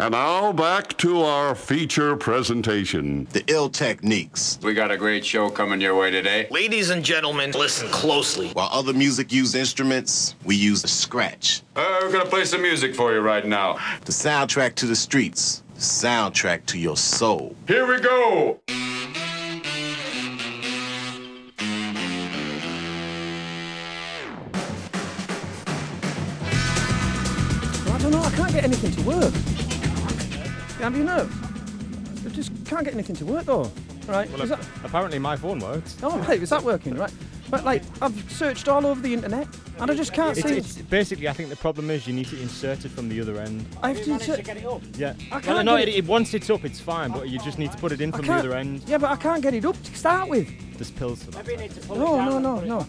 And 0.00 0.12
now 0.12 0.50
back 0.50 0.96
to 0.96 1.20
our 1.20 1.54
feature 1.54 2.16
presentation. 2.16 3.26
The 3.32 3.44
ill 3.48 3.68
techniques. 3.68 4.58
We 4.62 4.72
got 4.72 4.90
a 4.90 4.96
great 4.96 5.26
show 5.26 5.50
coming 5.50 5.78
your 5.78 5.94
way 5.94 6.10
today. 6.10 6.48
Ladies 6.50 6.88
and 6.88 7.04
gentlemen, 7.04 7.50
listen 7.50 7.86
closely. 7.90 8.48
While 8.52 8.70
other 8.72 8.94
music 8.94 9.30
use 9.30 9.54
instruments, 9.54 10.36
we 10.46 10.56
use 10.56 10.80
the 10.80 10.88
scratch. 10.88 11.60
Uh, 11.76 11.98
we're 12.00 12.12
gonna 12.12 12.24
play 12.24 12.46
some 12.46 12.62
music 12.62 12.94
for 12.94 13.12
you 13.12 13.20
right 13.20 13.44
now. 13.44 13.74
The 14.06 14.12
soundtrack 14.12 14.74
to 14.76 14.86
the 14.86 14.96
streets. 14.96 15.62
The 15.74 15.82
soundtrack 15.82 16.64
to 16.68 16.78
your 16.78 16.96
soul. 16.96 17.54
Here 17.68 17.86
we 17.86 18.00
go. 18.00 18.58
I 27.86 27.98
don't 27.98 28.12
know. 28.12 28.22
I 28.22 28.30
can't 28.30 28.50
get 28.50 28.64
anything 28.64 28.92
to 28.92 29.02
work. 29.02 29.34
Have 30.80 30.96
you 30.96 31.04
know? 31.04 31.28
I 32.24 32.28
just 32.30 32.52
can't 32.66 32.84
get 32.84 32.94
anything 32.94 33.16
to 33.16 33.24
work 33.26 33.44
though. 33.46 33.70
Right? 34.06 34.30
Well, 34.30 34.42
is 34.42 34.48
that, 34.48 34.60
apparently 34.82 35.18
my 35.18 35.36
phone 35.36 35.58
works. 35.60 35.96
oh, 36.02 36.18
right. 36.20 36.40
Is 36.42 36.50
that 36.50 36.62
working? 36.62 36.94
Right. 36.96 37.12
But 37.50 37.64
like, 37.64 37.82
I've 38.00 38.30
searched 38.32 38.68
all 38.68 38.86
over 38.86 39.00
the 39.00 39.12
internet 39.12 39.46
and 39.78 39.90
I 39.90 39.94
just 39.94 40.12
can't 40.12 40.36
It's, 40.38 40.46
see. 40.48 40.56
it's 40.56 40.76
basically, 40.82 41.28
I 41.28 41.32
think 41.32 41.48
the 41.50 41.56
problem 41.56 41.90
is 41.90 42.06
you 42.06 42.14
need 42.14 42.26
to 42.28 42.40
insert 42.40 42.84
it 42.84 42.90
from 42.90 43.08
the 43.08 43.20
other 43.20 43.38
end. 43.38 43.66
I 43.82 43.88
have 43.92 44.02
to. 44.04 44.12
insert- 44.12 44.38
it. 44.48 44.82
Yeah. 44.96 45.14
I 45.30 45.34
Well, 45.34 45.40
can't 45.42 45.64
no, 45.66 45.76
get 45.78 45.88
it, 45.88 45.94
it- 45.94 45.98
it, 45.98 46.06
once 46.06 46.32
it's 46.34 46.48
up, 46.48 46.64
it's 46.64 46.80
fine, 46.80 47.10
but 47.12 47.28
you 47.28 47.38
just 47.40 47.58
need 47.58 47.72
to 47.72 47.78
put 47.78 47.92
it 47.92 48.00
in 48.00 48.10
from 48.12 48.26
the 48.26 48.32
other 48.32 48.54
end. 48.54 48.82
Yeah, 48.86 48.98
but 48.98 49.10
I 49.10 49.16
can't 49.16 49.42
get 49.42 49.52
it 49.54 49.64
up 49.64 49.80
to 49.82 49.94
start 49.94 50.28
with. 50.28 50.48
There's 50.78 50.90
pills 50.90 51.22
for 51.24 51.30
that. 51.32 51.46
No, 51.88 52.16
no, 52.24 52.38
no, 52.38 52.60
no. 52.60 52.60
no. 52.60 52.86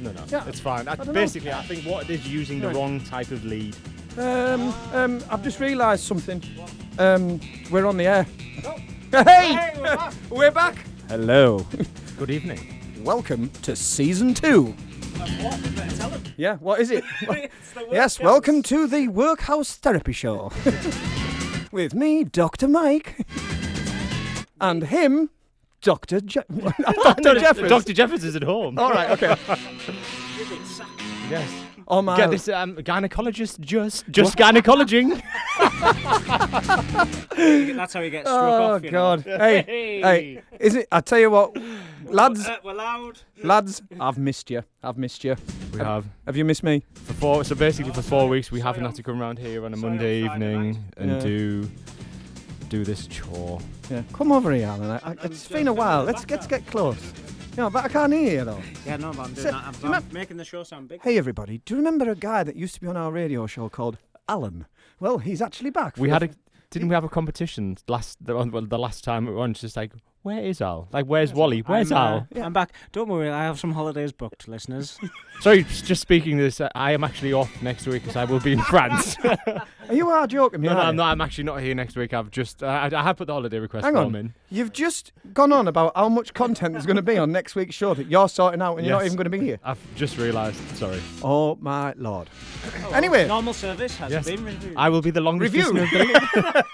No, 0.00 0.12
no, 0.12 0.24
Yeah. 0.28 0.44
it's 0.48 0.60
fine. 0.60 0.88
I, 0.88 0.96
don't 0.96 1.06
know. 1.06 1.12
basically, 1.12 1.52
I 1.52 1.62
think 1.62 1.84
what 1.84 2.04
it 2.04 2.10
is 2.10 2.26
using 2.26 2.60
the 2.60 2.70
wrong 2.70 3.00
type 3.00 3.30
of 3.30 3.44
lead. 3.44 3.76
Um, 4.18 4.74
um, 4.92 5.20
I've 5.30 5.42
just 5.42 5.60
realised 5.60 6.04
something. 6.04 6.42
Um, 6.98 7.40
we're 7.70 7.86
on 7.86 7.96
the 7.96 8.06
air. 8.06 8.26
Hey, 9.12 9.72
we're 10.28 10.50
back. 10.50 10.76
Hello. 11.08 11.66
Good 12.18 12.30
evening. 12.30 12.80
Welcome 13.04 13.50
to 13.62 13.74
season 13.76 14.34
two. 14.34 14.74
Yeah, 16.36 16.56
what 16.56 16.80
is 16.80 16.90
it? 16.90 17.04
yes, 17.90 18.18
welcome 18.20 18.62
to 18.64 18.86
the 18.86 19.08
Workhouse 19.08 19.76
Therapy 19.76 20.12
Show. 20.12 20.50
With 21.72 21.94
me, 21.94 22.24
Dr. 22.24 22.68
Mike. 22.68 23.26
And 24.60 24.84
him, 24.84 25.30
Dr. 25.82 26.20
Je- 26.20 26.40
Dr. 27.02 27.34
Jeffers. 27.38 27.68
Dr. 27.70 27.92
Jeffers 27.92 28.24
is 28.24 28.36
at 28.36 28.42
home. 28.42 28.78
All 28.78 28.90
right, 28.90 29.10
okay. 29.10 29.36
Yes. 31.30 31.48
Oh 31.92 32.02
my. 32.02 32.16
Get 32.16 32.30
this 32.30 32.48
um, 32.48 32.76
gynecologist 32.76 33.58
just 33.60 34.08
just 34.10 34.36
gynecologing. 34.38 35.20
That's 37.76 37.94
how 37.94 38.02
he 38.02 38.10
gets 38.10 38.28
struck 38.28 38.42
Oh 38.42 38.74
off. 38.74 38.84
You 38.84 38.90
God! 38.90 39.26
Know. 39.26 39.38
Hey, 39.38 40.00
hey, 40.02 40.42
is 40.58 40.74
it? 40.76 40.86
I 40.92 41.00
tell 41.00 41.18
you 41.18 41.30
what, 41.30 41.56
lads, 42.04 42.46
Uh, 42.46 42.56
we're 42.62 42.74
loud. 42.74 43.18
lads, 43.42 43.82
I've 43.98 44.18
missed 44.18 44.50
you. 44.50 44.62
I've 44.82 44.98
missed 44.98 45.24
you. 45.24 45.36
we 45.72 45.78
have 45.80 46.04
Have 46.26 46.36
you 46.36 46.44
missed 46.44 46.62
me? 46.62 46.82
for 46.94 47.12
four. 47.14 47.44
So 47.44 47.54
basically, 47.54 47.92
for 47.92 48.02
four 48.02 48.28
weeks, 48.28 48.52
we 48.52 48.60
haven't 48.60 48.84
had 48.84 48.94
to 48.94 49.02
come 49.02 49.20
around 49.20 49.38
here 49.38 49.64
on 49.64 49.74
a 49.74 49.76
Sorry, 49.76 49.90
Monday 49.90 50.22
on 50.22 50.28
Friday 50.38 50.52
evening 50.54 50.84
and 50.96 51.10
Yeah. 51.10 51.18
do 51.20 51.70
do 52.68 52.84
this 52.84 53.08
chore. 53.08 53.60
Yeah. 53.90 54.02
Come 54.12 54.30
over 54.30 54.52
here, 54.52 54.66
Alan. 54.66 54.90
I, 54.90 55.10
I, 55.10 55.16
it's 55.24 55.48
been 55.48 55.66
a 55.66 55.72
while. 55.72 56.04
Let's 56.04 56.24
let's 56.30 56.46
get 56.46 56.64
close. 56.68 57.12
You 57.60 57.68
but 57.68 57.84
I 57.84 57.88
can't 57.88 58.10
hear 58.10 58.38
you 58.38 58.44
though. 58.46 58.62
Yeah, 58.86 58.96
no, 58.96 59.12
but 59.12 59.18
I'm 59.26 59.34
doing 59.34 59.36
So- 59.36 59.50
that. 59.50 59.64
I'm, 59.66 59.74
do 59.74 59.86
you 59.88 59.92
I'm 59.92 60.04
making 60.14 60.38
the 60.38 60.46
show 60.46 60.62
sound 60.62 60.88
big. 60.88 61.02
Hey 61.02 61.18
everybody, 61.18 61.58
do 61.66 61.74
you 61.74 61.76
remember 61.76 62.08
a 62.10 62.14
guy 62.14 62.42
that 62.42 62.56
used 62.56 62.74
to 62.76 62.80
be 62.80 62.86
on 62.86 62.96
our 62.96 63.12
radio 63.12 63.46
show 63.46 63.68
called 63.68 63.98
Alan? 64.30 64.64
Well, 64.98 65.18
he's 65.18 65.42
actually 65.42 65.68
back. 65.68 65.98
We 65.98 66.08
for 66.08 66.14
had 66.14 66.22
a 66.22 66.30
didn't 66.70 66.88
we 66.88 66.94
have 66.94 67.04
a 67.04 67.10
competition 67.10 67.76
last 67.86 68.16
the, 68.24 68.34
well, 68.34 68.62
the 68.62 68.78
last 68.78 69.04
time 69.04 69.26
we 69.26 69.32
were 69.32 69.40
on? 69.40 69.50
It's 69.50 69.60
Just 69.60 69.76
like 69.76 69.92
where 70.22 70.40
is 70.42 70.60
Al? 70.60 70.88
Like 70.92 71.06
where's 71.06 71.32
Wally? 71.32 71.60
Where's 71.60 71.90
I'm, 71.90 71.96
uh, 71.98 72.00
Al? 72.18 72.26
Yeah. 72.34 72.44
I'm 72.46 72.52
back. 72.52 72.72
Don't 72.92 73.08
worry, 73.08 73.30
I 73.30 73.44
have 73.44 73.58
some 73.58 73.72
holidays 73.72 74.12
booked, 74.12 74.48
listeners. 74.48 74.98
Sorry, 75.40 75.64
just 75.68 76.02
speaking 76.02 76.36
this, 76.36 76.60
uh, 76.60 76.68
I 76.74 76.92
am 76.92 77.02
actually 77.04 77.32
off 77.32 77.62
next 77.62 77.86
week 77.86 78.02
because 78.02 78.16
I 78.16 78.24
will 78.26 78.40
be 78.40 78.52
in 78.52 78.60
France. 78.60 79.16
no, 79.24 79.34
Are 79.88 79.94
you 79.94 80.08
are 80.10 80.26
joking 80.26 80.60
me? 80.60 80.68
no, 80.68 80.74
aren't 80.74 80.86
I'm 80.88 80.94
you? 80.94 80.96
not. 80.98 81.10
I'm 81.12 81.20
actually 81.20 81.44
not 81.44 81.56
here 81.62 81.74
next 81.74 81.96
week. 81.96 82.12
I've 82.14 82.30
just 82.30 82.62
uh, 82.62 82.66
I, 82.66 82.94
I 82.94 83.02
have 83.02 83.16
put 83.16 83.26
the 83.26 83.32
holiday 83.32 83.58
request 83.58 83.84
Hang 83.84 83.94
form 83.94 84.06
on. 84.08 84.14
in. 84.16 84.34
You've 84.50 84.72
just 84.72 85.12
gone 85.32 85.52
on 85.52 85.66
about 85.66 85.92
how 85.96 86.08
much 86.08 86.32
content 86.34 86.74
there's 86.74 86.86
going 86.86 86.96
to 86.96 87.02
be 87.02 87.16
on 87.18 87.32
next 87.32 87.54
week's 87.56 87.74
show 87.74 87.94
that 87.94 88.06
you're 88.08 88.28
sorting 88.28 88.62
out, 88.62 88.76
and 88.76 88.86
you're 88.86 88.94
not 88.94 89.02
Yes. 89.02 89.06
even 89.12 89.16
going 89.16 89.24
to 89.32 89.36
be 89.36 89.40
here. 89.44 89.58
I've 89.64 89.78
just 89.96 90.16
realised. 90.18 90.60
Sorry. 90.76 91.00
Oh 91.24 91.56
my 91.60 91.92
lord! 91.96 92.28
Anyway, 92.92 93.26
Normal 93.26 93.52
service 93.54 93.96
has 93.96 94.12
Yes. 94.12 94.26
been 94.26 94.44
reviewed. 94.44 94.74
I 94.76 94.90
will 94.90 95.02
be 95.02 95.10
the 95.10 95.20
longest 95.22 95.54
Review. 95.54 95.72
listener 95.72 96.04
of 96.04 96.64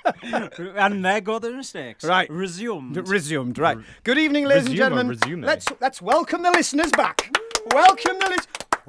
the- 0.56 0.74
and 0.76 1.04
there 1.04 1.20
go 1.20 1.38
the 1.38 1.52
mistakes. 1.52 2.04
Right. 2.04 2.28
Resumed. 2.28 2.96
resumed. 3.08 3.35
Right. 3.44 3.78
Good 4.04 4.19
evening, 4.19 4.44
ladies 4.47 4.66
and 4.66 4.72
Resume 4.72 4.86
or 4.86 4.88
gentlemen. 4.88 5.08
resume? 5.20 5.42
Let's 5.47 5.66
let's 5.80 6.00
welcome 6.02 6.42
the 6.42 6.50
listeners 6.50 6.91
back. 6.92 7.30
welcome 7.72 8.19
the 8.20 8.28
lis- 8.30 8.47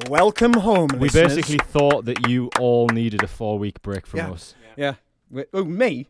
Welcome 0.09 0.53
home, 0.53 0.87
listeners. 0.89 0.99
We 0.99 1.07
listeners. 1.07 1.35
basically 1.35 1.57
thought 1.71 2.05
that 2.05 2.27
you 2.29 2.49
all 2.59 2.87
needed 2.89 3.23
a 3.23 3.27
four 3.27 3.57
week 3.57 3.81
break 3.81 4.05
from 4.05 4.19
Yeah. 4.19 4.31
us. 4.31 4.55
yeah. 4.75 4.93
We- 5.29 5.45
Oh, 5.53 5.63
me. 5.65 6.07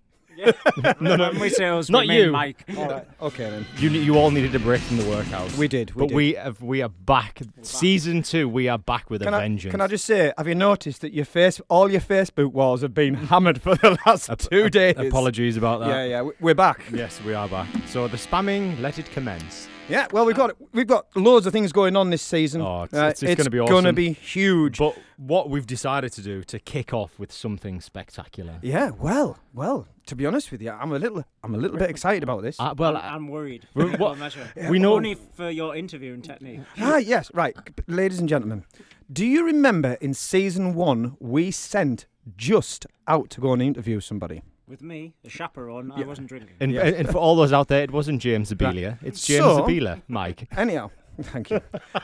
No, 1.02 1.16
no. 1.16 1.30
When 1.32 1.40
we 1.40 1.50
say 1.50 1.66
us, 1.66 1.90
Not 1.90 2.04
we 2.04 2.08
mean 2.10 2.18
you. 2.26 2.32
Mike. 2.32 2.64
All 2.78 2.88
right. 2.88 3.08
Okay 3.22 3.50
then. 3.50 3.66
You 3.78 3.90
you 3.90 4.18
all 4.18 4.32
needed 4.32 4.54
a 4.56 4.60
break 4.60 4.82
from 4.82 4.98
the 4.98 5.06
workhouse. 5.10 5.56
We 5.58 5.68
did. 5.68 5.92
We 5.96 6.00
but 6.02 6.10
did. 6.10 6.16
we 6.16 6.34
have, 6.36 6.62
we 6.62 6.82
are 6.82 6.90
back. 6.90 7.42
Season 7.62 8.22
two, 8.22 8.48
we 8.48 8.68
are 8.68 8.78
back 8.78 9.10
with 9.10 9.22
Can 9.24 9.34
a 9.34 9.38
I, 9.38 9.42
vengeance. 9.42 9.72
can 9.72 9.82
I 9.82 9.88
just 9.88 10.06
say, 10.06 10.32
have 10.38 10.48
you 10.48 10.56
noticed 10.56 11.02
that 11.02 11.14
your 11.14 11.26
face, 11.26 11.60
all 11.70 11.90
your 11.92 12.02
Facebook 12.02 12.52
walls 12.52 12.82
have 12.82 12.94
been 12.94 13.14
hammered 13.32 13.62
for 13.62 13.76
the 13.76 13.98
last 14.06 14.30
two 14.50 14.70
days? 14.70 14.96
Apologies 14.98 15.58
about 15.58 15.80
that. 15.82 15.90
Yeah, 15.90 16.04
yeah, 16.06 16.22
we- 16.22 16.34
we're 16.40 16.56
back. 16.56 16.82
Yes, 16.94 17.20
we 17.26 17.34
are 17.34 17.48
back. 17.48 17.68
So 17.88 18.08
the 18.08 18.18
spamming, 18.18 18.80
let 18.80 19.00
it 19.00 19.10
commence. 19.12 19.68
Yeah, 19.90 20.08
well, 20.12 20.26
we've 20.26 20.36
got 20.36 20.56
we've 20.74 20.88
got 20.88 21.08
loads 21.16 21.46
of 21.46 21.54
things 21.54 21.72
going 21.72 21.96
on 21.96 22.10
this 22.10 22.22
season. 22.22 22.62
Oh, 22.62 22.84
it's- 22.84 22.94
Uh, 22.94 23.06
it's- 23.08 23.24
it's 23.24 23.36
gonna 23.36 23.50
be 23.50 23.60
awesome. 23.60 23.74
It's 23.76 23.82
gonna 23.82 23.94
be 23.94 24.12
huge. 24.14 24.78
But 24.80 24.98
what 25.16 25.50
we've 25.50 25.66
decided 25.66 26.12
to 26.14 26.22
do 26.22 26.44
to 26.44 26.60
kick 26.60 26.94
off 26.94 27.18
with 27.18 27.32
something 27.32 27.80
spectacular. 27.82 28.60
yeah, 28.62 28.92
well, 28.92 29.38
well. 29.54 29.88
To 30.08 30.16
be 30.16 30.26
honest 30.26 30.52
with 30.52 30.62
you, 30.62 30.72
I'm 30.72 30.92
a 30.92 31.00
little 31.00 31.24
I'm 31.44 31.54
a 31.56 31.58
little 31.58 31.78
bit 31.78 31.90
excited 31.90 32.24
about 32.24 32.42
this. 32.42 32.60
Uh, 32.60 32.74
well, 32.78 32.98
I'm, 32.98 33.14
I'm 33.16 33.28
worried. 33.30 33.68
Well, 33.76 33.88
what- 33.90 34.00
Well, 34.00 34.16
measure. 34.16 34.48
we 34.70 34.78
know- 34.80 34.96
Only 34.96 35.16
for 35.16 35.50
your 35.50 35.76
interviewing 35.76 36.22
technique. 36.22 36.62
Ah, 36.80 36.98
yes, 36.98 37.32
right. 37.34 37.56
Ladies 37.88 38.20
and 38.20 38.28
gentlemen, 38.28 38.66
do 39.12 39.26
you 39.26 39.46
remember 39.46 39.94
in 40.02 40.14
season 40.14 40.74
one 40.76 41.16
we 41.20 41.50
sent 41.52 42.08
just 42.36 42.86
out 43.08 43.30
to 43.32 43.42
go 43.42 43.54
and 43.54 43.62
interview 43.62 44.00
somebody? 44.02 44.42
With 44.68 44.82
me, 44.82 45.14
the 45.24 45.30
chaperone, 45.30 45.92
I 45.96 46.04
wasn't 46.04 46.28
drinking. 46.28 46.58
and, 46.60 46.72
Yeah. 46.74 46.82
and 46.86 47.08
for 47.10 47.18
all 47.20 47.38
those 47.38 47.54
out 47.54 47.70
there, 47.70 47.84
it 47.84 47.92
wasn't 47.92 48.22
James 48.22 48.52
Zabilia. 48.52 48.98
It's 49.02 49.26
James 49.26 49.46
So- 49.46 49.62
Zabiela, 49.64 50.02
Mike. 50.10 50.48
Anyhow, 50.58 50.92
thank 51.22 51.50
you. 51.52 51.62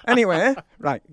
anyway, 0.08 0.56
right. 0.80 1.04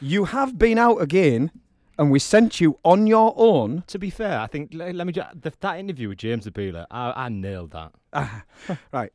You 0.00 0.24
have 0.26 0.58
been 0.58 0.76
out 0.76 0.96
again, 1.00 1.52
and 1.98 2.10
we 2.10 2.18
sent 2.18 2.60
you 2.60 2.78
on 2.84 3.06
your 3.06 3.32
own. 3.36 3.84
To 3.86 3.98
be 3.98 4.10
fair, 4.10 4.40
I 4.40 4.48
think 4.48 4.70
let, 4.74 4.92
let 4.96 5.06
me 5.06 5.12
just 5.12 5.40
the, 5.40 5.52
that 5.60 5.78
interview 5.78 6.08
with 6.08 6.18
James 6.18 6.46
Zabiela, 6.46 6.86
I, 6.90 7.12
I 7.26 7.28
nailed 7.28 7.70
that. 7.72 7.92
Ah, 8.12 8.42
right. 8.92 9.12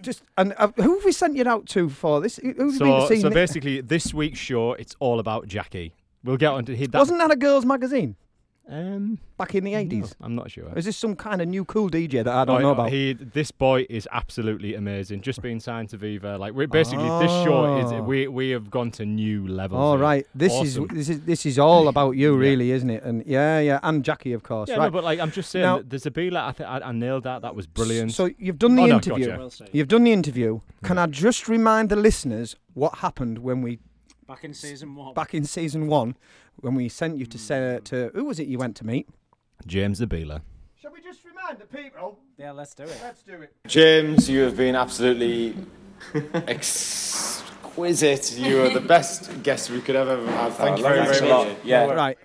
Just 0.00 0.22
and 0.38 0.54
uh, 0.56 0.68
who 0.76 0.94
have 0.96 1.04
we 1.04 1.12
sent 1.12 1.36
you 1.36 1.46
out 1.46 1.66
to 1.68 1.90
for 1.90 2.22
this? 2.22 2.36
Who 2.36 2.48
have 2.48 2.56
you 2.56 2.78
been 2.78 3.06
So, 3.08 3.14
so 3.16 3.30
basically, 3.30 3.82
this 3.82 4.14
week's 4.14 4.38
show, 4.38 4.72
it's 4.72 4.96
all 4.98 5.18
about 5.20 5.46
Jackie. 5.46 5.94
We'll 6.24 6.38
get 6.38 6.52
on 6.52 6.64
to 6.66 6.74
he, 6.76 6.86
that. 6.86 6.98
wasn't 6.98 7.18
that 7.18 7.30
a 7.30 7.36
girls' 7.36 7.66
magazine 7.66 8.16
um, 8.68 9.18
back 9.36 9.54
in 9.54 9.64
the 9.64 9.72
no, 9.72 9.78
eighties? 9.78 10.14
I'm 10.20 10.34
not 10.34 10.50
sure. 10.50 10.72
Is 10.76 10.84
this 10.84 10.96
some 10.96 11.16
kind 11.16 11.42
of 11.42 11.48
new 11.48 11.64
cool 11.64 11.90
DJ 11.90 12.24
that 12.24 12.28
I 12.28 12.44
don't 12.44 12.56
Oh, 12.56 12.60
know 12.60 12.68
oh, 12.68 12.72
about? 12.72 12.90
He, 12.90 13.12
this 13.12 13.50
boy 13.50 13.86
is 13.90 14.08
absolutely 14.12 14.74
amazing. 14.74 15.20
Just 15.20 15.42
being 15.42 15.60
signed 15.60 15.88
to 15.90 15.96
Viva, 15.96 16.38
like 16.38 16.54
we're 16.54 16.66
basically 16.68 17.08
this 17.20 17.30
show 17.44 17.78
is 17.78 17.92
Oh. 17.92 18.02
we 18.02 18.28
we 18.28 18.50
have 18.50 18.70
gone 18.70 18.90
to 18.92 19.04
new 19.04 19.46
levels. 19.48 19.78
All 19.80 19.94
here. 19.94 20.02
right, 20.02 20.26
this 20.34 20.52
Awesome. 20.52 20.84
is 20.90 20.90
this 20.96 21.08
is 21.08 21.20
this 21.22 21.46
is 21.46 21.58
all 21.58 21.88
about 21.88 22.12
you, 22.12 22.34
Yeah. 22.40 22.48
really, 22.48 22.70
isn't 22.70 22.88
it? 22.90 23.02
And 23.02 23.24
yeah, 23.26 23.58
yeah, 23.60 23.80
and 23.82 24.04
Jackie, 24.04 24.32
of 24.32 24.42
course. 24.42 24.68
Yeah, 24.68 24.76
right. 24.76 24.84
no, 24.84 24.90
but 24.90 25.04
like 25.04 25.18
I'm 25.18 25.32
just 25.32 25.50
saying, 25.50 25.64
Now- 25.64 25.78
that 25.78 25.90
the 25.90 25.96
Zabila, 25.96 26.36
I 26.48 26.52
think 26.52 26.68
I, 26.68 26.78
I 26.80 26.92
nailed 26.92 27.24
that. 27.24 27.42
That 27.42 27.54
was 27.54 27.66
brilliant. 27.66 28.12
So 28.12 28.30
you've 28.38 28.58
done 28.58 28.76
the 28.76 28.82
Oh, 28.82 28.86
no, 28.86 28.94
interview. 28.96 29.26
gotcha. 29.26 29.38
Well. 29.60 29.68
You've 29.72 29.88
done 29.88 30.04
the 30.04 30.12
interview. 30.12 30.60
Can 30.84 30.98
I 30.98 31.06
just 31.06 31.48
remind 31.48 31.88
the 31.88 31.96
listeners 31.96 32.56
what 32.74 32.98
happened 32.98 33.38
when 33.38 33.60
we 33.62 33.78
Back 34.32 34.44
in 34.44 34.54
season 34.54 34.94
one. 34.94 35.12
back 35.14 35.34
in 35.34 35.44
season 35.44 35.86
one 35.88 36.16
when 36.60 36.74
we 36.74 36.88
sent 36.88 37.18
you 37.18 37.26
to 37.26 37.36
say 37.38 37.80
to 37.84 38.10
who 38.14 38.24
was 38.24 38.38
it 38.38 38.46
you 38.48 38.56
went 38.58 38.76
to 38.76 38.86
meet? 38.86 39.06
James 39.66 40.00
Zabila. 40.00 40.40
Shall 40.80 40.90
we 40.92 41.02
just 41.02 41.22
remind 41.24 41.58
the 41.58 41.66
people? 41.66 42.18
Yeah, 42.38 42.52
let's 42.52 42.74
do 42.74 42.84
it. 42.84 42.98
Let's 43.02 43.22
do 43.22 43.42
it. 43.42 43.54
James, 43.66 44.30
you 44.30 44.40
have 44.40 44.56
been 44.56 44.74
absolutely 44.74 45.54
exquisite. 46.46 48.38
You 48.38 48.62
are 48.62 48.70
the 48.70 48.80
best 48.80 49.42
guest 49.42 49.68
we 49.70 49.80
could 49.82 49.96
ever 49.96 50.24
have. 50.32 50.56
Thank 50.56 50.78
you 50.78 50.82
very, 50.84 51.04
very 51.04 51.28
much. 51.28 51.56
Yeah. 51.62 51.84
Right. 51.90 52.18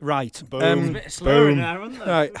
Right. 0.00 0.42
Boom. 0.48 0.62
Um, 0.62 0.92
Bit 0.92 1.10
slower 1.12 1.48
Boom. 1.48 1.58
now, 1.58 1.84
isn't 1.86 2.00
it? 2.02 2.06
right. 2.06 2.32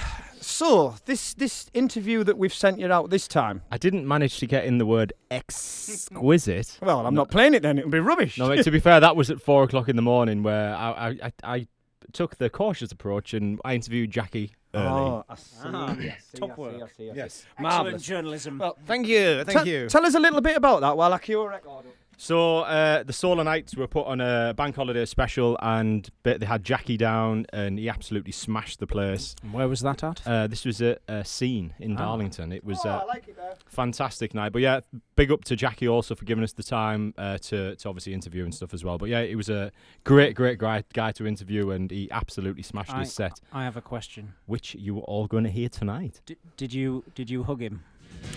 So 0.42 0.96
this 1.06 1.34
this 1.34 1.70
interview 1.72 2.24
that 2.24 2.36
we've 2.36 2.52
sent 2.52 2.78
you 2.80 2.92
out 2.92 3.10
this 3.10 3.26
time. 3.28 3.62
I 3.70 3.78
didn't 3.78 4.06
manage 4.06 4.38
to 4.40 4.46
get 4.46 4.64
in 4.64 4.78
the 4.78 4.86
word 4.86 5.12
exquisite. 5.30 6.78
Well, 6.82 7.06
I'm 7.06 7.14
not 7.14 7.30
playing 7.30 7.54
it 7.54 7.62
then. 7.62 7.78
It'll 7.78 7.90
be 7.90 8.00
rubbish. 8.00 8.38
No, 8.38 8.54
to 8.60 8.70
be 8.70 8.80
fair, 8.80 8.98
that 9.00 9.14
was 9.16 9.30
at 9.30 9.40
four 9.40 9.62
o'clock 9.62 9.88
in 9.88 9.96
the 9.96 10.02
morning 10.02 10.42
where 10.42 10.74
I, 10.74 10.90
I, 10.90 11.08
I, 11.22 11.32
I 11.56 11.66
took 12.12 12.36
the 12.38 12.50
cautious 12.50 12.90
approach 12.92 13.34
and 13.34 13.60
I 13.64 13.74
interviewed 13.74 14.10
Jackie 14.10 14.52
early. 14.74 14.86
Oh, 14.88 15.24
I 15.28 15.34
see. 15.36 15.56
Ah, 15.64 15.90
I 15.90 15.94
see, 15.96 16.38
top 16.38 16.50
I 16.50 16.54
see, 16.54 16.60
work. 16.60 16.74
I 16.74 16.78
see, 16.78 16.82
I 16.82 16.86
see. 16.88 17.04
Yes. 17.16 17.46
Excellent 17.52 17.60
Marvellous. 17.60 18.02
journalism. 18.02 18.58
Well, 18.58 18.76
Thank 18.86 19.06
you, 19.06 19.44
thank 19.44 19.50
Tell- 19.58 19.68
you. 19.68 19.88
Tell 19.88 20.04
us 20.04 20.14
a 20.14 20.20
little 20.20 20.40
bit 20.40 20.56
about 20.56 20.80
that 20.80 20.96
while 20.96 21.12
I 21.12 21.18
cue 21.18 21.40
a 21.40 21.48
record. 21.48 21.86
up. 21.86 21.94
So 22.22 22.58
uh, 22.60 23.02
the 23.02 23.12
Solar 23.12 23.42
Nights 23.42 23.74
were 23.74 23.88
put 23.88 24.06
on 24.06 24.20
a 24.20 24.54
bank 24.56 24.76
holiday 24.76 25.04
special, 25.06 25.58
and 25.60 26.08
bit- 26.22 26.38
they 26.38 26.46
had 26.46 26.62
Jackie 26.62 26.96
down, 26.96 27.46
and 27.52 27.80
he 27.80 27.88
absolutely 27.88 28.30
smashed 28.30 28.78
the 28.78 28.86
place. 28.86 29.34
Where 29.50 29.66
was 29.66 29.80
that 29.80 30.04
at? 30.04 30.24
Uh, 30.24 30.46
this 30.46 30.64
was 30.64 30.80
a, 30.80 30.98
a 31.08 31.24
scene 31.24 31.74
in 31.80 31.94
Ah. 31.96 31.98
Darlington. 31.98 32.52
It 32.52 32.62
was 32.62 32.78
Oh, 32.84 32.90
uh, 32.90 33.00
I 33.02 33.04
like 33.06 33.26
it 33.26 33.34
there. 33.36 33.54
fantastic 33.66 34.34
night. 34.34 34.52
But 34.52 34.62
yeah, 34.62 34.80
big 35.16 35.32
up 35.32 35.42
to 35.46 35.56
Jackie 35.56 35.88
also 35.88 36.14
for 36.14 36.24
giving 36.24 36.44
us 36.44 36.52
the 36.52 36.62
time 36.62 37.12
uh, 37.18 37.38
to 37.38 37.74
to 37.74 37.88
obviously 37.88 38.14
interview 38.14 38.44
and 38.44 38.54
stuff 38.54 38.72
as 38.72 38.84
well. 38.84 38.98
But 38.98 39.08
yeah, 39.08 39.22
it 39.22 39.34
was 39.34 39.48
a 39.48 39.72
great, 40.04 40.36
great 40.36 40.58
guy, 40.58 40.84
guy 40.94 41.10
to 41.10 41.26
interview, 41.26 41.70
and 41.70 41.90
he 41.90 42.08
absolutely 42.12 42.62
smashed 42.62 42.94
I, 42.94 43.00
his 43.00 43.12
set, 43.12 43.40
I 43.52 43.64
have 43.64 43.76
a 43.76 43.82
question. 43.82 44.34
which 44.46 44.76
you 44.76 44.94
were 44.94 45.02
all 45.02 45.26
going 45.26 45.42
to 45.42 45.50
hear 45.50 45.68
tonight. 45.68 46.20
D- 46.24 46.36
did 46.56 46.72
you 46.72 47.02
did 47.16 47.30
you 47.30 47.42
hug 47.42 47.60
him? 47.60 47.82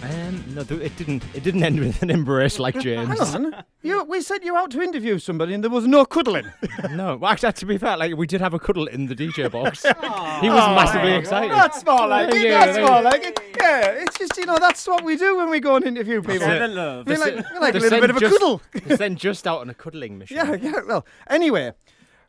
Um, 0.04 0.44
no, 0.54 0.63
th- 0.63 0.81
it 0.81 0.95
didn't. 0.98 1.24
It 1.33 1.42
didn't 1.44 1.63
end 1.63 1.80
with 1.80 2.01
an 2.04 2.10
embrace 2.12 2.60
like 2.60 2.77
James. 2.80 3.07
Hang 3.31 3.45
on. 3.45 3.63
You, 3.81 4.04
we 4.04 4.22
sent 4.22 4.44
you 4.44 4.56
out 4.56 4.69
to 4.72 4.81
interview 4.81 5.18
somebody 5.18 5.54
and 5.54 5.63
there 5.63 5.72
was 5.72 5.88
no 5.88 6.06
cuddling. 6.06 6.45
no, 6.92 7.16
well, 7.18 7.31
actually, 7.31 7.54
to 7.54 7.66
be 7.66 7.77
fair, 7.77 7.98
like 7.98 8.16
we 8.16 8.27
did 8.27 8.42
have 8.42 8.54
a 8.54 8.60
cuddle 8.60 8.86
in 8.88 9.07
the 9.07 9.16
DJ 9.16 9.50
box. 9.50 9.81
he 10.42 10.50
was 10.50 10.69
massively 10.75 11.13
excited. 11.13 11.50
That's 11.51 11.83
more 11.86 12.07
like 12.07 12.30
Thank 12.30 12.44
it. 12.44 12.48
you, 12.48 12.51
That's 12.51 12.77
more 12.77 13.01
like 13.01 13.24
it. 13.24 13.39
Yeah, 13.60 13.86
it's 14.04 14.18
just, 14.19 14.38
you 14.38 14.45
know, 14.45 14.57
that's 14.60 14.86
what 14.86 15.04
we 15.04 15.16
do 15.18 15.38
when 15.38 15.50
we 15.50 15.60
go 15.60 15.75
and 15.77 15.86
interview 15.86 16.22
people. 16.22 16.36
it. 16.36 16.39
Share 16.42 16.68
love. 16.68 17.07
We 17.07 17.18
like, 17.18 17.36
we 17.54 17.60
like 17.60 17.74
a 17.75 17.80
little 17.80 18.01
bit 18.01 18.10
of 18.12 18.18
a 18.18 18.19
just- 18.19 18.33
cuddle. 18.33 18.62
He's 18.88 18.98
then 19.00 19.16
just 19.16 19.48
out 19.48 19.62
on 19.62 19.69
a 19.69 19.74
cuddling 19.74 20.18
mission. 20.19 20.38
Yeah, 20.38 20.56
yeah. 20.56 20.81
Well, 20.86 21.06
anyway, 21.30 21.72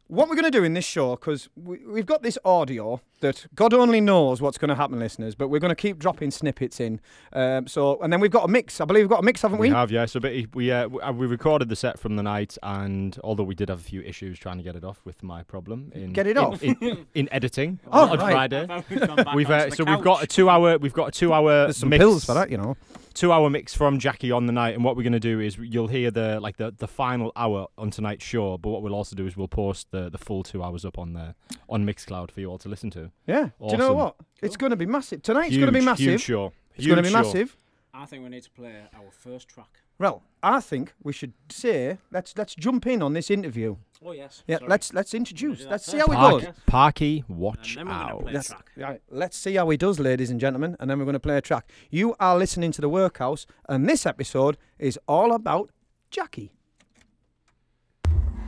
what 0.08 0.28
we're 0.28 0.36
going 0.36 0.44
to 0.50 0.50
do 0.56 0.62
in 0.64 0.74
this 0.74 0.84
show, 0.84 1.16
because 1.16 1.48
we, 1.56 1.78
we've 1.86 2.06
got 2.06 2.22
this 2.22 2.38
audio 2.44 3.00
that 3.20 3.46
God 3.54 3.72
only 3.74 4.00
knows 4.00 4.40
what's 4.42 4.58
going 4.58 4.68
to 4.68 4.74
happen, 4.74 4.98
listeners, 4.98 5.34
but 5.34 5.48
we're 5.48 5.58
going 5.58 5.70
to 5.70 5.74
keep 5.74 5.98
dropping 5.98 6.30
snippets 6.30 6.78
in. 6.80 7.00
Um, 7.32 7.66
so, 7.66 7.98
and 8.02 8.12
then 8.12 8.20
we've 8.20 8.30
got 8.30 8.44
a 8.44 8.48
mix. 8.48 8.80
I 8.80 8.84
believe 8.84 9.02
we've 9.04 9.10
got 9.10 9.20
a 9.20 9.24
mix, 9.24 9.42
haven't 9.42 9.58
we? 9.58 9.68
We 9.68 9.74
have, 9.74 9.90
yeah. 9.90 10.06
So, 10.06 10.20
but 10.20 10.32
we 10.54 10.70
uh, 10.70 10.88
uh, 11.02 11.12
we 11.12 11.26
recorded 11.26 11.68
the 11.68 11.76
set 11.76 11.98
from 11.98 12.16
the 12.16 12.22
night, 12.22 12.56
and 12.62 13.18
although 13.24 13.42
we 13.44 13.54
did 13.54 13.68
have 13.68 13.80
a 13.80 13.82
few 13.82 14.02
issues 14.02 14.38
trying 14.38 14.58
to 14.58 14.62
get 14.62 14.76
it 14.76 14.84
off 14.84 15.00
with 15.04 15.22
my 15.22 15.42
problem 15.42 15.90
in 15.94 16.12
Get 16.12 16.26
it 16.26 16.36
in- 16.36 16.44
off? 16.44 16.62
in, 16.62 17.06
in 17.14 17.28
editing 17.32 17.80
Oh, 17.92 18.10
on 18.10 18.18
right. 18.18 18.32
Friday. 18.32 18.84
We've 18.90 19.00
gone 19.06 19.16
back 19.16 19.34
We've 19.34 19.50
onto 19.50 19.66
uh, 19.66 19.70
the 19.70 19.76
so 19.76 19.84
we've 19.84 20.04
got 20.04 20.22
a 20.22 20.26
two 20.26 20.48
hour 20.50 20.78
we've 20.78 20.92
got 20.92 21.08
a 21.08 21.12
two 21.12 21.32
hour 21.32 21.64
There's 21.64 21.78
some 21.78 21.88
mix, 21.88 22.00
pills 22.00 22.24
for 22.24 22.34
that, 22.34 22.50
you 22.50 22.58
know. 22.58 22.76
Two 23.16 23.32
hour 23.32 23.50
mix 23.50 23.74
from 23.74 23.98
Jackie 23.98 24.30
on 24.30 24.46
the 24.46 24.52
night, 24.52 24.74
and 24.74 24.84
what 24.84 24.96
we're 24.96 25.02
going 25.02 25.12
to 25.14 25.18
do 25.18 25.40
is 25.40 25.56
you'll 25.58 25.88
hear 25.88 26.10
the 26.12 26.38
like 26.38 26.58
the, 26.58 26.72
the 26.76 26.86
final 26.86 27.32
hour 27.34 27.66
on 27.76 27.90
tonight's 27.90 28.24
show. 28.24 28.56
But 28.58 28.70
what 28.70 28.82
we'll 28.82 28.94
also 28.94 29.16
do 29.16 29.26
is 29.26 29.36
we'll 29.36 29.48
post 29.48 29.88
the, 29.90 30.08
the 30.08 30.18
full 30.18 30.42
two 30.44 30.62
hours 30.62 30.84
up 30.84 30.98
on 30.98 31.14
the 31.14 31.34
on 31.68 31.84
Mixcloud 31.84 32.30
for 32.30 32.40
you 32.40 32.48
all 32.50 32.58
to 32.58 32.68
listen 32.68 32.90
to. 32.90 33.10
Yeah. 33.26 33.48
Do 33.58 33.72
you 33.72 33.76
know 33.78 33.86
Awesome. 33.86 33.96
what? 33.96 34.16
It's 34.42 34.56
going 34.56 34.70
to 34.70 34.76
be 34.76 34.86
massive. 34.86 35.22
Tonight's 35.22 35.48
huge, 35.48 35.60
going 35.60 35.72
to 35.72 35.78
be 35.80 35.84
massive. 35.84 36.06
Huge 36.06 36.20
show. 36.22 36.52
It's 36.76 36.86
going 36.86 36.98
to 36.98 37.02
be 37.02 37.08
show. 37.08 37.22
massive. 37.22 37.56
I 37.94 38.04
think 38.04 38.22
we 38.22 38.28
need 38.28 38.42
to 38.42 38.50
play 38.50 38.74
our 38.94 39.10
first 39.10 39.48
track. 39.48 39.80
Well, 39.98 40.22
I 40.42 40.60
think 40.60 40.92
we 41.02 41.14
should 41.14 41.32
say 41.48 41.96
let's 42.12 42.36
let's 42.36 42.54
jump 42.54 42.86
in 42.86 43.00
on 43.02 43.14
this 43.14 43.30
interview. 43.30 43.76
Oh 44.04 44.12
yes. 44.12 44.42
Yeah, 44.46 44.58
sorry. 44.58 44.68
let's 44.68 44.92
let's 44.92 45.14
introduce. 45.14 45.64
Let's 45.66 45.86
see 45.86 45.98
first. 45.98 46.06
how 46.08 46.12
it 46.12 46.16
Park, 46.16 46.42
goes. 46.44 46.54
Parky, 46.66 47.24
watch 47.28 47.76
And 47.76 47.88
then 47.88 47.96
we're 47.96 48.02
gonna 48.02 48.14
out. 48.14 48.20
play 48.22 48.30
a 48.30 48.34
Yes. 48.34 48.46
track. 48.48 48.70
Right, 48.76 49.00
let's 49.10 49.36
see 49.36 49.54
how 49.54 49.68
he 49.70 49.76
does, 49.76 49.98
ladies 49.98 50.30
and 50.30 50.38
gentlemen, 50.40 50.76
and 50.78 50.90
then 50.90 50.98
we're 50.98 51.04
going 51.06 51.14
to 51.14 51.20
play 51.20 51.36
a 51.36 51.40
track. 51.40 51.68
You 51.90 52.14
are 52.20 52.36
listening 52.36 52.72
to 52.72 52.80
the 52.80 52.88
Workhouse, 52.88 53.46
and 53.68 53.88
this 53.88 54.04
episode 54.06 54.58
is 54.78 54.98
all 55.08 55.32
about 55.32 55.70
Jackie. 56.10 56.52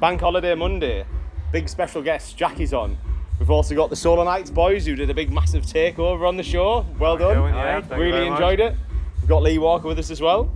Bank 0.00 0.20
holiday 0.20 0.54
Monday. 0.54 1.04
Big 1.50 1.68
special 1.68 2.02
guest, 2.02 2.36
Jackie's 2.36 2.72
on. 2.74 2.96
We've 3.40 3.50
also 3.50 3.74
got 3.74 3.88
the 3.90 3.96
Solar 3.96 4.24
Knights 4.24 4.50
boys 4.50 4.84
who 4.84 4.94
did 4.96 5.08
a 5.10 5.14
big 5.14 5.32
massive 5.32 5.64
takeover 5.64 6.26
on 6.28 6.36
the 6.36 6.42
show. 6.42 6.84
Well 6.98 7.16
done. 7.16 7.54
yeah, 7.54 7.80
thank 7.80 7.90
you 7.92 7.96
really 7.98 8.10
very 8.12 8.30
much. 8.30 8.40
enjoyed 8.40 8.60
it. 8.60 8.74
We've 9.20 9.28
got 9.28 9.42
Lee 9.42 9.58
Walker 9.58 9.88
with 9.88 9.98
us 9.98 10.10
as 10.10 10.20
well. 10.20 10.52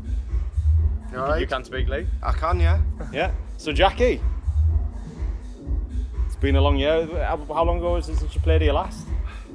All 1.15 1.19
right. 1.25 1.41
You 1.41 1.47
can 1.47 1.65
speak, 1.65 1.89
Lee. 1.89 2.07
I 2.23 2.33
can, 2.33 2.59
yeah. 2.61 2.81
Yeah. 3.13 3.33
So 3.57 3.73
Jackie, 3.73 4.15
it's 4.15 4.42
been 6.43 6.57
a 6.57 6.61
long 6.61 6.77
year. 6.77 7.07
How 7.25 7.65
long 7.65 7.79
ago 7.79 7.93
was 7.95 8.09
it 8.09 8.17
since 8.17 8.35
you 8.35 8.41
played 8.41 8.63
here 8.63 8.73
last? 8.73 9.07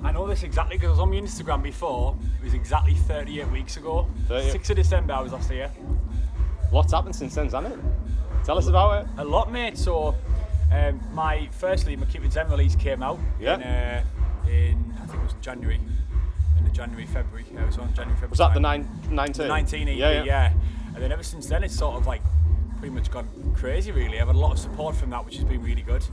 I 0.04 0.12
know 0.14 0.26
this 0.26 0.44
exactly 0.44 0.78
because 0.78 0.88
I 0.88 0.92
was 0.92 1.00
on 1.00 1.10
my 1.10 1.18
Instagram 1.18 1.62
before. 1.62 2.16
It 2.40 2.46
was 2.46 2.54
exactly 2.54 2.94
38 2.94 3.52
weeks 3.52 3.76
ago. 3.78 4.08
38. 4.30 4.54
6th 4.62 4.70
of 4.70 4.76
December 4.78 5.14
I 5.14 5.22
was 5.22 5.34
last 5.34 5.52
here. 5.52 5.70
Lots 6.72 6.94
happened 6.94 7.16
since 7.16 7.36
then, 7.36 7.46
hasn't 7.46 7.68
it? 7.68 7.80
Tell 8.46 8.58
us 8.58 8.68
about 8.68 9.04
it. 9.04 9.10
A 9.18 9.24
lot, 9.26 9.52
mate. 9.52 9.78
So, 9.78 10.16
um, 10.72 11.02
my 11.14 11.50
firstly, 11.52 11.96
my 11.98 12.06
Keep 12.06 12.24
It 12.24 12.32
Zen 12.34 12.50
release 12.50 12.76
came 12.76 13.04
out 13.04 13.20
Yeah. 13.40 13.56
in, 13.56 13.64
uh, 13.64 14.04
in 14.50 14.94
I 15.02 15.06
think 15.08 15.20
it 15.20 15.24
was 15.24 15.34
January, 15.42 15.80
in 16.58 16.64
the 16.64 16.70
January 16.72 17.06
February. 17.06 17.46
Yeah, 17.54 17.64
it 17.64 17.68
was 17.68 17.78
on 17.80 17.90
January 17.94 18.14
February. 18.16 18.30
Was 18.30 18.40
that 18.40 18.54
the 18.54 18.60
nine, 18.62 18.88
19? 19.10 19.48
19 19.48 19.88
EP, 19.90 19.98
Yeah, 19.98 20.12
yeah, 20.12 20.24
yeah. 20.24 20.54
And 20.94 21.04
then 21.04 21.12
ever 21.12 21.24
since 21.24 21.48
then, 21.48 21.64
it's 21.64 21.76
sort 21.76 21.98
of 21.98 22.08
like 22.08 22.22
pretty 22.80 22.94
much 22.94 23.12
gone 23.12 23.28
crazy, 23.56 23.92
really. 23.92 24.20
I've 24.20 24.28
had 24.28 24.36
a 24.36 24.40
lot 24.40 24.52
of 24.54 24.60
support 24.60 24.96
from 24.96 25.10
that, 25.12 25.26
which 25.26 25.36
has 25.36 25.44
been 25.46 25.64
really 25.64 25.82
good. 25.82 26.04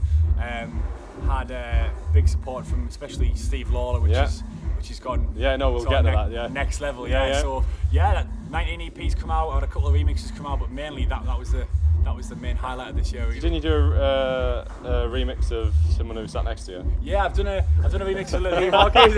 Um, 0.41 0.81
had 1.27 1.51
uh, 1.51 1.89
big 2.13 2.27
support 2.27 2.65
from 2.65 2.87
especially 2.87 3.33
Steve 3.35 3.69
Lawler, 3.71 3.99
which 3.99 4.11
Yeah. 4.11 4.25
is 4.25 4.43
which 4.77 4.89
has 4.89 4.99
gone. 4.99 5.33
Yeah, 5.35 5.55
no, 5.55 5.71
we'll 5.71 5.85
get 5.85 5.97
to 6.01 6.03
ne- 6.03 6.11
that, 6.11 6.31
yeah. 6.31 6.47
Next 6.47 6.81
level, 6.81 7.07
Yeah, 7.07 7.25
yeah. 7.27 7.33
yeah. 7.33 7.41
So 7.41 7.65
yeah, 7.91 8.13
that 8.13 8.27
19 8.51 8.81
EPs 8.91 9.15
come 9.17 9.31
out. 9.31 9.49
I 9.49 9.53
had 9.55 9.63
a 9.63 9.67
couple 9.67 9.87
of 9.87 9.95
remixes 9.95 10.35
come 10.35 10.45
out, 10.45 10.59
but 10.59 10.69
mainly 10.71 11.05
that 11.05 11.25
that 11.25 11.39
was 11.39 11.51
the 11.51 11.65
that 12.05 12.15
was 12.15 12.29
the 12.29 12.35
main 12.35 12.55
highlight 12.55 12.89
of 12.91 12.95
this 12.95 13.11
year. 13.11 13.23
Really. 13.25 13.39
Didn't 13.39 13.55
you 13.55 13.61
do 13.61 13.73
a, 13.73 13.99
uh, 13.99 14.65
a 14.83 14.89
remix 15.09 15.51
of 15.51 15.73
someone 15.97 16.15
who 16.17 16.27
sat 16.27 16.43
next 16.45 16.65
to 16.67 16.71
you? 16.73 16.93
Yeah, 17.01 17.25
I've 17.25 17.33
done 17.35 17.47
a 17.47 17.65
I've 17.83 17.91
done 17.91 18.03
a 18.03 18.05
remix 18.05 18.31
of 18.33 18.43
Little 18.43 18.69
Walker. 18.71 18.99
yeah, 19.09 19.15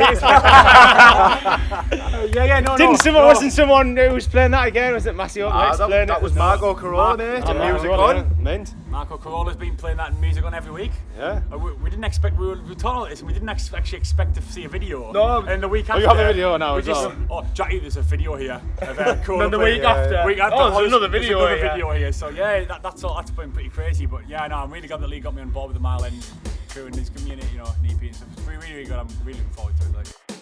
yeah, 2.45 2.60
no, 2.62 2.72
no. 2.72 2.78
Didn't 2.78 2.98
someone 2.98 3.24
no. 3.24 3.28
wasn't 3.28 3.51
someone 3.51 3.98
who 3.98 4.10
was 4.13 4.28
playing 4.28 4.51
that 4.51 4.68
again? 4.68 4.94
Was 4.94 5.06
it 5.06 5.16
Massey 5.16 5.42
Ah, 5.42 5.51
Upnext 5.51 5.78
that, 5.80 5.88
playing 5.88 6.07
that 6.07 6.18
it? 6.18 6.24
was 6.24 6.34
Marco 6.36 6.74
Carola, 6.74 7.04
Mark- 7.04 7.18
mate. 7.19 7.44
And 7.44 7.60
Margot, 7.60 7.74
music 7.74 7.89
yeah. 7.92 7.98
on. 7.98 8.44
Mint. 8.44 8.74
Marco 8.98 9.16
Carola's 9.16 9.56
been 9.56 9.76
playing 9.76 9.98
that 9.98 10.20
music 10.20 10.44
on 10.44 10.56
every 10.56 10.72
week. 10.72 10.92
Yeah. 11.16 11.44
Uh, 11.54 11.58
we, 11.60 11.72
we 11.74 11.90
didn't 11.92 12.04
expect 12.06 12.36
we 12.36 12.48
were, 12.48 12.60
we 12.64 12.72
about 12.72 13.10
this 13.10 13.20
and 13.20 13.28
we 13.28 13.34
didn't 13.34 13.48
ex- 13.48 13.72
actually 13.72 14.00
expect 14.00 14.34
to 14.34 14.42
see 14.42 14.64
a 14.66 14.70
video. 14.70 15.12
No. 15.12 15.42
And 15.42 15.62
the 15.62 15.68
week 15.68 15.88
Oh, 15.88 15.94
after, 15.94 16.02
you 16.02 16.08
have 16.08 16.18
a 16.18 16.34
video 16.34 16.58
now 16.58 16.74
we 16.74 16.80
as 16.80 16.88
just, 16.88 17.06
well. 17.06 17.16
Oh, 17.30 17.46
Jackie, 17.54 17.78
there's 17.78 17.98
a 17.98 18.02
video 18.02 18.36
here. 18.38 18.60
Of, 18.82 18.98
uh, 18.98 19.16
Corolla 19.24 19.44
then 19.44 19.52
the 19.52 19.60
week 19.60 19.84
after, 19.84 20.26
Week 20.26 20.40
after, 20.40 20.56
oh, 20.58 20.80
there's 20.80 20.88
another 20.88 21.10
there's 21.10 21.26
video 21.26 21.38
Another 21.42 21.58
here. 21.58 21.70
video 21.70 21.92
here. 21.92 22.12
So 22.12 22.30
yeah, 22.30 22.64
that, 22.64 22.82
that's 22.82 23.04
all. 23.04 23.14
That's 23.14 23.30
been 23.30 23.52
pretty 23.52 23.70
crazy. 23.70 24.08
But 24.08 24.28
yeah, 24.28 24.48
no, 24.48 24.56
I'm 24.56 24.72
really 24.72 24.88
glad 24.88 25.02
that 25.02 25.10
Lee 25.10 25.20
got 25.20 25.36
me 25.36 25.44
on 25.44 25.52
board 25.52 25.68
with 25.68 25.76
the 25.78 25.84
Mile 25.84 26.04
End 26.04 26.26
crew 26.70 26.88
and 26.88 26.96
he's 26.96 27.12
community, 27.12 27.48
you 27.52 27.60
know, 27.60 27.66
an 27.66 27.86
EP 27.92 28.02
and 28.02 28.16
stuff. 28.16 28.30
It's 28.34 28.48
really, 28.48 28.74
really 28.74 28.86
good. 28.86 28.98
I'm 28.98 29.08
really 29.24 29.38
looking 29.38 29.54
forward 29.54 29.76
to 29.80 29.90
it. 29.90 29.96
Like. 29.96 30.37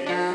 Amen. 0.00 0.29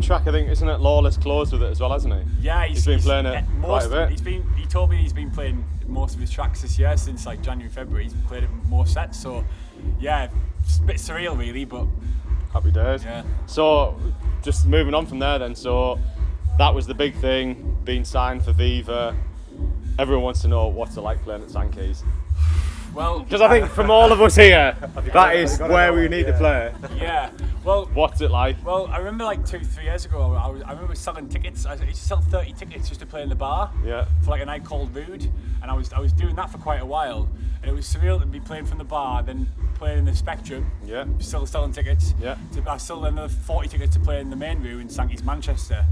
Like 0.00 0.08
19 0.08 0.24
track, 0.24 0.26
I 0.26 0.32
think, 0.38 0.50
isn't 0.50 0.68
it? 0.68 0.80
Lawler's 0.80 1.16
closed 1.16 1.52
with 1.52 1.62
it 1.62 1.70
as 1.70 1.80
well, 1.80 1.92
hasn't 1.92 2.14
he? 2.14 2.20
Yeah, 2.46 2.64
he's, 2.66 2.84
he's 2.84 2.86
been 2.86 3.00
playing 3.00 3.26
it 3.26 3.34
eh, 3.36 3.44
quite 3.62 3.84
a 3.84 3.88
bit. 3.88 4.10
He's 4.10 4.20
been. 4.20 4.48
He 4.54 4.66
told 4.66 4.90
me 4.90 4.96
he's 4.96 5.12
been 5.12 5.30
playing 5.30 5.64
most 5.86 6.14
of 6.14 6.20
his 6.20 6.30
tracks 6.30 6.62
this 6.62 6.78
year 6.78 6.96
since 6.96 7.26
like 7.26 7.42
January, 7.42 7.70
February. 7.72 8.04
He's 8.04 8.14
played 8.28 8.44
it 8.44 8.50
more 8.66 8.86
sets. 8.86 9.20
So, 9.20 9.44
yeah, 9.98 10.28
it's 10.64 10.78
a 10.78 10.82
bit 10.82 10.96
surreal 10.96 11.38
really, 11.38 11.64
but 11.64 11.86
Happy 12.52 12.72
days. 12.72 13.04
Yeah. 13.04 13.22
So, 13.46 13.96
just 14.42 14.66
moving 14.66 14.92
on 14.92 15.06
from 15.06 15.20
there 15.20 15.38
then. 15.38 15.54
So, 15.54 16.00
that 16.58 16.74
was 16.74 16.86
the 16.86 16.94
big 16.94 17.14
thing, 17.16 17.76
being 17.84 18.04
signed 18.04 18.44
for 18.44 18.52
Viva. 18.52 19.14
Everyone 19.98 20.24
wants 20.24 20.42
to 20.42 20.48
know 20.48 20.66
what's 20.66 20.96
it 20.96 21.02
like 21.02 21.22
playing 21.22 21.42
at 21.42 21.50
Sankey's. 21.50 22.02
well, 22.92 23.20
Because 23.20 23.40
I 23.40 23.48
think 23.48 23.70
from 23.70 23.88
all 23.90 24.10
of 24.10 24.20
us 24.20 24.34
here, 24.34 24.76
that 25.12 25.36
is 25.36 25.60
where 25.60 25.92
we 25.92 26.08
need 26.08 26.26
to 26.26 26.32
play. 26.32 26.72
yeah. 26.96 27.30
Well, 27.62 27.88
What's 27.94 28.20
it 28.20 28.30
like? 28.30 28.56
Well, 28.64 28.86
I 28.88 28.98
remember 28.98 29.24
like 29.24 29.46
two, 29.46 29.60
three 29.60 29.79
years 29.90 30.04
ago, 30.04 30.34
I, 30.34 30.48
was, 30.48 30.62
I 30.62 30.72
remember 30.72 30.94
selling 30.94 31.28
tickets. 31.28 31.66
I 31.66 31.74
used 31.74 32.00
to 32.00 32.06
sell 32.06 32.20
30 32.20 32.52
tickets 32.52 32.88
just 32.88 33.00
to 33.00 33.06
play 33.06 33.22
in 33.22 33.28
the 33.28 33.34
bar 33.34 33.70
Yeah. 33.84 34.06
for 34.22 34.30
like 34.30 34.40
a 34.40 34.44
night 34.46 34.64
called 34.64 34.94
Rude, 34.94 35.28
and 35.62 35.70
I 35.70 35.74
was 35.74 35.92
I 35.92 35.98
was 36.00 36.12
doing 36.12 36.36
that 36.36 36.50
for 36.50 36.58
quite 36.58 36.80
a 36.80 36.86
while, 36.86 37.28
and 37.62 37.70
it 37.70 37.74
was 37.74 37.86
surreal 37.86 38.20
to 38.20 38.26
be 38.26 38.40
playing 38.40 38.66
from 38.66 38.78
the 38.78 38.84
bar, 38.84 39.22
then 39.22 39.48
playing 39.74 39.98
in 39.98 40.04
the 40.04 40.14
Spectrum, 40.14 40.70
Yeah. 40.84 41.04
still 41.18 41.44
selling 41.46 41.72
tickets. 41.72 42.14
Yeah. 42.20 42.36
So 42.52 42.62
I 42.66 42.76
sold 42.76 43.04
another 43.06 43.28
40 43.28 43.68
tickets 43.68 43.94
to 43.94 44.00
play 44.00 44.20
in 44.20 44.30
the 44.30 44.36
main 44.36 44.62
room 44.62 44.80
in 44.80 44.88
Sankey's 44.88 45.22
Manchester. 45.24 45.84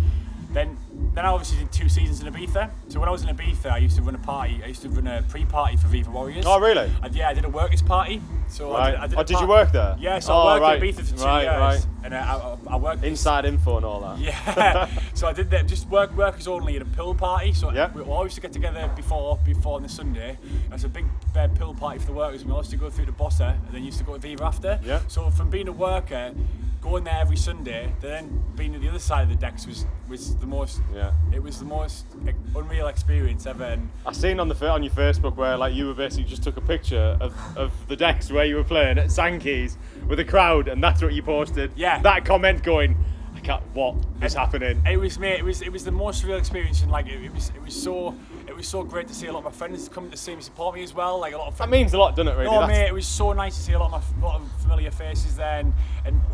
Then, 0.50 0.78
then 1.14 1.26
I 1.26 1.28
obviously 1.28 1.58
did 1.58 1.72
two 1.72 1.88
seasons 1.90 2.22
in 2.22 2.32
Ibiza. 2.32 2.70
So 2.88 3.00
when 3.00 3.08
I 3.08 3.12
was 3.12 3.22
in 3.22 3.28
Ibiza, 3.28 3.70
I 3.70 3.78
used 3.78 3.96
to 3.96 4.02
run 4.02 4.14
a 4.14 4.18
party. 4.18 4.60
I 4.64 4.68
used 4.68 4.80
to 4.82 4.88
run 4.88 5.06
a 5.06 5.22
pre-party 5.28 5.76
for 5.76 5.88
Viva 5.88 6.10
Warriors. 6.10 6.46
Oh, 6.46 6.58
really? 6.58 6.90
And 7.02 7.14
yeah, 7.14 7.28
I 7.28 7.34
did 7.34 7.44
a 7.44 7.50
workers' 7.50 7.82
party. 7.82 8.22
So 8.58 8.72
I 8.72 8.78
Right. 8.78 8.90
did, 8.90 8.98
I 9.00 9.06
did 9.06 9.18
Oh, 9.18 9.22
did 9.22 9.40
you 9.40 9.46
work 9.46 9.70
there? 9.70 9.96
Yeah, 10.00 10.18
so 10.18 10.32
Oh, 10.32 10.38
I 10.38 10.54
worked 10.54 10.62
right. 10.62 10.82
in 10.82 10.88
Ibiza 10.88 11.02
for 11.08 11.16
two 11.16 11.24
Right, 11.24 11.42
years, 11.44 11.60
right. 11.60 11.86
and 12.02 12.12
uh, 12.14 12.56
I, 12.68 12.72
I 12.74 12.76
worked 12.76 13.04
Inside 13.04 13.44
info 13.44 13.76
and 13.76 13.86
all 13.86 14.00
that. 14.00 14.18
yeah. 14.18 14.88
so 15.14 15.28
I 15.28 15.32
did 15.32 15.48
that 15.50 15.68
just 15.68 15.88
work 15.88 16.10
workers 16.16 16.48
only 16.48 16.74
at 16.74 16.82
a 16.82 16.84
pill 16.86 17.14
party. 17.14 17.52
So 17.52 17.70
Yeah. 17.72 17.92
we 17.92 18.02
all 18.02 18.24
used 18.24 18.34
to 18.34 18.40
get 18.40 18.52
together 18.52 18.90
before 18.96 19.38
before 19.44 19.76
on 19.76 19.84
the 19.84 19.88
Sunday. 19.88 20.36
It 20.66 20.72
was 20.72 20.82
a 20.82 20.88
big 20.88 21.06
uh, 21.36 21.46
pill 21.54 21.72
party 21.72 22.00
for 22.00 22.06
the 22.06 22.14
workers. 22.14 22.44
We 22.44 22.52
used 22.52 22.70
to 22.70 22.76
go 22.76 22.90
through 22.90 23.06
the 23.06 23.12
Bossa 23.12 23.50
and 23.64 23.72
then 23.72 23.84
used 23.84 23.98
to 23.98 24.04
go 24.04 24.14
to 24.14 24.18
Viva 24.18 24.44
after. 24.44 24.80
Yeah. 24.84 25.02
So 25.06 25.30
from 25.30 25.50
being 25.50 25.68
a 25.68 25.72
worker, 25.72 26.32
going 26.80 27.04
there 27.04 27.18
every 27.18 27.36
Sunday, 27.36 27.92
then 28.00 28.42
being 28.56 28.74
at 28.74 28.80
the 28.80 28.88
other 28.88 28.98
side 28.98 29.22
of 29.22 29.28
the 29.28 29.34
decks 29.34 29.66
was 29.66 29.86
was 30.08 30.36
the 30.36 30.46
most. 30.46 30.80
Yeah. 30.94 31.12
It 31.32 31.42
was 31.42 31.58
the 31.58 31.64
most 31.64 32.06
unreal 32.54 32.86
experience 32.86 33.46
ever. 33.46 33.64
And 33.64 33.90
I 34.06 34.12
seen 34.12 34.40
on 34.40 34.48
the 34.48 34.68
on 34.68 34.82
your 34.82 34.92
Facebook 34.92 35.36
where 35.36 35.56
like 35.56 35.74
you 35.74 35.86
were 35.86 35.94
basically 35.94 36.24
just 36.24 36.42
took 36.42 36.56
a 36.56 36.62
picture 36.62 37.16
of, 37.20 37.34
of 37.56 37.72
the 37.88 37.96
decks 37.96 38.30
where 38.30 38.44
you 38.44 38.56
were 38.56 38.64
playing 38.64 38.98
at 38.98 39.10
Sankey's 39.10 39.76
with 40.08 40.20
a 40.20 40.24
crowd, 40.24 40.68
and 40.68 40.82
that's 40.82 41.02
what 41.02 41.12
you 41.12 41.22
posted. 41.22 41.72
Yeah. 41.76 42.00
That 42.02 42.24
comment 42.24 42.62
going, 42.62 42.96
I 43.34 43.40
can't. 43.40 43.62
What 43.74 43.96
is 44.22 44.34
happening? 44.34 44.82
It 44.86 44.98
was 44.98 45.18
me. 45.18 45.28
It 45.28 45.44
was 45.44 45.62
it 45.62 45.72
was 45.72 45.84
the 45.84 45.92
most 45.92 46.24
surreal 46.24 46.38
experience, 46.38 46.82
and 46.82 46.90
like 46.90 47.06
it, 47.06 47.22
it 47.22 47.34
was 47.34 47.50
it 47.54 47.62
was 47.62 47.74
so 47.74 48.14
was 48.58 48.68
so 48.68 48.82
great 48.82 49.06
to 49.08 49.14
see 49.14 49.26
a 49.28 49.32
lot 49.32 49.38
of 49.38 49.44
my 49.46 49.50
friends 49.52 49.88
come 49.88 50.10
to 50.10 50.16
see 50.16 50.34
me 50.34 50.42
support 50.42 50.74
me 50.74 50.82
as 50.82 50.92
well. 50.92 51.18
Like 51.20 51.32
a 51.32 51.38
lot 51.38 51.48
of 51.48 51.56
That 51.58 51.70
means 51.70 51.94
a 51.94 51.98
lot, 51.98 52.14
doesn't 52.16 52.28
it? 52.28 52.36
Really. 52.36 52.44
No, 52.44 52.60
That's- 52.60 52.68
mate, 52.78 52.88
it 52.88 52.92
was 52.92 53.06
so 53.06 53.32
nice 53.32 53.56
to 53.56 53.62
see 53.62 53.72
a 53.72 53.78
lot 53.78 53.92
of 53.92 54.16
my, 54.20 54.26
lot 54.26 54.40
of 54.40 54.50
familiar 54.60 54.90
faces 54.90 55.36
there, 55.36 55.60
and, 55.60 55.72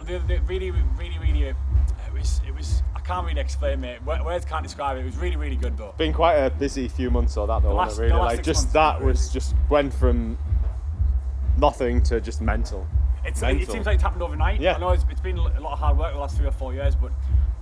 they, 0.06 0.18
they 0.18 0.38
really, 0.38 0.70
really, 0.70 1.18
really, 1.20 1.50
uh, 1.50 1.54
it 2.06 2.12
was, 2.12 2.40
it 2.46 2.54
was. 2.54 2.82
I 2.96 3.00
can't 3.00 3.26
really 3.26 3.40
explain, 3.40 3.82
mate. 3.82 4.02
Words 4.02 4.46
can't 4.46 4.62
describe 4.62 4.96
it. 4.96 5.00
It 5.00 5.04
was 5.04 5.16
really, 5.18 5.36
really 5.36 5.56
good, 5.56 5.76
though. 5.76 5.94
been 5.98 6.12
quite 6.14 6.36
a 6.36 6.50
busy 6.50 6.88
few 6.88 7.10
months 7.10 7.36
or 7.36 7.46
that 7.46 7.62
though, 7.62 7.74
last- 7.74 7.98
it, 7.98 8.02
really? 8.04 8.14
Like 8.18 8.42
just 8.42 8.72
that 8.72 9.00
really. 9.00 9.12
was 9.12 9.30
just 9.30 9.54
went 9.68 9.92
from 9.92 10.38
nothing 11.58 12.02
to 12.04 12.20
just 12.20 12.40
mental. 12.40 12.86
It's, 13.24 13.40
it, 13.40 13.46
Mental. 13.46 13.62
it 13.62 13.70
seems 13.70 13.86
like 13.86 13.94
it's 13.94 14.02
happened 14.02 14.22
overnight. 14.22 14.60
Yeah. 14.60 14.74
I 14.74 14.78
know 14.78 14.90
it's, 14.90 15.04
it's 15.10 15.20
been 15.20 15.38
a 15.38 15.60
lot 15.60 15.72
of 15.72 15.78
hard 15.78 15.96
work 15.96 16.12
the 16.12 16.18
last 16.18 16.36
three 16.36 16.46
or 16.46 16.52
four 16.52 16.74
years, 16.74 16.94
but 16.94 17.10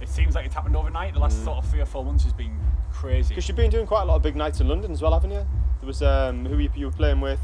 it 0.03 0.09
seems 0.09 0.35
like 0.35 0.45
it's 0.47 0.55
happened 0.55 0.77
overnight. 0.77 1.15
The 1.15 1.21
last 1.21 1.39
Mm. 1.39 1.45
sort 1.45 1.59
of 1.59 1.71
three 1.71 1.81
or 1.81 1.87
four 1.87 2.05
months 2.05 2.25
has 2.25 2.33
been 2.33 2.59
crazy. 2.93 3.29
Because 3.29 3.49
you've 3.49 3.57
been 3.57 3.71
doing 3.71 3.87
quite 3.87 4.03
a 4.03 4.05
lot 4.05 4.17
of 4.17 4.23
big 4.23 4.37
nights 4.37 4.61
in 4.61 4.69
London 4.69 4.91
as 4.93 5.01
well, 5.01 5.13
haven't 5.13 5.31
you? 5.31 5.47
There 5.81 5.87
was 5.87 6.03
um, 6.03 6.45
who 6.45 6.59
you, 6.59 6.71
you 6.75 6.87
were 6.87 6.93
playing 6.93 7.21
with. 7.21 7.41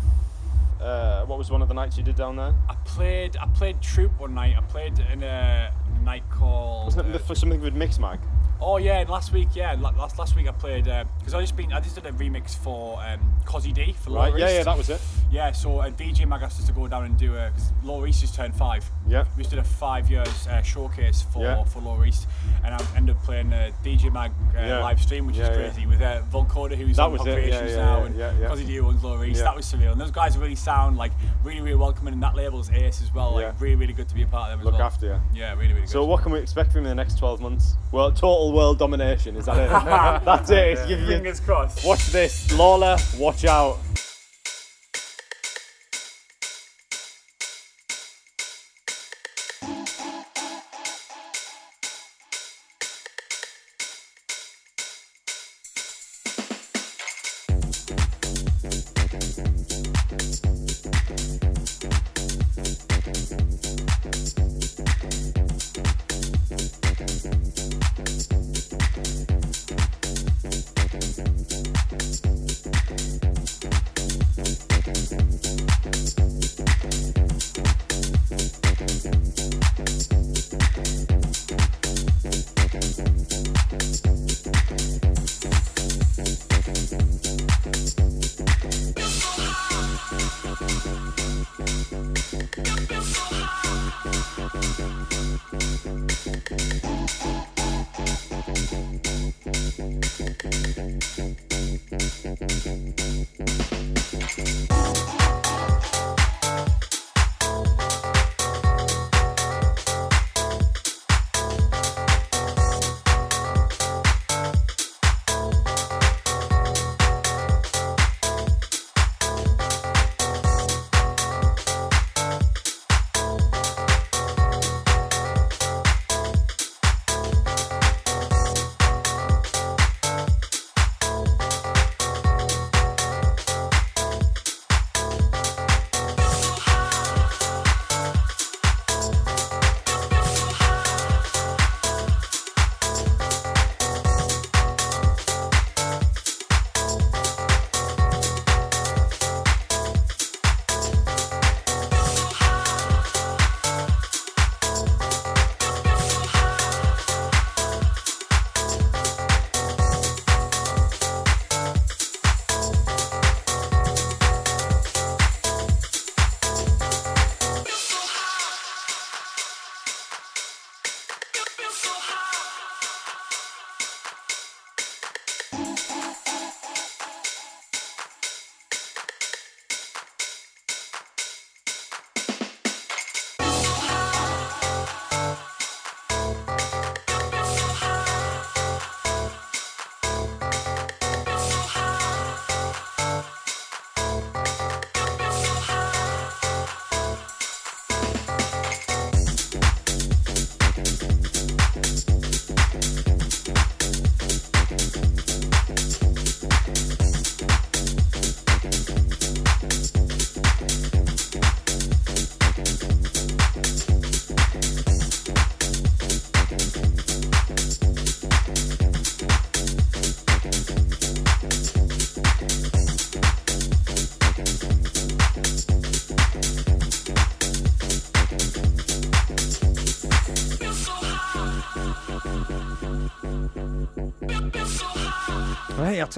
Uh, 0.81 1.25
what 1.27 1.39
was 1.39 1.51
one 1.51 1.63
of 1.63 1.69
the 1.69 1.75
nights 1.75 1.97
you 1.97 2.05
did 2.05 2.17
down 2.17 2.37
there? 2.37 2.55
I 2.69 2.75
played, 2.85 3.37
I 3.37 3.47
played 3.47 3.81
Troop 3.81 4.13
one 4.21 4.35
night. 4.35 4.57
I 4.57 4.61
played 4.63 4.99
in 5.13 5.23
a, 5.23 5.73
night 6.05 6.23
called. 6.31 6.87
Wasn't 6.87 7.09
it 7.09 7.15
uh, 7.15 7.19
for 7.19 7.35
something 7.35 7.61
with 7.61 7.75
Mixmag? 7.75 8.19
Oh 8.61 8.77
yeah, 8.79 8.99
and 8.99 9.09
last 9.09 9.33
week, 9.33 9.49
yeah, 9.55 9.77
last 9.81 10.19
last 10.19 10.35
week 10.35 10.49
I 10.49 10.53
played 10.53 10.85
because 10.85 11.33
I 11.33 11.41
just 11.41 11.55
been 11.57 11.73
I 11.73 11.79
just 11.81 11.95
did 11.95 12.07
a 12.07 12.11
remix 12.13 12.57
for 12.57 13.01
um, 13.03 13.21
Cozzy 13.45 13.73
D 13.73 13.93
for 13.93 14.11
Right, 14.11 14.31
Lower 14.31 14.39
yeah, 14.39 14.47
East. 14.47 14.55
yeah, 14.57 14.63
that 14.65 14.77
was 14.77 14.91
it. 14.91 15.01
Yeah, 15.31 15.53
so 15.53 15.79
uh, 15.79 15.91
DJ 15.91 16.27
Mag 16.27 16.43
asked 16.43 16.59
us 16.59 16.67
to 16.67 16.73
go 16.73 16.89
down 16.89 17.05
and 17.05 17.17
do 17.17 17.37
a 17.37 17.51
because 17.51 17.71
Lower 17.85 18.09
East 18.09 18.21
just 18.21 18.35
turned 18.35 18.55
five. 18.57 18.85
Yeah. 19.07 19.27
We 19.37 19.45
just 19.45 19.51
did 19.51 19.61
a 19.61 19.65
five 19.65 20.11
years 20.11 20.49
uh, 20.49 20.61
showcase 20.63 21.23
for 21.33 21.45
Yeah. 21.45 21.63
for 21.65 21.81
Lower 21.81 22.05
East, 22.05 22.27
and 22.65 22.75
I 22.75 22.85
ended 22.97 23.15
up 23.15 23.23
playing 23.23 23.53
a 23.53 23.73
DJ 23.85 24.13
Mag 24.13 24.33
uh, 24.57 24.59
Yeah. 24.61 24.79
live 24.81 25.01
stream, 25.01 25.27
which 25.29 25.37
Yeah, 25.37 25.51
is 25.51 25.57
crazy 25.57 25.87
with 25.87 26.03
uh, 26.03 26.23
Volcoda, 26.33 26.75
who's 26.75 26.97
That 26.97 27.05
on 27.05 27.13
was 27.13 27.19
Pop 27.21 27.29
it, 27.29 27.31
yeah, 27.31 27.37
Creations 27.37 27.71
yeah, 27.71 27.77
now, 27.77 28.03
and 28.05 28.17
yeah. 28.17 28.55
D 28.57 28.81
owns 28.81 29.05
Lower 29.05 29.25
East. 29.25 29.41
That 29.45 29.55
was 29.55 29.67
surreal, 29.73 29.93
and 29.93 30.01
those 30.01 30.11
guys 30.11 30.37
really 30.37 30.57
sound 30.57 30.97
like 30.97 31.13
really 31.45 31.61
really 31.61 31.77
welcoming, 31.77 32.13
and 32.15 32.23
that 32.25 32.35
label's 32.35 32.71
ace 32.73 33.03
as 33.03 33.15
well. 33.15 33.35
Like 33.35 33.43
Yeah. 33.45 33.53
really 33.61 33.77
really 33.77 33.93
good 33.93 34.09
to 34.09 34.15
be 34.17 34.23
a 34.23 34.27
part 34.27 34.51
of 34.51 34.59
them. 34.59 34.61
as 34.61 34.65
Look 34.65 34.75
well. 34.75 34.83
after 34.83 35.07
you. 35.07 35.21
Yeah, 35.39 35.53
really 35.55 35.69
really 35.69 35.81
good. 35.83 35.91
So 35.91 36.05
what 36.05 36.23
can 36.25 36.33
we 36.33 36.41
expect 36.41 36.73
from 36.73 36.79
in 36.81 36.89
the 36.89 36.95
next 36.97 37.19
12 37.19 37.41
months? 37.41 37.77
Well, 37.93 38.11
total 38.11 38.48
world 38.53 38.79
domination, 38.79 39.37
is 39.37 39.47
that 39.47 39.59
it? 39.59 39.69
That's 40.25 40.51
it. 40.51 40.89
You- 40.89 41.07
Fingers 41.07 41.41
crossed. 41.41 41.85
Watch 41.85 42.07
this. 42.09 42.53
Lawler, 42.53 42.97
watch 43.19 43.45
out. 43.45 43.79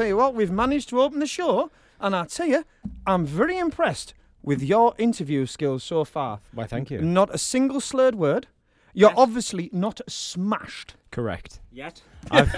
Tell 0.00 0.08
you 0.08 0.16
what, 0.16 0.34
we've 0.34 0.50
managed 0.50 0.88
to 0.88 1.02
open 1.02 1.18
the 1.20 1.26
show, 1.26 1.70
and 2.00 2.16
I 2.16 2.24
tell 2.24 2.46
you, 2.46 2.64
I'm 3.06 3.26
very 3.26 3.58
impressed 3.58 4.14
with 4.42 4.62
your 4.62 4.94
interview 4.96 5.44
skills 5.44 5.84
so 5.84 6.06
far. 6.06 6.40
Why, 6.54 6.64
thank 6.64 6.90
you. 6.90 7.02
Not 7.02 7.28
a 7.34 7.36
single 7.36 7.82
slurred 7.82 8.14
word. 8.14 8.46
You're 8.94 9.12
obviously 9.14 9.68
not 9.74 10.00
smashed. 10.08 10.94
Correct. 11.10 11.60
Yet. 11.70 12.00
I've, 12.30 12.50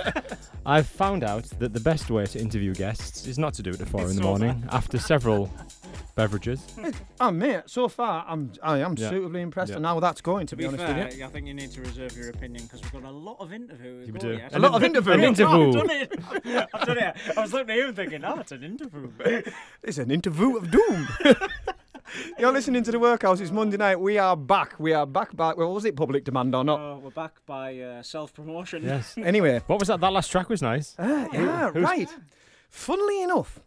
I've 0.67 0.87
found 0.87 1.25
out 1.25 1.45
that 1.59 1.73
the 1.73 1.81
best 1.81 2.11
way 2.11 2.27
to 2.27 2.39
interview 2.39 2.75
guests 2.75 3.27
is 3.27 3.41
not 3.41 3.55
to 3.55 3.63
do 3.65 3.71
it 3.71 3.81
at 3.81 3.89
four 3.89 4.09
in 4.09 4.15
the 4.15 4.23
morning 4.23 4.63
after 4.71 4.99
several 4.99 5.51
beverages. 6.15 6.65
Oh 7.21 7.31
mate, 7.31 7.63
so 7.67 7.87
far 7.89 8.25
I'm 8.29 8.51
I 8.63 8.79
am 8.79 8.97
Yeah. 8.99 9.11
suitably 9.11 9.43
impressed, 9.43 9.71
Yeah. 9.71 9.77
and 9.77 9.83
now 9.85 10.01
that's 10.01 10.21
going 10.21 10.47
to 10.49 10.51
To 10.51 10.57
be, 10.57 10.63
be 10.65 10.69
honest 10.69 10.85
fair, 10.85 11.05
with 11.05 11.17
you. 11.19 11.25
I 11.25 11.29
think 11.29 11.47
you 11.47 11.55
need 11.55 11.71
to 11.73 11.81
reserve 11.81 12.17
your 12.17 12.31
opinion 12.31 12.65
because 12.65 12.83
we've 12.83 12.93
got 13.01 13.05
a 13.09 13.11
lot 13.15 13.37
of 13.39 13.53
interviews. 13.53 14.09
You 14.09 14.13
go 14.13 14.19
do. 14.19 14.33
yet. 14.39 14.55
A 14.55 14.59
lot 14.59 14.75
of 14.75 14.83
interview. 14.83 15.13
An 15.13 15.21
I've 15.21 15.27
interview. 15.29 15.73
done 15.73 15.91
it. 15.91 16.13
I've 16.75 16.87
done 16.87 16.99
it. 16.99 17.17
I 17.37 17.41
was 17.41 17.53
looking 17.53 17.71
at 17.71 17.77
you 17.77 17.87
and 17.89 17.97
thinking, 17.97 18.25
oh, 18.25 18.41
it's 18.41 18.51
an 18.53 18.65
interview. 18.65 19.11
It's 19.85 19.99
an 19.99 20.11
interview 20.11 20.57
of 20.57 20.71
doom. 20.71 21.09
You're 22.39 22.53
listening 22.53 22.83
to 22.85 22.91
the 22.91 22.99
workhouse. 22.99 23.41
It's 23.41 23.51
Monday 23.53 23.77
night. 23.77 23.99
We 24.01 24.19
are 24.19 24.37
back. 24.37 24.75
We 24.81 24.93
are 24.93 25.07
back. 25.07 25.35
Back. 25.37 25.57
Well, 25.57 25.73
was 25.73 25.85
it 25.85 25.97
public 25.97 26.25
demand 26.25 26.55
or 26.55 26.65
not? 26.65 26.79
Uh, 26.81 26.99
we're 26.99 27.11
back 27.11 27.35
by 27.47 27.79
uh, 27.79 28.03
self-promotion. 28.03 28.83
Yes. 28.85 29.15
Anyway, 29.17 29.61
What 29.67 29.79
was 29.79 29.89
that? 29.89 30.01
That 30.01 30.13
last 30.13 30.31
track 30.31 30.49
was 30.51 30.61
nice. 30.61 30.95
Ah, 30.99 31.29
yeah, 31.33 31.71
right. 31.75 32.09
Funnily 32.69 33.23
enough, 33.23 33.61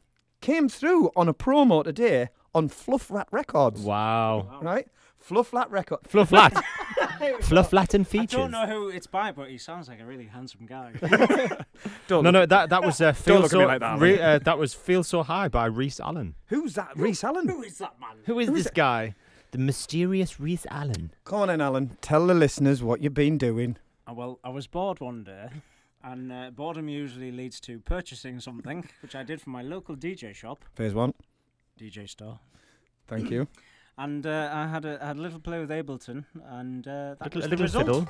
came 0.46 0.70
through 0.70 1.10
on 1.16 1.28
a 1.28 1.34
promo 1.34 1.84
today 1.84 2.30
on 2.54 2.70
Fluff 2.70 3.10
Rat 3.10 3.28
Records. 3.32 3.82
Wow. 3.82 4.60
Right? 4.62 4.88
Fluff 5.18 5.52
Rat 5.54 5.72
Record. 5.72 6.00
Fluff 6.08 6.30
flat. 6.30 6.54
Fluff 7.42 7.72
flat 7.72 7.94
and 7.96 8.06
I 8.06 8.10
features. 8.10 8.32
don't 8.38 8.52
know 8.52 8.68
who 8.68 8.90
it's 8.90 9.08
by, 9.08 9.32
but 9.32 9.50
he 9.50 9.58
sounds 9.58 9.88
like 9.90 10.00
a 10.00 10.06
really 10.06 10.26
handsome 10.28 10.68
guy. 10.68 10.92
Don't 11.02 11.12
No, 12.10 12.22
look- 12.22 12.34
no, 12.34 12.46
that 12.46 12.70
that 12.70 12.84
was 12.84 13.02
uh, 13.02 13.12
feel 13.14 13.36
look 13.38 13.46
at 13.46 13.52
so 13.52 13.60
me 13.60 13.66
like 13.66 13.80
that, 13.80 14.00
Re- 14.00 14.22
uh, 14.22 14.40
that 14.40 14.58
was 14.60 14.76
feel 14.76 15.04
so 15.04 15.24
high 15.24 15.48
by 15.48 15.66
Reese 15.66 16.00
Allen. 16.00 16.36
Who's 16.48 16.76
that? 16.76 16.90
Reese 16.96 17.24
Allen. 17.24 17.48
who 17.50 17.64
is 17.64 17.80
that 17.80 18.00
man? 18.00 18.18
Who 18.26 18.38
is 18.40 18.52
this 18.52 18.70
guy? 18.70 19.16
The 19.52 19.58
mysterious 19.58 20.40
Reese 20.40 20.68
Allen. 20.70 21.12
Come 21.24 21.40
on 21.42 21.50
in, 21.50 21.62
Alan. 21.62 21.98
Tell 22.02 22.28
the 22.28 22.34
listeners 22.36 22.84
what 22.84 23.02
you've 23.02 23.14
been 23.16 23.38
doing. 23.40 23.78
Uh, 24.08 24.14
well, 24.14 24.40
I 24.44 24.50
was 24.50 24.68
bored 24.68 25.00
one 25.00 25.24
day, 25.24 25.48
and 26.06 26.32
uh, 26.32 26.52
boredom 26.52 26.88
usually 26.88 27.32
leads 27.32 27.60
to 27.62 27.80
purchasing 27.80 28.40
something, 28.40 28.88
which 29.02 29.16
I 29.16 29.24
did 29.24 29.42
from 29.42 29.54
my 29.54 29.62
local 29.64 29.96
DJ 29.98 30.34
shop, 30.34 30.64
Phase 30.76 30.94
one. 30.94 31.14
DJ 31.80 32.08
store. 32.08 32.40
Thank 33.08 33.30
you. 33.32 33.48
And 33.98 34.26
uh, 34.28 34.50
I 34.54 34.68
had 34.68 34.84
a 34.84 35.00
I 35.02 35.08
had 35.08 35.18
a 35.18 35.22
little 35.22 35.40
play 35.40 35.58
with 35.62 35.70
Ableton, 35.70 36.26
and 36.60 36.86
uh, 36.86 37.16
that 37.18 37.34
Little, 37.34 37.40
was 37.42 37.44
the 37.46 37.50
little 37.56 37.64
result. 37.66 37.86
fiddle. 37.86 38.08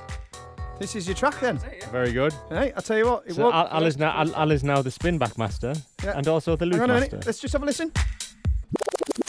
This 0.80 0.96
is 0.96 1.06
your 1.06 1.14
track 1.14 1.38
then. 1.40 1.60
Very 1.92 2.10
good. 2.12 2.32
Hey, 2.48 2.72
I 2.76 2.80
tell 2.80 2.98
you 2.98 3.06
what. 3.06 3.22
It 3.28 3.34
So 3.36 3.52
Al, 3.52 3.68
Al 3.68 3.84
is 3.86 3.96
now 3.96 4.10
Al, 4.22 4.34
Al 4.34 4.50
is 4.50 4.64
now 4.64 4.82
the 4.82 4.90
spin 4.90 5.16
back 5.16 5.38
master 5.38 5.74
Yeah. 6.02 6.18
and 6.18 6.26
also 6.26 6.56
the 6.56 6.64
Hang 6.64 6.72
loop 6.72 6.82
on 6.82 6.90
a 6.90 6.94
master. 6.94 7.10
minute. 7.16 7.26
Let's 7.26 7.38
just 7.38 7.52
have 7.52 7.62
a 7.62 7.66
listen. 7.66 7.92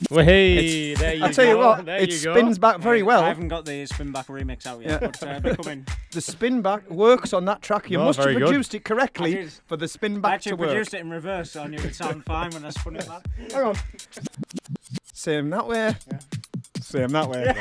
Well, 0.09 0.23
hey, 0.23 0.93
there 0.93 1.15
you 1.15 1.25
I 1.25 1.31
tell 1.33 1.45
you 1.45 1.57
what, 1.57 1.85
there 1.85 1.97
it 1.97 2.09
you 2.13 2.21
go. 2.23 2.33
spins 2.33 2.57
back 2.57 2.79
very 2.79 3.03
well. 3.03 3.23
I 3.23 3.27
haven't 3.27 3.49
got 3.49 3.65
the 3.65 3.85
spin 3.87 4.13
back 4.13 4.27
remix 4.27 4.65
out 4.65 4.81
yet, 4.81 5.01
Yeah. 5.01 5.07
but 5.09 5.23
uh, 5.23 5.39
be 5.41 5.55
coming. 5.55 5.85
The 6.11 6.21
spin 6.21 6.61
back 6.61 6.89
works 6.89 7.33
on 7.33 7.43
that 7.45 7.61
track. 7.61 7.91
You 7.91 7.97
No, 7.97 8.05
must 8.05 8.17
have 8.17 8.23
very 8.25 8.35
good. 8.37 8.45
produced 8.47 8.73
it 8.73 8.83
I 8.85 8.87
correctly 8.87 9.33
did. 9.35 9.51
for 9.67 9.75
the 9.75 9.87
spin 9.87 10.15
I 10.17 10.19
back 10.19 10.33
actually 10.35 10.51
to 10.51 10.55
work. 10.55 10.69
produced 10.69 10.93
it 10.93 11.01
in 11.01 11.09
reverse, 11.11 11.51
so 11.51 11.61
I 11.63 11.67
knew 11.67 11.77
it 11.77 11.83
would 11.83 11.95
sound 11.95 12.23
fine 12.25 12.51
when 12.51 12.63
I 12.63 12.69
spun 12.69 12.95
it 12.95 13.05
back. 13.05 13.25
Hang 13.51 13.63
on. 13.63 13.75
Same 15.13 15.49
that 15.49 15.67
way. 15.67 15.93
Same 16.79 17.09
that 17.09 17.29
way. 17.29 17.53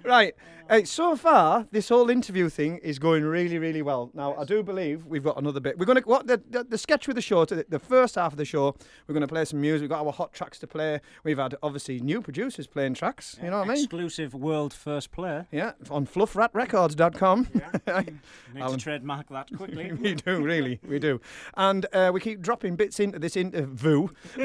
right. 0.04 0.34
Hey, 0.70 0.84
so 0.84 1.14
far, 1.14 1.66
this 1.72 1.90
whole 1.90 2.08
interview 2.08 2.48
thing 2.48 2.78
is 2.78 2.98
going 2.98 3.22
really, 3.22 3.58
really 3.58 3.82
well. 3.82 4.10
Now, 4.14 4.34
I 4.34 4.44
do 4.44 4.62
believe 4.62 5.04
we've 5.04 5.22
got 5.22 5.36
another 5.36 5.60
bit. 5.60 5.78
We're 5.78 5.84
going 5.84 6.02
to 6.02 6.08
what 6.08 6.26
the, 6.26 6.42
the 6.48 6.64
the 6.64 6.78
sketch 6.78 7.06
with 7.06 7.16
the 7.16 7.22
show. 7.22 7.44
To 7.44 7.54
the, 7.54 7.66
the 7.68 7.78
first 7.78 8.14
half 8.14 8.32
of 8.32 8.38
the 8.38 8.46
show, 8.46 8.74
we're 9.06 9.12
going 9.12 9.20
to 9.20 9.28
play 9.28 9.44
some 9.44 9.60
music. 9.60 9.82
We've 9.82 9.90
got 9.90 10.06
our 10.06 10.12
hot 10.12 10.32
tracks 10.32 10.58
to 10.60 10.66
play. 10.66 11.00
We've 11.22 11.36
had 11.36 11.54
obviously 11.62 12.00
new 12.00 12.22
producers 12.22 12.66
playing 12.66 12.94
tracks. 12.94 13.36
You 13.42 13.50
know 13.50 13.58
what 13.58 13.68
I 13.68 13.74
mean? 13.74 13.84
Exclusive 13.84 14.32
world 14.34 14.72
first 14.72 15.12
player. 15.12 15.46
Yeah, 15.52 15.72
on 15.90 16.06
fluffratrecords.com. 16.06 17.48
Need 17.54 18.62
Alan. 18.62 18.78
to 18.78 18.82
trademark 18.82 19.28
that 19.28 19.54
quickly. 19.54 19.92
we 20.00 20.14
do, 20.14 20.42
really, 20.42 20.80
we 20.88 20.98
do. 20.98 21.20
And 21.58 21.84
uh, 21.92 22.10
we 22.14 22.20
keep 22.20 22.40
dropping 22.40 22.76
bits 22.76 22.98
into 22.98 23.18
this 23.18 23.36
interview 23.36 24.08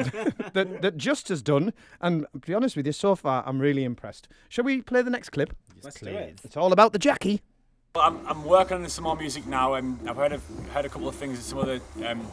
that, 0.52 0.82
that 0.82 0.98
Just 0.98 1.28
has 1.28 1.40
done. 1.40 1.72
And 2.02 2.26
to 2.34 2.38
be 2.40 2.52
honest 2.52 2.76
with 2.76 2.84
you, 2.84 2.92
so 2.92 3.14
far, 3.14 3.42
I'm 3.46 3.58
really 3.58 3.84
impressed. 3.84 4.28
Shall 4.50 4.64
we 4.64 4.82
play 4.82 5.00
the 5.00 5.10
next 5.10 5.30
clip? 5.30 5.56
Let's 5.82 6.02
do 6.10 6.18
it. 6.18 6.40
It's 6.44 6.56
all 6.56 6.72
about 6.72 6.92
the 6.92 6.98
Jackie. 6.98 7.40
Well, 7.94 8.04
I'm, 8.04 8.26
I'm 8.26 8.44
working 8.44 8.82
on 8.82 8.88
some 8.88 9.04
more 9.04 9.16
music 9.16 9.46
now, 9.46 9.74
and 9.74 9.98
I've 10.08 10.16
heard 10.16 10.32
of, 10.32 10.42
heard 10.72 10.84
a 10.84 10.88
couple 10.88 11.08
of 11.08 11.14
things. 11.16 11.38
with 11.38 11.46
Some 11.46 11.58
other 11.58 11.80
um, 12.06 12.26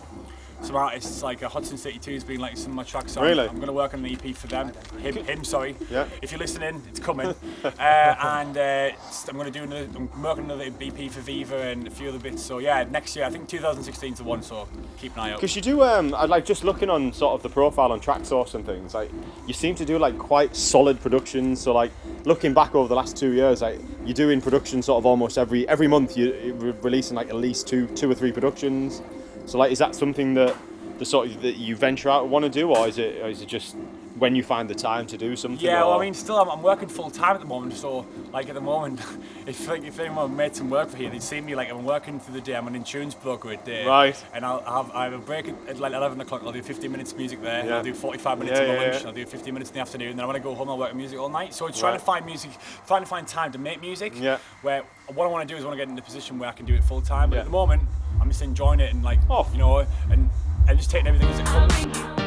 some 0.62 0.76
artists 0.76 1.22
like 1.24 1.44
uh, 1.44 1.50
Hudson 1.50 1.78
City 1.78 2.00
Two 2.00 2.14
has 2.14 2.24
been 2.24 2.40
like 2.40 2.58
some 2.58 2.72
of 2.72 2.76
my 2.76 2.84
tracks. 2.84 3.14
So 3.14 3.22
I'm- 3.22 3.30
Really? 3.30 3.48
I'm, 3.48 3.56
going 3.56 3.68
to 3.68 3.74
work 3.74 3.94
on 3.94 4.04
an 4.06 4.12
EP 4.12 4.36
for 4.36 4.48
them. 4.48 4.72
Him, 5.00 5.16
him 5.18 5.44
sorry. 5.44 5.76
Yeah. 5.92 6.08
If 6.22 6.32
you're 6.32 6.40
listening, 6.40 6.82
it's 6.90 7.00
coming. 7.00 7.28
uh, 7.64 7.70
and 7.80 8.58
uh, 8.58 8.92
I'm 9.30 9.36
going 9.36 9.52
to 9.52 9.60
do 9.60 9.64
another. 9.64 9.88
I'm 9.96 10.22
working 10.24 10.46
on 10.46 10.52
another 10.60 10.64
EP 10.82 11.12
for 11.12 11.22
Viva 11.22 11.58
and 11.58 11.88
a 11.88 11.92
few 11.92 12.10
other 12.10 12.20
bits. 12.20 12.42
So 12.44 12.60
yeah, 12.60 12.86
next 12.90 13.16
year 13.16 13.26
I 13.26 13.30
think 13.30 13.48
2016 13.48 14.14
is 14.14 14.18
the 14.20 14.24
one. 14.24 14.42
So 14.42 14.68
keep 14.98 15.14
an 15.14 15.20
eye 15.20 15.32
out. 15.32 15.38
Because 15.38 15.56
you 15.56 15.62
do, 15.62 15.84
um, 15.84 16.14
I 16.16 16.26
like 16.26 16.46
just 16.46 16.64
looking 16.64 16.90
on 16.90 17.14
sort 17.14 17.34
of 17.36 17.44
the 17.44 17.50
profile 17.50 17.92
on 17.92 18.00
Traxsource 18.00 18.54
and 18.56 18.66
things. 18.66 18.94
Like 18.94 19.12
you 19.46 19.54
seem 19.54 19.76
to 19.76 19.86
do 19.86 19.98
like 20.00 20.18
quite 20.18 20.56
solid 20.56 21.00
productions. 21.02 21.62
So 21.62 21.74
like 21.74 21.92
looking 22.26 22.54
back 22.54 22.76
over 22.76 22.88
the 22.88 22.96
last 22.96 23.16
two 23.18 23.32
years, 23.34 23.62
like 23.62 23.80
you're 24.06 24.14
doing 24.14 24.42
production 24.42 24.82
sort 24.82 25.00
of 25.00 25.06
almost 25.06 25.38
every 25.38 25.68
every 25.68 25.88
month. 25.88 26.18
You- 26.18 26.34
You're 26.44 26.56
re- 26.56 26.74
releasing 26.82 27.16
like 27.16 27.30
at 27.30 27.36
least 27.36 27.68
two 27.68 27.88
two 27.88 28.10
or 28.10 28.16
three 28.16 28.32
productions. 28.32 29.02
So 29.48 29.58
like, 29.58 29.72
is 29.72 29.80
that 29.80 29.96
something 29.96 30.34
that 30.36 30.56
the 31.00 31.06
sort 31.06 31.28
of 31.28 31.42
that 31.42 31.56
you 31.56 31.76
venture 31.76 32.10
out 32.10 32.28
want 32.28 32.44
to 32.44 32.50
do, 32.50 32.70
or 32.70 32.88
is 32.88 32.98
it 32.98 33.22
or 33.22 33.30
is 33.30 33.42
it 33.42 33.48
just 33.48 33.76
when 34.20 34.36
you 34.36 34.44
find 34.44 34.70
the 34.70 34.76
time 34.76 35.06
to 35.08 35.18
do 35.18 35.36
something? 35.36 35.60
Yeah, 35.66 35.82
well, 35.84 36.00
I 36.00 36.04
mean, 36.04 36.14
still, 36.14 36.38
I'm, 36.38 36.50
I'm 36.50 36.62
working 36.62 36.90
full 36.90 37.10
time 37.10 37.36
at 37.36 37.40
the 37.42 37.46
moment. 37.48 37.74
So, 37.74 38.06
like 38.34 38.50
at 38.50 38.56
the 38.56 38.62
moment, 38.62 39.00
if 39.46 39.68
like, 39.68 39.84
if 39.84 40.00
anyone 40.00 40.36
made 40.36 40.56
some 40.56 40.70
work 40.70 40.90
for 40.90 40.98
here, 40.98 41.10
they'd 41.10 41.22
see 41.24 41.40
me 41.42 41.56
like 41.56 41.70
I'm 41.70 41.84
working 41.86 42.20
through 42.20 42.34
the 42.36 42.42
day. 42.42 42.56
I'm 42.56 42.68
an 42.68 42.76
insurance 42.76 43.14
broker 43.14 43.52
at 43.52 43.66
day. 43.66 43.86
Right. 43.86 44.16
And 44.34 44.46
I'll 44.46 44.62
have 44.64 44.92
I 44.96 45.04
have 45.06 45.14
a 45.14 45.18
break 45.20 45.48
at, 45.48 45.56
at 45.68 45.80
like 45.80 45.94
11 45.94 46.20
o'clock. 46.22 46.42
I'll 46.44 46.52
do 46.52 46.62
15 46.64 46.92
minutes 46.92 47.16
music 47.16 47.42
there. 47.42 47.66
Yeah. 47.66 47.78
I'll 47.78 47.84
do 47.84 47.94
45 47.94 48.40
minutes 48.40 48.60
Yeah, 48.60 48.68
my 48.68 48.74
yeah, 48.74 48.80
lunch. 48.82 48.94
yeah. 48.94 48.98
and 49.00 49.08
I'll 49.08 49.14
do 49.14 49.26
15 49.26 49.54
minutes 49.54 49.70
in 49.70 49.76
the 49.76 49.82
afternoon. 49.82 50.10
And 50.12 50.20
then 50.20 50.26
want 50.28 50.38
to 50.38 50.44
go 50.44 50.56
home, 50.56 50.70
I'll 50.70 50.78
work 50.78 50.92
on 50.92 50.98
music 50.98 51.20
all 51.20 51.30
night. 51.30 51.54
So 51.54 51.68
it's 51.68 51.80
trying 51.80 51.94
Right. 51.94 52.00
to 52.00 52.06
find 52.06 52.26
music, 52.26 52.52
trying 52.88 53.02
to 53.04 53.08
find 53.08 53.28
time 53.28 53.52
to 53.52 53.58
make 53.58 53.82
music. 53.82 54.14
Yeah. 54.16 54.38
Where 54.62 54.84
what 55.14 55.26
I 55.26 55.28
want 55.30 55.48
to 55.48 55.54
do 55.54 55.58
is 55.58 55.64
I 55.64 55.68
want 55.68 55.80
to 55.80 55.86
get 55.86 55.92
in 55.92 55.98
a 55.98 56.02
position 56.02 56.38
where 56.40 56.50
I 56.50 56.54
can 56.54 56.66
do 56.66 56.74
it 56.76 56.84
full 56.84 57.02
time. 57.02 57.30
But 57.30 57.40
at 57.40 57.46
the 57.46 57.52
moment, 57.52 57.84
I'm 58.20 58.30
just 58.30 58.42
enjoying 58.42 58.80
it 58.80 58.94
and 58.94 59.04
like 59.04 59.20
Oh. 59.30 59.48
you 59.52 59.58
know, 59.60 59.86
and 60.12 60.30
and 60.68 60.78
just 60.78 60.92
taking 60.92 61.08
everything 61.08 61.30
as 61.30 61.40
it 61.40 61.46
comes. 61.46 62.27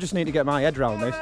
Just 0.00 0.14
need 0.14 0.24
to 0.24 0.32
get 0.32 0.46
my 0.46 0.62
head 0.62 0.78
around 0.78 1.00
this. 1.00 1.14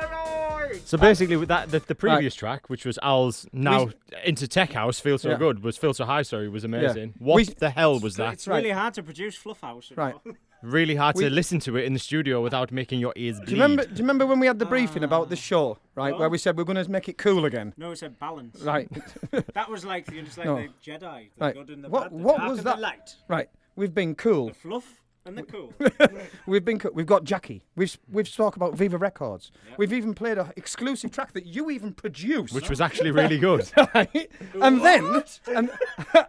So 0.84 0.96
basically, 0.98 1.36
with 1.36 1.48
that, 1.48 1.70
the, 1.70 1.80
the 1.80 1.94
previous 1.94 2.34
track, 2.34 2.68
which 2.70 2.84
was 2.84 2.98
Al's 3.02 3.46
now 3.52 3.90
into 4.24 4.46
Tech 4.48 4.72
House, 4.72 5.00
Feel 5.00 5.18
So 5.18 5.30
Yeah. 5.30 5.36
Good, 5.36 5.62
was 5.62 5.76
Feel 5.76 5.94
So 5.94 6.04
High, 6.04 6.22
sorry, 6.22 6.48
was 6.48 6.64
amazing. 6.64 7.08
Yeah. 7.08 7.26
What 7.26 7.36
We- 7.36 7.44
the 7.44 7.70
hell 7.70 7.98
was 8.00 8.16
that? 8.16 8.34
It's 8.34 8.48
really 8.48 8.70
hard 8.70 8.94
to 8.94 9.02
produce 9.02 9.34
Fluff 9.34 9.60
House. 9.60 9.90
you 9.90 9.96
Right. 9.96 10.14
know. 10.24 10.32
Really 10.60 10.96
hard 10.96 11.14
We- 11.14 11.22
to 11.22 11.30
listen 11.30 11.60
to 11.60 11.76
it 11.76 11.84
in 11.84 11.92
the 11.92 12.00
studio 12.00 12.42
without 12.42 12.72
making 12.72 12.98
your 12.98 13.12
ears 13.14 13.36
bleed. 13.36 13.46
Do 13.46 13.52
you 13.54 13.62
remember? 13.62 13.84
Do 13.84 13.90
you 13.90 13.98
remember 13.98 14.26
when 14.26 14.40
we 14.40 14.48
had 14.48 14.58
the 14.58 14.66
briefing 14.66 15.04
about 15.04 15.22
ah. 15.22 15.26
the 15.26 15.36
show, 15.36 15.78
right? 15.94 16.18
Where 16.18 16.28
we 16.28 16.36
said 16.36 16.56
we're 16.56 16.64
going 16.64 16.82
to 16.84 16.90
make 16.90 17.08
it 17.08 17.16
cool 17.16 17.44
again, 17.44 17.74
No, 17.76 17.92
it's 17.92 18.02
a 18.02 18.08
balance. 18.08 18.60
right? 18.62 18.88
That 19.54 19.70
was 19.70 19.84
like 19.84 20.06
the, 20.06 20.20
just 20.22 20.36
like 20.36 20.46
No. 20.46 20.56
the 20.56 20.68
Jedi, 20.84 21.28
the 21.36 21.44
Right. 21.44 21.54
good 21.54 21.70
and 21.70 21.84
the 21.84 21.88
What- 21.88 22.10
bad, 22.10 22.12
the 22.18 22.24
what 22.24 22.36
dark 22.38 22.48
was 22.50 22.58
and 22.58 22.66
that? 22.66 22.76
the 22.76 22.82
light, 22.82 23.14
right. 23.28 23.48
We've 23.76 23.94
been 23.94 24.16
cool. 24.16 24.48
the 24.48 24.54
fluff 24.54 25.00
and 25.28 25.38
the 25.38 25.42
cool. 25.44 25.72
We've 26.46 26.64
been. 26.64 26.78
co- 26.78 26.90
We've 26.92 27.06
got 27.06 27.24
Jackie. 27.24 27.62
We've 27.76 27.96
we've 28.10 28.34
talked 28.34 28.56
about 28.56 28.74
Viva 28.74 28.98
Records. 28.98 29.52
We've 29.76 29.92
even 29.92 30.14
played 30.14 30.38
an 30.38 30.52
exclusive 30.56 31.10
track 31.12 31.32
that 31.34 31.46
you 31.46 31.70
even 31.70 31.92
produced. 31.92 32.54
Which 32.54 32.68
was 32.70 32.80
actually 32.80 33.10
really 33.10 33.38
good. 33.48 33.70
right? 33.94 34.30
And 34.60 34.82
then 34.84 35.22
and 35.54 35.70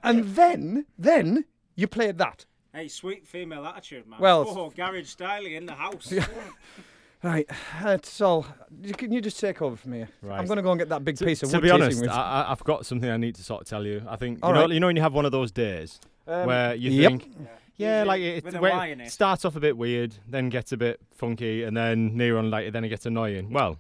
and 0.04 0.26
then 0.36 0.86
then 0.98 1.46
you 1.76 1.88
played 1.88 2.18
that. 2.20 2.46
hey, 2.74 2.88
sweet 2.90 3.26
female 3.26 3.66
attitude, 3.66 4.06
man. 4.08 4.20
Well- 4.20 4.46
oh, 4.48 4.70
garage 4.70 5.08
styling 5.08 5.54
in 5.54 5.66
the 5.66 5.74
house. 5.76 6.14
Right. 7.22 7.50
That's 7.84 8.22
all. 8.22 8.46
Can 8.96 9.12
you 9.12 9.20
just 9.20 9.38
take 9.42 9.62
over 9.62 9.76
from 9.76 9.92
here? 9.92 10.08
I'm 10.24 10.46
going 10.46 10.56
to 10.56 10.62
go 10.62 10.72
and 10.72 10.80
get 10.80 10.88
that 10.88 11.04
big 11.04 11.18
to, 11.18 11.26
piece 11.26 11.44
of 11.44 11.50
to 11.50 11.58
wood 11.58 11.64
be 11.64 11.70
honest, 11.70 12.00
with- 12.00 12.10
I, 12.10 12.44
I- 12.44 12.52
I've 12.54 12.64
got 12.64 12.86
something 12.86 13.10
I 13.10 13.18
need 13.18 13.36
to 13.36 13.44
sort 13.44 13.62
of 13.64 13.68
tell 13.68 13.86
you. 13.86 14.02
I 14.08 14.16
think 14.16 14.38
you 14.38 14.44
All 14.44 14.54
know, 14.54 14.62
right. 14.62 14.70
you 14.70 14.80
know 14.80 14.88
when 14.88 14.96
you 14.96 15.02
have 15.02 15.12
one 15.14 15.26
of 15.26 15.34
those 15.34 15.52
days 15.52 16.00
Um, 16.26 16.46
where 16.48 16.76
you 16.76 16.92
yep. 16.92 17.12
think, 17.12 17.28
yeah, 17.38 17.48
Usually 17.88 18.06
like 18.06 18.22
it, 18.22 18.44
with 18.44 18.56
a 18.56 18.60
where 18.60 18.86
it 18.88 19.12
starts 19.12 19.46
off 19.46 19.56
a 19.56 19.60
bit 19.60 19.78
weird, 19.78 20.16
then 20.28 20.50
gets 20.50 20.72
a 20.72 20.78
bit 20.78 21.00
funky, 21.16 21.64
and 21.64 21.76
then 21.78 22.16
near 22.18 22.38
on 22.38 22.50
later, 22.52 22.72
then 22.72 22.84
it 22.84 22.90
gets 22.90 23.06
annoying. 23.06 23.52
Well, 23.52 23.78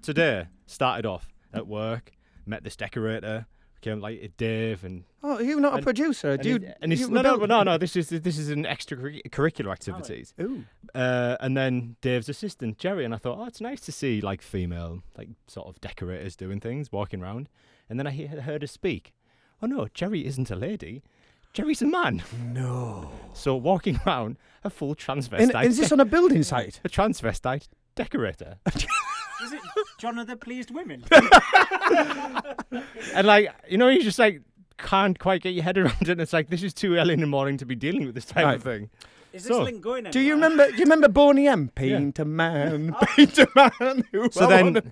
today 0.00 0.46
started 0.66 1.06
off 1.06 1.28
at 1.52 1.66
work, 1.66 2.12
met 2.46 2.64
this 2.64 2.76
decorator, 2.76 3.46
became 3.74 4.00
like 4.00 4.32
Dave, 4.36 4.84
and 4.84 5.04
Oh, 5.22 5.38
you're 5.38 5.60
not 5.60 5.72
a 5.72 5.76
and- 5.76 5.84
producer. 5.84 6.30
and, 6.32 6.42
Do 6.42 6.48
you, 6.48 6.58
he- 6.60 6.66
and 6.80 6.92
he's 6.92 7.08
no, 7.08 7.20
no, 7.20 7.36
no, 7.36 7.62
no. 7.62 7.78
This 7.78 7.94
is 7.96 8.08
this 8.08 8.38
is 8.38 8.48
an 8.50 8.64
extracurricular 8.64 9.70
activities. 9.70 10.34
Ooh. 10.40 10.64
Uh, 10.94 11.36
and 11.40 11.56
then 11.56 11.96
Dave's 12.00 12.28
assistant 12.28 12.78
Jerry, 12.78 13.04
and 13.04 13.14
I 13.14 13.18
thought, 13.18 13.38
oh, 13.38 13.44
it's 13.46 13.60
nice 13.60 13.80
to 13.82 13.92
see 13.92 14.20
like 14.20 14.40
female, 14.42 15.02
like 15.16 15.28
sort 15.46 15.68
of 15.68 15.80
decorators 15.80 16.36
doing 16.36 16.58
things, 16.60 16.90
walking 16.90 17.22
around. 17.22 17.48
And 17.88 17.98
then 17.98 18.06
I 18.06 18.10
he- 18.12 18.26
heard 18.26 18.62
her 18.62 18.66
speak. 18.68 19.12
Oh 19.62 19.66
no, 19.66 19.86
Jerry 19.92 20.26
isn't 20.26 20.50
a 20.50 20.56
lady. 20.56 21.02
Jerry's 21.52 21.82
a 21.82 21.86
man. 21.86 22.22
No. 22.52 23.10
So 23.34 23.54
walking 23.56 24.00
around 24.06 24.36
a 24.64 24.70
full 24.70 24.94
transvestite. 24.94 25.54
And 25.54 25.66
is 25.68 25.76
this 25.76 25.92
on 25.92 26.00
a 26.00 26.04
building 26.04 26.42
site? 26.42 26.80
a 26.84 26.88
transvestite 26.88 27.68
decorator? 27.94 28.56
Is 28.74 29.52
it 29.52 29.60
John 29.98 30.18
of 30.18 30.26
the 30.28 30.36
Pleased 30.36 30.70
Women? 30.70 31.04
and 33.14 33.26
like 33.26 33.50
you 33.68 33.78
know, 33.78 33.88
you 33.88 34.02
just 34.02 34.18
like 34.18 34.42
can't 34.78 35.18
quite 35.18 35.42
get 35.42 35.50
your 35.50 35.64
head 35.64 35.78
around 35.78 36.02
it. 36.02 36.08
And 36.10 36.20
it's 36.20 36.32
like 36.32 36.48
this 36.48 36.62
is 36.62 36.72
too 36.74 36.96
early 36.96 37.14
in 37.14 37.20
the 37.20 37.26
morning 37.26 37.56
to 37.58 37.66
be 37.66 37.74
dealing 37.74 38.06
with 38.06 38.14
this 38.14 38.24
type 38.24 38.44
Right. 38.44 38.56
of 38.56 38.62
thing. 38.62 38.90
Is 39.32 39.44
this 39.44 39.56
So, 39.56 39.62
link 39.62 39.80
going 39.80 40.04
Do 40.04 40.20
you 40.20 40.34
remember? 40.34 40.66
Do 40.66 40.74
you 40.76 40.84
remember 40.84 41.08
Boney 41.08 41.48
M? 41.48 41.68
Paint 41.74 42.18
a 42.18 42.24
man, 42.26 42.94
paint 43.16 43.38
a 43.38 43.48
man. 43.54 44.04
Who 44.12 44.30
So 44.30 44.44
I 44.44 44.48
then 44.48 44.64
wanna- 44.64 44.82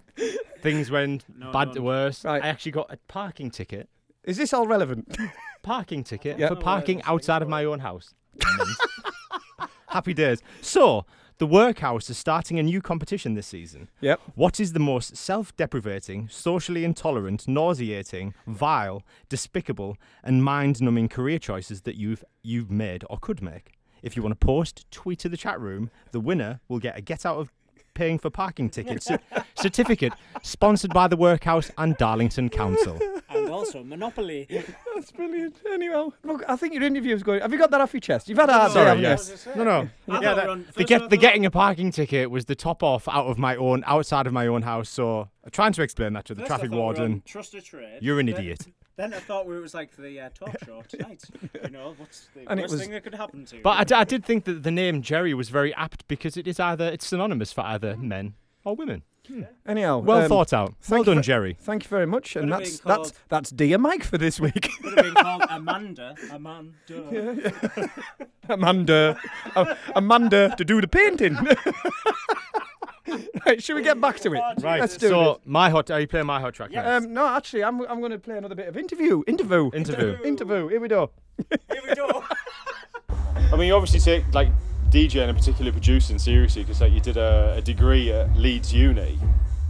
things 0.63 0.91
went 0.91 1.25
No, 1.39 1.53
bad 1.53 1.69
no, 1.69 1.75
to 1.75 1.79
no. 1.81 1.85
worse. 1.85 2.25
Right. 2.25 2.43
I 2.43 2.49
actually 2.49 2.73
got 2.73 2.91
a 2.93 2.97
parking 3.09 3.51
ticket. 3.51 3.89
is 4.25 4.37
this 4.39 4.53
all 4.55 4.67
relevant? 4.67 5.17
Parking 5.63 6.05
ticket 6.05 6.39
Yeah. 6.39 6.49
for 6.49 6.57
parking 6.57 7.03
outside 7.03 7.43
of 7.43 7.49
my 7.49 7.65
own 7.65 7.81
house. 7.81 8.15
Happy 9.89 10.15
days. 10.15 10.41
So, 10.61 11.05
the 11.39 11.47
workhouse 11.47 12.09
is 12.11 12.19
starting 12.19 12.59
a 12.59 12.63
new 12.63 12.81
competition 12.83 13.35
this 13.35 13.47
season. 13.47 13.89
Yep. 14.01 14.21
What 14.35 14.61
is 14.61 14.73
the 14.73 14.79
most 14.79 15.17
self 15.17 15.57
deprivating, 15.57 16.29
socially 16.29 16.85
intolerant, 16.85 17.49
nauseating, 17.49 18.35
vile, 18.47 19.03
despicable, 19.29 19.97
and 20.23 20.45
mind 20.45 20.81
numbing 20.83 21.09
career 21.09 21.39
choices 21.39 21.83
that 21.83 21.97
you've, 21.97 22.23
you've 22.43 22.71
made 22.71 23.05
or 23.11 23.19
could 23.19 23.43
make? 23.43 23.73
If 24.03 24.17
you 24.17 24.23
want 24.23 24.39
to 24.39 24.47
post, 24.47 24.87
tweet 24.91 25.19
to 25.21 25.29
the 25.29 25.37
chat 25.37 25.61
room. 25.61 25.91
The 26.13 26.21
winner 26.21 26.61
will 26.69 26.79
get 26.79 26.97
a 26.97 27.01
get 27.03 27.27
out 27.27 27.37
of 27.39 27.51
paying 28.01 28.19
for 28.19 28.31
parking 28.31 28.71
tickets. 28.71 29.05
cer- 29.05 29.21
certificate 29.55 30.13
sponsored 30.43 30.93
by 30.95 31.07
the 31.07 31.17
workhouse 31.19 31.71
and 31.77 31.97
Darlington 31.99 32.49
Council. 32.49 32.99
And 33.29 33.51
also 33.51 33.85
Monopoly. 33.85 34.47
That's 34.95 35.13
brilliant. 35.13 35.57
Anyway, 35.71 36.09
look, 36.25 36.43
I 36.49 36.57
think 36.57 36.73
your 36.73 36.83
interview 36.83 37.11
interview's 37.11 37.23
going. 37.23 37.41
Have 37.43 37.53
you 37.53 37.59
got 37.59 37.71
that 37.73 37.81
off 37.83 37.93
your 37.93 38.01
chest? 38.01 38.29
You've 38.29 38.39
had 38.39 38.49
a 38.49 38.53
hard 38.55 38.71
day, 38.71 38.75
Sorry, 38.75 38.87
haven't 38.87 39.03
you? 39.05 39.09
yes. 39.11 39.47
No, 39.55 39.65
no. 39.65 39.71
I 39.71 39.81
Yeah, 39.81 39.87
thought 39.87 40.21
that- 40.23 40.37
we 40.37 40.43
were 40.43 40.49
on- 40.51 40.59
the, 40.67 40.73
first 40.73 40.89
get, 40.89 40.99
the 41.03 41.09
thought- 41.11 41.21
getting 41.21 41.45
a 41.47 41.51
parking 41.51 41.91
ticket 41.93 42.31
was 42.31 42.47
the 42.47 42.55
top 42.55 42.83
off 42.83 43.07
out 43.09 43.27
of 43.27 43.39
my 43.39 43.55
own, 43.57 43.85
outside 43.87 44.27
of 44.27 44.33
my 44.33 44.47
own 44.47 44.63
house. 44.63 44.89
So 44.89 45.29
I'm 45.45 45.51
trying 45.51 45.73
to 45.75 45.83
explain 45.83 46.15
that 46.15 46.25
to 46.27 46.35
the 46.35 46.41
First 46.43 46.53
I 46.53 46.55
traffic 46.57 46.71
thought 46.71 46.77
we 46.77 46.81
were 46.81 46.85
warden. 46.85 47.23
Trust 47.27 47.55
a 47.55 47.61
trade. 47.61 47.99
You're 48.01 48.19
an 48.19 48.27
Then- 48.27 48.37
idiot. 48.37 48.67
Then 48.97 49.15
I 49.15 49.19
thought 49.19 49.47
we 49.47 49.59
was 49.59 49.73
like 49.73 49.97
the 49.97 50.21
uh, 50.21 50.29
talk 50.35 50.55
show 50.65 50.83
tonight. 50.89 51.23
you 51.65 51.71
know, 51.71 51.95
what's 51.97 52.29
the 52.35 52.51
And 52.51 52.61
it 52.61 52.65
worst 52.65 52.73
was- 52.73 52.81
thing 52.83 52.91
that 52.91 53.03
could 53.03 53.15
happen 53.15 53.45
to 53.47 53.57
you? 53.57 53.63
But 53.63 53.79
I, 53.79 53.85
d- 53.85 53.95
I 53.95 54.05
did 54.05 54.25
think 54.27 54.45
that 54.45 54.63
the 54.63 54.71
name 54.71 55.01
Jerry 55.03 55.33
was 55.33 55.49
very 55.49 55.73
apt 55.75 56.07
because 56.07 56.37
it 56.37 56.47
is 56.47 56.61
either 56.61 56.87
it's 56.87 57.07
synonymous 57.07 57.53
for 57.53 57.63
either 57.63 57.97
men 57.97 58.35
or 58.65 58.77
women. 58.77 59.03
Anyhow, 59.65 59.99
Well 60.01 60.23
um, 60.23 60.29
thought 60.29 60.53
out. 60.53 60.71
Well 60.71 60.75
thank 60.83 61.07
done, 61.07 61.17
you- 61.19 61.23
Jerry. 61.23 61.57
Thank 61.61 61.85
you 61.85 61.89
very 61.89 62.07
much. 62.07 62.35
And 62.37 62.47
Could 62.47 62.53
have 62.53 62.61
that's 62.63 62.81
called- 62.81 63.13
that's 63.29 63.51
dear 63.51 63.79
Mike 63.79 64.03
for 64.03 64.19
this 64.19 64.41
week. 64.41 64.69
Could 64.83 64.97
have 64.99 65.05
been 65.05 65.15
called 65.15 65.43
Amanda. 65.51 66.15
Amanda. 66.33 67.91
Amanda, 68.49 69.19
uh, 69.55 69.75
Amanda 69.95 70.53
to 70.59 70.65
do 70.65 70.81
the 70.81 70.89
painting. 70.89 71.39
right, 73.47 73.63
should 73.63 73.77
we 73.77 73.83
get 73.83 74.01
back 74.01 74.21
to 74.21 74.33
it? 74.35 74.43
Right. 74.63 74.81
Let's 74.81 74.97
do 74.97 75.07
it. 75.07 75.11
so 75.11 75.31
it. 75.33 75.41
my 75.45 75.71
hot. 75.71 75.91
Are 75.91 76.01
you 76.01 76.07
playing 76.07 76.27
my 76.27 76.41
hot 76.41 76.55
track? 76.55 76.71
next? 76.71 76.87
Um, 76.87 77.13
no, 77.13 77.27
actually, 77.27 77.65
I'm 77.65 77.81
I'm 77.83 78.01
going 78.01 78.13
to 78.13 78.19
play 78.19 78.37
another 78.37 78.55
bit 78.55 78.69
of 78.69 78.77
interview. 78.77 79.23
Interview. 79.27 79.71
Interview. 79.73 80.19
Interview. 80.25 80.69
Here 80.69 80.81
we 80.81 80.89
go. 80.89 81.11
Here 81.49 81.81
we 81.89 81.95
go. 81.95 82.25
I 83.53 83.57
mean, 83.57 83.69
you 83.69 83.75
obviously 83.75 84.01
take 84.01 84.33
like 84.35 84.49
DJing 84.91 85.29
and 85.29 85.37
particularly 85.37 85.73
producing 85.73 86.19
seriously 86.19 86.63
because 86.63 86.81
like 86.81 86.93
you 86.93 87.01
did 87.01 87.17
a, 87.17 87.55
a 87.57 87.63
degree 87.63 88.13
at 88.13 88.37
Leeds 88.37 88.73
Uni, 88.73 89.19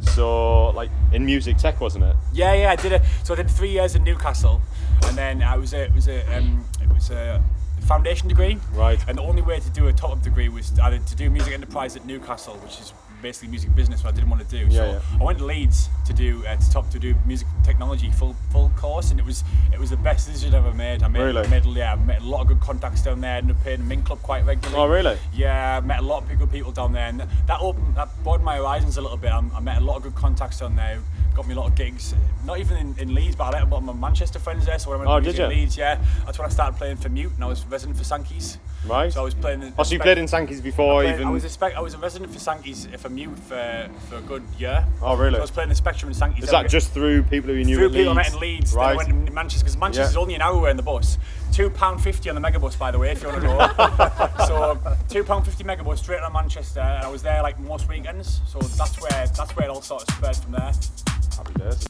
so 0.01 0.71
like 0.71 0.91
in 1.13 1.25
music 1.25 1.57
tech, 1.57 1.81
wasn't 1.81 2.05
it? 2.05 2.17
Yeah, 2.33 2.55
yeah, 2.55 2.71
I 2.71 2.77
did 2.77 2.93
it. 2.93 3.03
So 3.25 3.35
I 3.35 3.37
did 3.37 3.51
three 3.51 3.71
years 3.71 3.95
in 3.95 4.03
Newcastle, 4.03 4.61
and 5.07 5.17
then 5.17 5.43
I 5.43 5.57
was 5.57 5.73
a, 5.73 5.85
it 5.85 5.95
was 5.95 6.09
a 6.09 6.37
um, 6.37 6.65
it 6.83 6.93
was 6.93 7.11
a 7.11 7.43
foundation 7.87 8.29
degree. 8.29 8.59
Right. 8.73 8.99
And 9.09 9.19
the 9.19 9.23
only 9.23 9.43
way 9.43 9.61
to 9.61 9.71
do 9.71 9.89
a 9.89 9.93
top 9.93 10.13
up 10.13 10.23
degree 10.23 10.49
was 10.49 10.79
either 10.79 10.99
to 10.99 11.17
do 11.17 11.31
music 11.31 11.53
enterprise 11.53 11.97
at 11.97 12.05
Newcastle, 12.05 12.55
which 12.59 12.79
is 12.81 12.93
basically 13.21 13.49
music 13.49 13.75
business, 13.75 14.03
what 14.05 14.13
I 14.13 14.17
didn't 14.17 14.31
want 14.31 14.49
to 14.49 14.57
do. 14.57 14.67
Yeah, 14.67 14.79
so 14.79 14.85
yeah. 14.93 15.19
I 15.21 15.25
went 15.25 15.39
to 15.39 15.45
Leeds 15.45 15.89
to 16.07 16.13
do 16.13 16.45
uh, 16.47 16.57
to 16.57 16.71
top 16.71 16.91
to 16.91 16.99
do 16.99 17.15
music 17.27 17.47
technology 17.65 18.11
full 18.11 18.35
full 18.51 18.71
course, 18.77 19.11
and 19.11 19.21
it 19.21 19.27
was 19.27 19.45
it 19.73 19.79
was 19.79 19.91
the 19.91 19.97
best 19.97 20.27
decision 20.27 20.55
I've 20.55 20.67
ever 20.67 20.75
made. 20.77 21.03
I 21.03 21.09
made, 21.09 21.21
Really? 21.21 21.49
made 21.49 21.65
yeah, 21.67 21.93
I 21.93 21.97
met 21.97 22.23
a 22.23 22.25
lot 22.25 22.43
of 22.43 22.49
good 22.49 22.61
contacts 22.61 23.03
down 23.03 23.21
there. 23.21 23.41
Playing 23.63 23.81
the 23.81 23.85
Mint 23.85 24.05
Club 24.05 24.23
quite 24.23 24.45
regularly. 24.45 24.77
Oh, 24.83 24.87
really? 24.87 25.19
Yeah, 25.35 25.79
I 25.79 25.81
met 25.87 26.01
a 26.01 26.03
lot 26.03 26.23
of 26.31 26.39
good 26.39 26.51
people 26.53 26.73
down 26.73 26.93
there, 26.93 27.07
and 27.09 27.21
that 27.47 27.61
opened, 27.61 27.95
that 27.97 28.09
broadened 28.23 28.45
my 28.45 28.57
horizons 28.57 28.97
a 28.97 29.01
little 29.03 29.17
bit. 29.17 29.33
I, 29.33 29.43
I 29.55 29.61
met 29.61 29.79
a 29.79 29.85
lot 29.85 29.97
of 29.97 30.03
good 30.05 30.15
contacts 30.15 30.61
down 30.61 30.77
there, 30.77 30.99
got 31.35 31.47
me 31.47 31.55
a 31.55 31.57
lot 31.59 31.67
of 31.69 31.75
gigs. 31.75 32.15
Not 32.45 32.59
even 32.61 32.77
in, 32.79 32.95
in 32.99 33.15
Leeds, 33.15 33.37
but 33.37 33.45
I 33.55 33.59
met 33.59 33.63
a 33.69 33.71
lot 33.71 33.79
of 33.79 33.85
my 33.85 33.93
Manchester 33.93 34.39
friends 34.39 34.67
there. 34.67 34.79
So 34.79 34.91
when 34.91 35.01
I 35.01 35.01
went 35.01 35.11
Oh, 35.11 35.21
to 35.21 35.25
did 35.37 35.41
in 35.41 35.51
you? 35.51 35.57
Leeds, 35.59 35.77
yeah, 35.77 36.01
that's 36.25 36.39
when 36.39 36.47
I 36.47 36.51
started 36.53 36.77
playing 36.79 36.97
for 36.97 37.09
Mute, 37.11 37.33
and 37.35 37.45
I 37.45 37.49
was 37.49 37.65
resident 37.67 37.99
for 37.99 38.05
Sankey's. 38.05 38.59
Right. 38.87 39.13
So 39.13 39.21
I 39.21 39.25
was 39.25 39.35
playing. 39.35 39.63
in- 39.63 39.75
Oh, 39.79 39.83
so 39.83 39.93
you 39.93 40.01
played 40.01 40.17
in 40.17 40.27
Sankey's 40.27 40.63
before 40.63 41.01
I, 41.03 41.05
played- 41.05 41.15
even? 41.17 41.27
I 41.27 41.31
was 41.31 41.45
a 41.45 41.51
spec, 41.51 41.75
I 41.77 41.81
was 41.81 41.93
a 41.93 41.99
resident 41.99 42.33
for 42.33 42.39
Sankey's 42.39 42.87
for 42.99 43.10
Mute 43.11 43.39
for, 43.41 43.91
for 44.09 44.17
a 44.17 44.21
good 44.23 44.43
year. 44.59 44.85
Oh, 45.03 45.17
really? 45.17 45.33
So 45.33 45.39
I 45.39 45.41
was 45.41 45.51
playing 45.51 45.69
the 45.69 45.75
Spectrum 45.75 46.11
in 46.11 46.15
Sankey's. 46.15 46.45
Is 46.45 46.51
that 46.51 46.69
just 46.69 46.93
through 46.93 47.23
people 47.25 47.51
who 47.51 47.57
you 47.57 47.65
knew 47.65 47.77
through 47.77 47.91
people 47.91 48.11
I 48.13 48.15
met 48.15 48.33
in 48.33 48.41
Leeds. 48.41 48.73
Right. 48.73 48.97
Then 48.99 49.11
I 49.11 49.13
went 49.15 49.27
to 49.27 49.33
Manchester 49.33 49.65
because 49.65 49.77
Manchester's 49.77 50.15
Yeah. 50.15 50.21
only 50.21 50.35
an 50.35 50.43
hour 50.43 50.55
away 50.57 50.71
on 50.71 50.77
the 50.77 50.83
bus. 50.83 51.19
Two 51.53 51.69
pound 51.71 52.03
fifty 52.03 52.29
on 52.31 52.35
the 52.35 52.41
megabus, 52.41 52.79
by 52.79 52.91
the 52.91 52.99
way, 52.99 53.11
if 53.11 53.23
you 53.23 53.29
want 53.29 53.43
to 53.43 53.47
know. 53.47 54.47
so 54.47 54.79
two 55.09 55.25
pound 55.25 55.45
fifty 55.45 55.65
megabus 55.65 55.99
straight 55.99 56.21
on 56.21 56.33
Manchester, 56.33 56.81
and 56.81 57.05
I 57.05 57.09
was 57.09 57.23
there 57.23 57.43
like 57.43 57.59
most 57.59 57.89
weekends. 57.89 58.41
So 58.47 58.59
that's 58.61 59.01
where 59.01 59.27
that's 59.27 59.57
where 59.57 59.67
it 59.67 59.71
all 59.71 59.83
sort 59.83 60.03
of 60.09 60.15
spread 60.15 60.37
from 60.37 60.53
there. 60.53 60.73
Happy 61.37 61.55
days. 61.59 61.87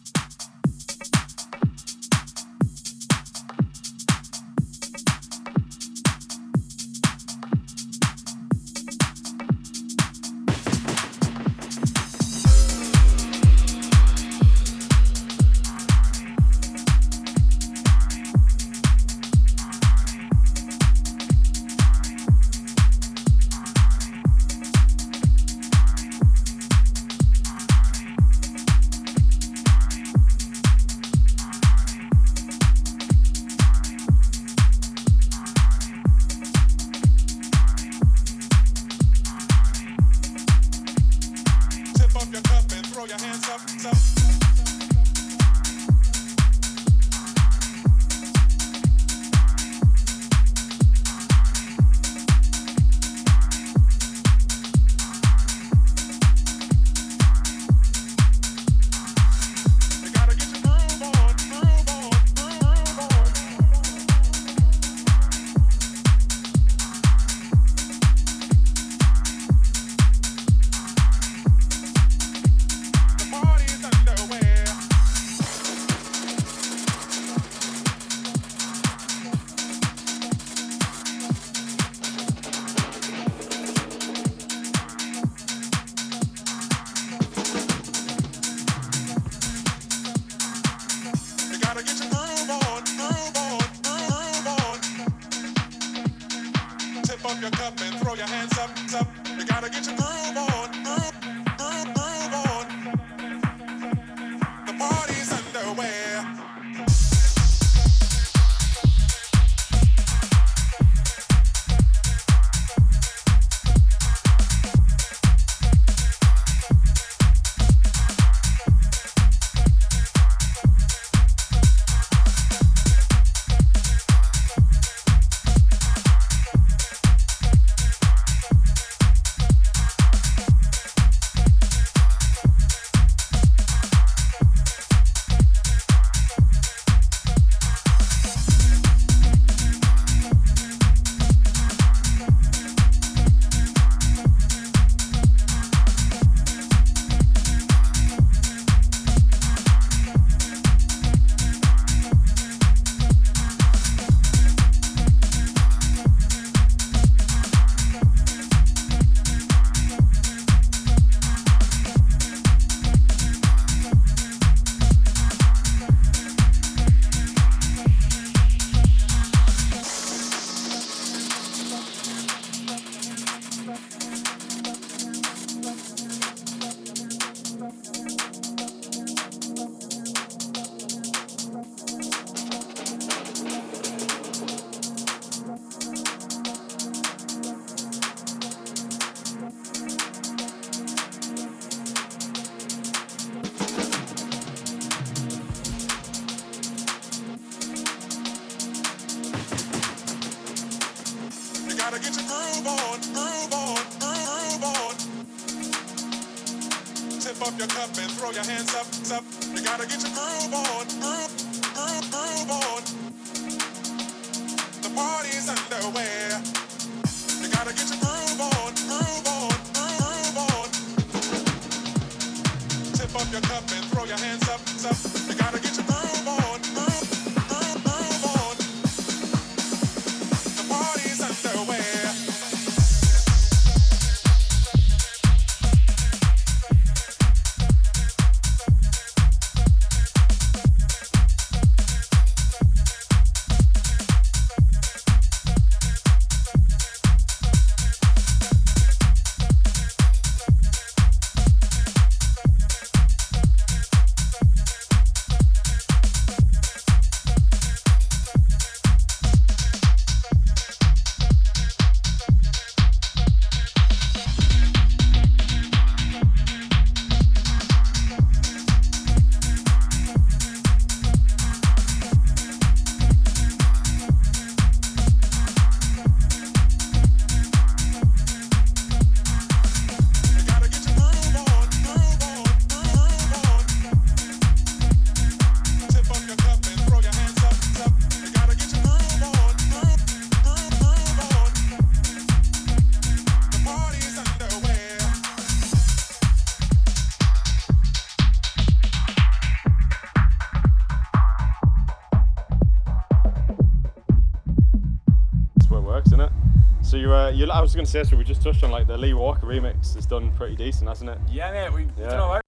Was 307.71 307.77
going 307.77 307.87
to 307.87 307.91
say, 307.91 308.03
so 308.03 308.17
we 308.17 308.25
just 308.25 308.43
touched 308.43 308.65
on 308.65 308.73
like 308.73 308.89
the 308.89 308.97
Lee 308.99 309.15
Walker 309.15 309.47
remix 309.47 309.95
has 309.95 310.05
done 310.05 310.33
pretty 310.33 310.57
decent, 310.57 310.89
hasn't 310.89 311.09
it? 311.11 311.19
Yeah, 311.31 311.53
mate, 311.53 311.73
we 311.73 311.83
Yeah. 311.83 312.11
did 312.11 312.19
all 312.19 312.31
right. 312.35 312.43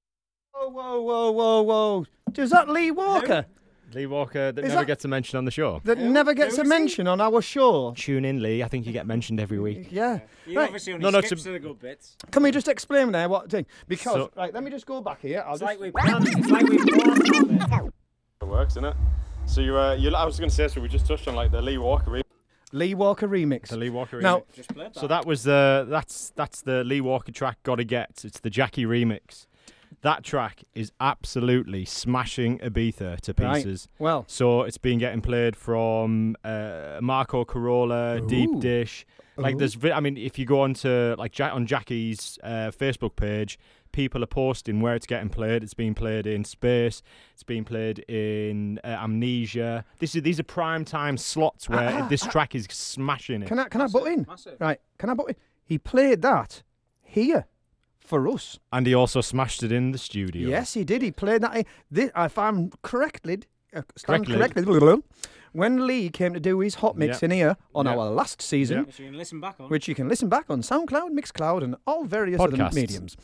Whoa, 0.53 0.69
whoa, 0.69 1.01
whoa, 1.01 1.31
whoa, 1.31 1.63
whoa. 1.63 2.07
Is 2.37 2.51
that 2.51 2.69
Lee 2.69 2.91
Walker? 2.91 3.47
Lee 3.95 4.07
Walker 4.07 4.51
that 4.53 4.65
Is 4.65 4.71
never 4.71 4.81
that- 4.81 4.87
gets 4.87 5.05
a 5.05 5.09
mention 5.09 5.37
on 5.39 5.45
the 5.45 5.51
show. 5.53 5.81
That 5.85 5.99
never 5.99 6.35
gets 6.35 6.59
a 6.59 6.65
mention 6.65 7.07
on 7.07 7.21
our 7.21 7.41
show. 7.41 7.93
Tune 7.97 8.25
in, 8.25 8.43
Lee. 8.43 8.63
I 8.65 8.69
think 8.69 8.85
you 8.87 8.93
get 8.93 9.07
mentioned 9.07 9.39
every 9.39 9.61
week. 9.61 9.89
Yeah. 9.93 10.21
You 10.47 10.59
Right. 10.59 10.65
obviously 10.65 10.95
only 10.95 11.05
No, 11.05 11.11
no, 11.11 11.21
skips 11.21 11.43
to- 11.43 11.49
to 11.51 11.53
the 11.53 11.59
good 11.61 11.79
bits. 11.79 12.17
Can 12.33 12.43
we 12.43 12.51
just 12.51 12.67
explain 12.69 13.13
there 13.13 13.29
what 13.29 13.49
thing? 13.51 13.67
Because 13.87 14.15
So- 14.15 14.31
right, 14.37 14.53
let 14.53 14.65
me 14.65 14.71
just 14.73 14.87
go 14.87 15.01
back 15.03 15.21
here. 15.21 15.45
I'll 15.47 15.53
It's 15.55 15.61
just 15.61 15.71
like 15.71 15.79
we 15.79 15.91
planned. 15.93 16.27
It's 16.27 16.51
like 16.51 16.69
we 16.69 16.79
planned 16.79 17.85
it. 17.85 17.93
It 18.41 18.49
works, 18.49 18.73
isn't 18.73 18.87
it? 18.87 18.97
So 19.47 19.61
you, 19.61 19.79
uh, 19.79 19.93
you, 19.95 20.13
I 20.15 20.25
was 20.25 20.39
going 20.39 20.49
to 20.51 20.55
say, 20.55 20.67
so 20.69 20.81
we 20.81 20.89
just 20.89 21.07
touched 21.07 21.29
on 21.29 21.35
like 21.37 21.51
the 21.53 21.61
Lee 21.63 21.79
Walker 21.79 22.11
remix. 22.11 22.22
Lee 22.73 22.95
Walker 22.95 23.29
remix. 23.29 23.69
The 23.69 23.77
Lee 23.77 23.91
Walker 23.91 24.19
remix. 24.19 24.23
Now, 24.23 24.45
Just 24.55 24.75
played 24.75 24.87
that. 24.95 24.97
So 25.01 25.07
that 25.07 25.27
was 25.27 25.45
the 25.45 25.87
that's 25.89 26.33
that's 26.37 26.63
the 26.63 26.83
Lee 26.85 27.01
Walker 27.01 27.31
track. 27.33 27.59
Gotta 27.63 27.85
get. 27.85 28.23
It's 28.25 28.41
the 28.41 28.51
Jacky 28.51 28.85
remix. 28.85 29.47
That 30.01 30.25
track 30.25 30.65
is 30.75 30.91
absolutely 31.01 31.85
smashing 31.85 32.59
Ibiza 32.59 33.21
to 33.21 33.35
Right. 33.39 33.57
pieces. 33.57 33.89
Well. 33.99 34.25
so 34.27 34.63
it's 34.63 34.79
been 34.79 34.99
getting 34.99 35.21
played 35.21 35.55
from 35.55 36.35
uh, 36.43 36.99
Marco 37.01 37.45
Carola, 37.45 38.21
Deep 38.27 38.59
Dish. 38.59 39.07
Like 39.37 39.55
Ooh. 39.55 39.59
there's, 39.59 39.77
I 39.85 40.01
mean, 40.01 40.17
if 40.17 40.39
you 40.39 40.45
go 40.45 40.61
onto 40.63 41.15
like 41.19 41.39
ja- 41.39 41.55
on 41.55 41.67
Jacky's 41.67 42.39
uh, 42.43 42.71
Facebook 42.77 43.15
page, 43.17 43.59
people 43.93 44.23
are 44.23 44.27
posting 44.27 44.81
where 44.81 44.95
it's 44.95 45.07
getting 45.07 45.29
played. 45.29 45.63
It's 45.63 45.75
being 45.75 45.95
played 45.95 46.27
in 46.27 46.45
Space. 46.45 47.03
It's 47.35 47.43
being 47.43 47.65
played 47.65 48.01
in 48.09 48.81
uh, 48.85 48.89
Amnesia. 48.89 49.85
This 49.99 50.15
is 50.15 50.23
these 50.23 50.41
are 50.41 50.45
prime 50.45 50.85
time 50.85 51.17
slots 51.17 51.69
where 51.69 51.91
Ah, 51.91 52.03
ah, 52.05 52.09
this 52.09 52.25
ah. 52.25 52.31
track 52.31 52.55
is 52.55 52.67
smashing 52.71 53.43
it. 53.43 53.49
Can 53.49 53.59
I 53.59 53.69
can 53.69 53.81
I 53.81 53.87
butt 53.87 54.07
in? 54.09 54.25
Massive. 54.29 54.57
Right, 54.61 54.81
can 54.99 55.11
I 55.11 55.15
butt 55.15 55.29
in? 55.31 55.37
He 55.65 55.79
played 55.79 56.23
that 56.23 56.63
here 57.01 57.47
for 58.01 58.27
us. 58.29 58.59
And 58.73 58.87
he 58.87 58.95
also 58.95 59.21
smashed 59.21 59.63
it 59.63 59.71
in 59.73 59.93
the 59.93 59.99
studio. 59.99 60.49
Yes, 60.49 60.75
he 60.75 60.85
did. 60.85 61.03
He 61.03 61.13
played 61.13 61.43
that. 61.43 61.67
This, 61.91 62.11
if 62.17 62.37
I'm 62.39 62.71
correctly, 62.83 63.43
uh, 63.75 63.83
stand 63.97 64.27
Correctly. 64.27 64.65
correctly, 64.65 65.03
when 65.53 65.87
Lee 65.87 66.09
came 66.09 66.33
to 66.35 66.41
do 66.41 66.61
his 66.61 66.77
hot 66.77 66.97
mix 66.97 67.21
Yeah. 67.23 67.27
in 67.27 67.31
here 67.31 67.57
on 67.75 67.87
Yeah. 67.87 67.93
our 67.97 68.11
last 68.11 68.41
season, 68.43 68.87
Which 68.87 68.99
you 68.99 69.07
can 69.07 69.17
listen 69.19 69.41
back 69.41 69.61
on. 69.61 69.69
which 69.69 69.87
you 69.87 69.95
can 69.95 70.09
listen 70.09 70.29
back 70.29 70.47
on 70.49 70.63
SoundCloud, 70.63 71.11
Mixcloud, 71.11 71.63
and 71.63 71.77
all 71.87 72.05
various 72.05 72.41
other 72.41 72.71
mediums, 72.73 73.17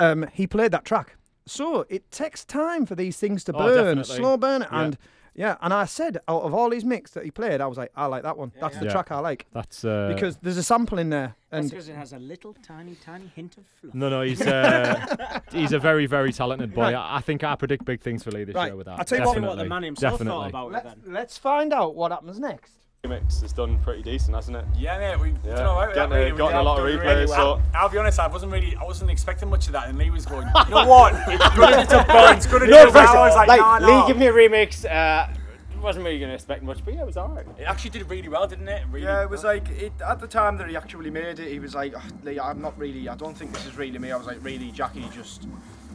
um, 0.00 0.26
he 0.32 0.46
played 0.46 0.72
that 0.72 0.84
track. 0.84 1.16
So 1.46 1.86
it 1.88 2.10
takes 2.10 2.44
time 2.44 2.84
for 2.86 2.94
these 2.94 3.16
things 3.16 3.42
to 3.44 3.52
Oh, 3.54 3.58
burn, 3.58 3.96
definitely. 3.96 4.16
slow 4.16 4.36
burn, 4.36 4.62
Yeah. 4.62 4.80
and 4.84 4.98
yeah. 5.34 5.56
And 5.62 5.72
I 5.72 5.86
said 5.86 6.18
out 6.28 6.42
of 6.42 6.52
all 6.52 6.68
these 6.68 6.84
mix 6.84 7.12
that 7.12 7.24
he 7.24 7.30
played, 7.30 7.60
I 7.62 7.66
was 7.66 7.78
like, 7.78 7.90
I 7.96 8.04
like 8.06 8.22
that 8.24 8.36
one. 8.36 8.52
That's 8.60 8.76
the 8.78 8.84
Yeah. 8.84 8.92
track 8.92 9.10
I 9.12 9.20
like 9.20 9.46
That's 9.52 9.82
uh, 9.84 10.10
because 10.14 10.36
there's 10.42 10.58
a 10.58 10.62
sample 10.62 10.98
in 10.98 11.08
there, 11.08 11.36
That's 11.50 11.62
and 11.62 11.70
because 11.70 11.88
it 11.88 11.94
has 11.96 12.12
a 12.12 12.18
little 12.18 12.54
tiny, 12.62 12.96
tiny 12.96 13.32
hint 13.34 13.56
of 13.56 13.64
fluff. 13.80 13.94
No, 13.94 14.10
no, 14.10 14.20
he's 14.22 14.42
uh, 14.42 15.40
he's 15.52 15.72
a 15.72 15.78
very, 15.78 16.04
very 16.06 16.32
talented 16.34 16.74
boy. 16.74 16.82
I, 16.92 17.16
I 17.16 17.20
think 17.22 17.42
I 17.44 17.54
predict 17.56 17.84
big 17.86 18.02
things 18.02 18.22
for 18.22 18.30
Lee 18.30 18.44
this 18.44 18.54
Right, 18.54 18.66
year 18.66 18.76
with 18.76 18.86
that. 18.86 18.98
I'll 18.98 19.04
tell 19.06 19.18
you 19.18 19.24
what- 19.24 19.34
Definitely. 19.36 19.56
what 19.56 19.62
the 19.62 19.68
man 19.70 19.82
himself 19.84 20.18
thought 20.18 20.24
Definitely. 20.24 20.48
about 20.50 20.74
it 20.74 21.02
then. 21.04 21.14
let's 21.14 21.38
find 21.38 21.72
out 21.72 21.94
what 21.94 22.12
happens 22.12 22.38
next. 22.38 22.72
Remix 23.06 23.42
has 23.42 23.52
done 23.52 23.78
pretty 23.84 24.02
decent, 24.02 24.34
hasn't 24.34 24.56
it? 24.56 24.64
Yeah, 24.76 24.98
mate, 24.98 25.20
we 25.20 25.28
Yeah. 25.48 25.54
done 25.54 25.66
all 25.66 25.76
right 25.76 25.86
with 25.86 25.94
Getting 25.94 26.10
that, 26.10 26.16
a- 26.16 26.18
really. 26.18 26.32
We 26.32 26.38
gotten 26.38 26.56
a 26.56 26.62
lot 26.64 26.80
of 26.80 26.84
done 26.84 26.98
replays, 26.98 27.04
really 27.04 27.26
well. 27.26 27.56
so- 27.58 27.62
I'll 27.72 27.88
be 27.88 27.96
honest, 27.98 28.18
I 28.18 28.26
wasn't 28.26 28.50
really, 28.50 28.76
I 28.76 28.82
wasn't 28.82 29.12
expecting 29.12 29.48
much 29.48 29.66
of 29.68 29.72
that, 29.74 29.86
and 29.88 29.96
Lee 29.96 30.10
was 30.10 30.26
going, 30.26 30.48
you 30.48 30.74
know 30.74 30.84
what? 30.88 31.12
It's 31.28 31.54
good 31.54 31.70
as 31.74 31.84
it's 31.84 31.92
a 31.92 32.04
bun. 32.04 32.36
It's 32.36 32.46
good 32.46 32.62
as 32.64 32.68
No 32.70 32.82
it's 32.88 32.96
a 32.96 32.98
I 32.98 33.26
was 33.28 33.36
like, 33.36 33.46
like, 33.46 33.60
nah, 33.60 33.76
Lee, 33.76 33.86
nah. 33.86 34.06
give 34.08 34.16
me 34.16 34.26
a 34.26 34.32
remix. 34.32 34.84
Uh, 34.84 35.32
wasn't 35.80 36.04
really 36.04 36.18
going 36.18 36.28
to 36.30 36.34
expect 36.34 36.64
much, 36.64 36.84
but 36.84 36.92
yeah, 36.92 37.02
it 37.02 37.06
was 37.06 37.16
alright. 37.16 37.46
It 37.56 37.62
actually 37.62 37.90
did 37.90 38.10
really 38.10 38.28
well, 38.28 38.48
didn't 38.48 38.66
it? 38.66 38.82
Really 38.90 39.06
Yeah, 39.06 39.22
it 39.22 39.30
was 39.30 39.44
like 39.44 39.68
it, 39.70 39.92
at 40.04 40.18
the 40.18 40.26
time 40.26 40.58
that 40.58 40.68
he 40.68 40.76
actually 40.76 41.08
made 41.10 41.38
it. 41.38 41.52
He 41.52 41.60
was 41.60 41.72
like, 41.76 41.94
"Oh, 41.96 42.02
Lee, 42.24 42.40
"I'm 42.40 42.60
not 42.60 42.76
really. 42.76 43.08
I 43.08 43.14
don't 43.14 43.36
think 43.38 43.52
this 43.52 43.64
is 43.64 43.76
really 43.76 43.96
me." 44.00 44.10
I 44.10 44.16
was 44.16 44.26
like, 44.26 44.38
"Really, 44.42 44.72
Jacky? 44.72 45.08
Just, 45.14 45.46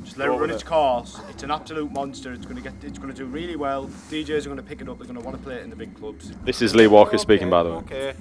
just 0.03 0.17
let 0.17 0.27
Go 0.27 0.35
it 0.37 0.41
run 0.41 0.49
its 0.49 0.63
it." 0.63 0.65
course. 0.65 1.19
It's 1.29 1.43
an 1.43 1.51
absolute 1.51 1.91
monster. 1.91 2.31
It's 2.33 2.45
gonna 2.45 2.61
get. 2.61 2.73
It's 2.81 2.97
gonna 2.99 3.13
do 3.13 3.25
really 3.25 3.55
well. 3.55 3.87
DJs 4.09 4.45
are 4.45 4.49
gonna 4.49 4.63
pick 4.63 4.81
it 4.81 4.89
up. 4.89 4.97
They're 4.97 5.07
gonna 5.07 5.21
want 5.21 5.37
to 5.37 5.43
play 5.43 5.55
it 5.55 5.63
in 5.63 5.69
the 5.69 5.75
big 5.75 5.95
clubs." 5.95 6.31
This 6.43 6.61
is 6.61 6.75
Lee 6.75 6.87
Walker 6.87 7.09
Okay, 7.09 7.17
speaking, 7.17 7.49
by 7.49 7.63
the 7.63 7.69
way. 7.69 7.75
Okay, 7.77 8.13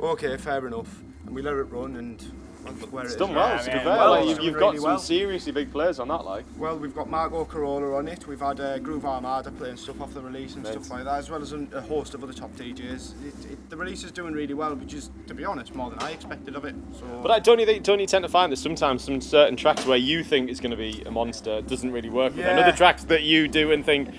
okay, 0.00 0.36
fair 0.36 0.66
enough. 0.66 1.02
And 1.24 1.34
we 1.34 1.42
let 1.42 1.54
it 1.54 1.64
run, 1.64 1.96
and 1.96 2.24
well, 2.66 2.74
look 2.80 2.92
where 2.92 3.04
It's 3.04 3.14
it 3.14 3.18
done 3.18 3.30
is. 3.30 3.36
well, 3.36 3.58
to 3.58 3.64
be 3.64 3.70
man, 3.70 3.84
fair. 3.84 3.96
well, 3.96 4.10
like, 4.10 4.28
you've, 4.28 4.40
you've 4.42 4.54
really 4.54 4.76
got 4.78 4.82
well. 4.84 4.98
some 4.98 5.06
seriously 5.06 5.52
big 5.52 5.70
players 5.72 5.98
on 5.98 6.08
that, 6.08 6.24
like. 6.24 6.44
Well, 6.58 6.76
we've 6.78 6.94
got 6.94 7.08
Marco 7.08 7.44
Carola 7.44 7.96
on 7.96 8.08
it. 8.08 8.26
We've 8.26 8.40
had 8.40 8.60
uh, 8.60 8.78
Groove 8.78 9.04
Armada 9.04 9.50
playing 9.50 9.76
stuff 9.76 10.00
off 10.00 10.12
the 10.14 10.20
release 10.20 10.54
and 10.54 10.64
Right. 10.64 10.72
stuff 10.74 10.90
like 10.90 11.04
that, 11.04 11.18
as 11.18 11.30
well 11.30 11.42
as 11.42 11.52
an, 11.52 11.68
a 11.74 11.80
host 11.80 12.14
of 12.14 12.22
other 12.22 12.32
top 12.32 12.50
DJs. 12.56 13.14
It, 13.26 13.52
it, 13.52 13.70
the 13.70 13.76
release 13.76 14.04
is 14.04 14.12
doing 14.12 14.34
really 14.34 14.54
well, 14.54 14.74
which 14.74 14.94
is, 14.94 15.10
to 15.26 15.34
be 15.34 15.44
honest, 15.44 15.74
more 15.74 15.90
than 15.90 15.98
I 16.00 16.10
expected 16.10 16.56
of 16.56 16.64
it. 16.64 16.74
So. 16.98 17.06
But 17.22 17.30
I 17.30 17.38
don't 17.38 17.58
you 17.58 17.66
think 17.66 17.82
don't 17.84 18.00
you 18.00 18.06
tend 18.06 18.24
to 18.24 18.28
find 18.28 18.50
that 18.52 18.56
sometimes 18.56 19.04
some 19.04 19.20
certain 19.20 19.56
tracks 19.56 19.86
where 19.86 19.98
you 19.98 20.22
think 20.24 20.50
it's 20.50 20.60
going 20.60 20.70
to 20.72 20.76
be 20.76 21.02
a 21.06 21.10
monster 21.10 21.60
doesn't 21.62 21.92
really 21.92 22.10
work 22.10 22.34
with 22.36 22.44
Yeah. 22.44 22.52
another 22.56 22.76
tracks 22.76 23.04
that 23.04 23.22
you 23.22 23.48
do 23.48 23.72
and 23.72 23.84
think 23.84 24.10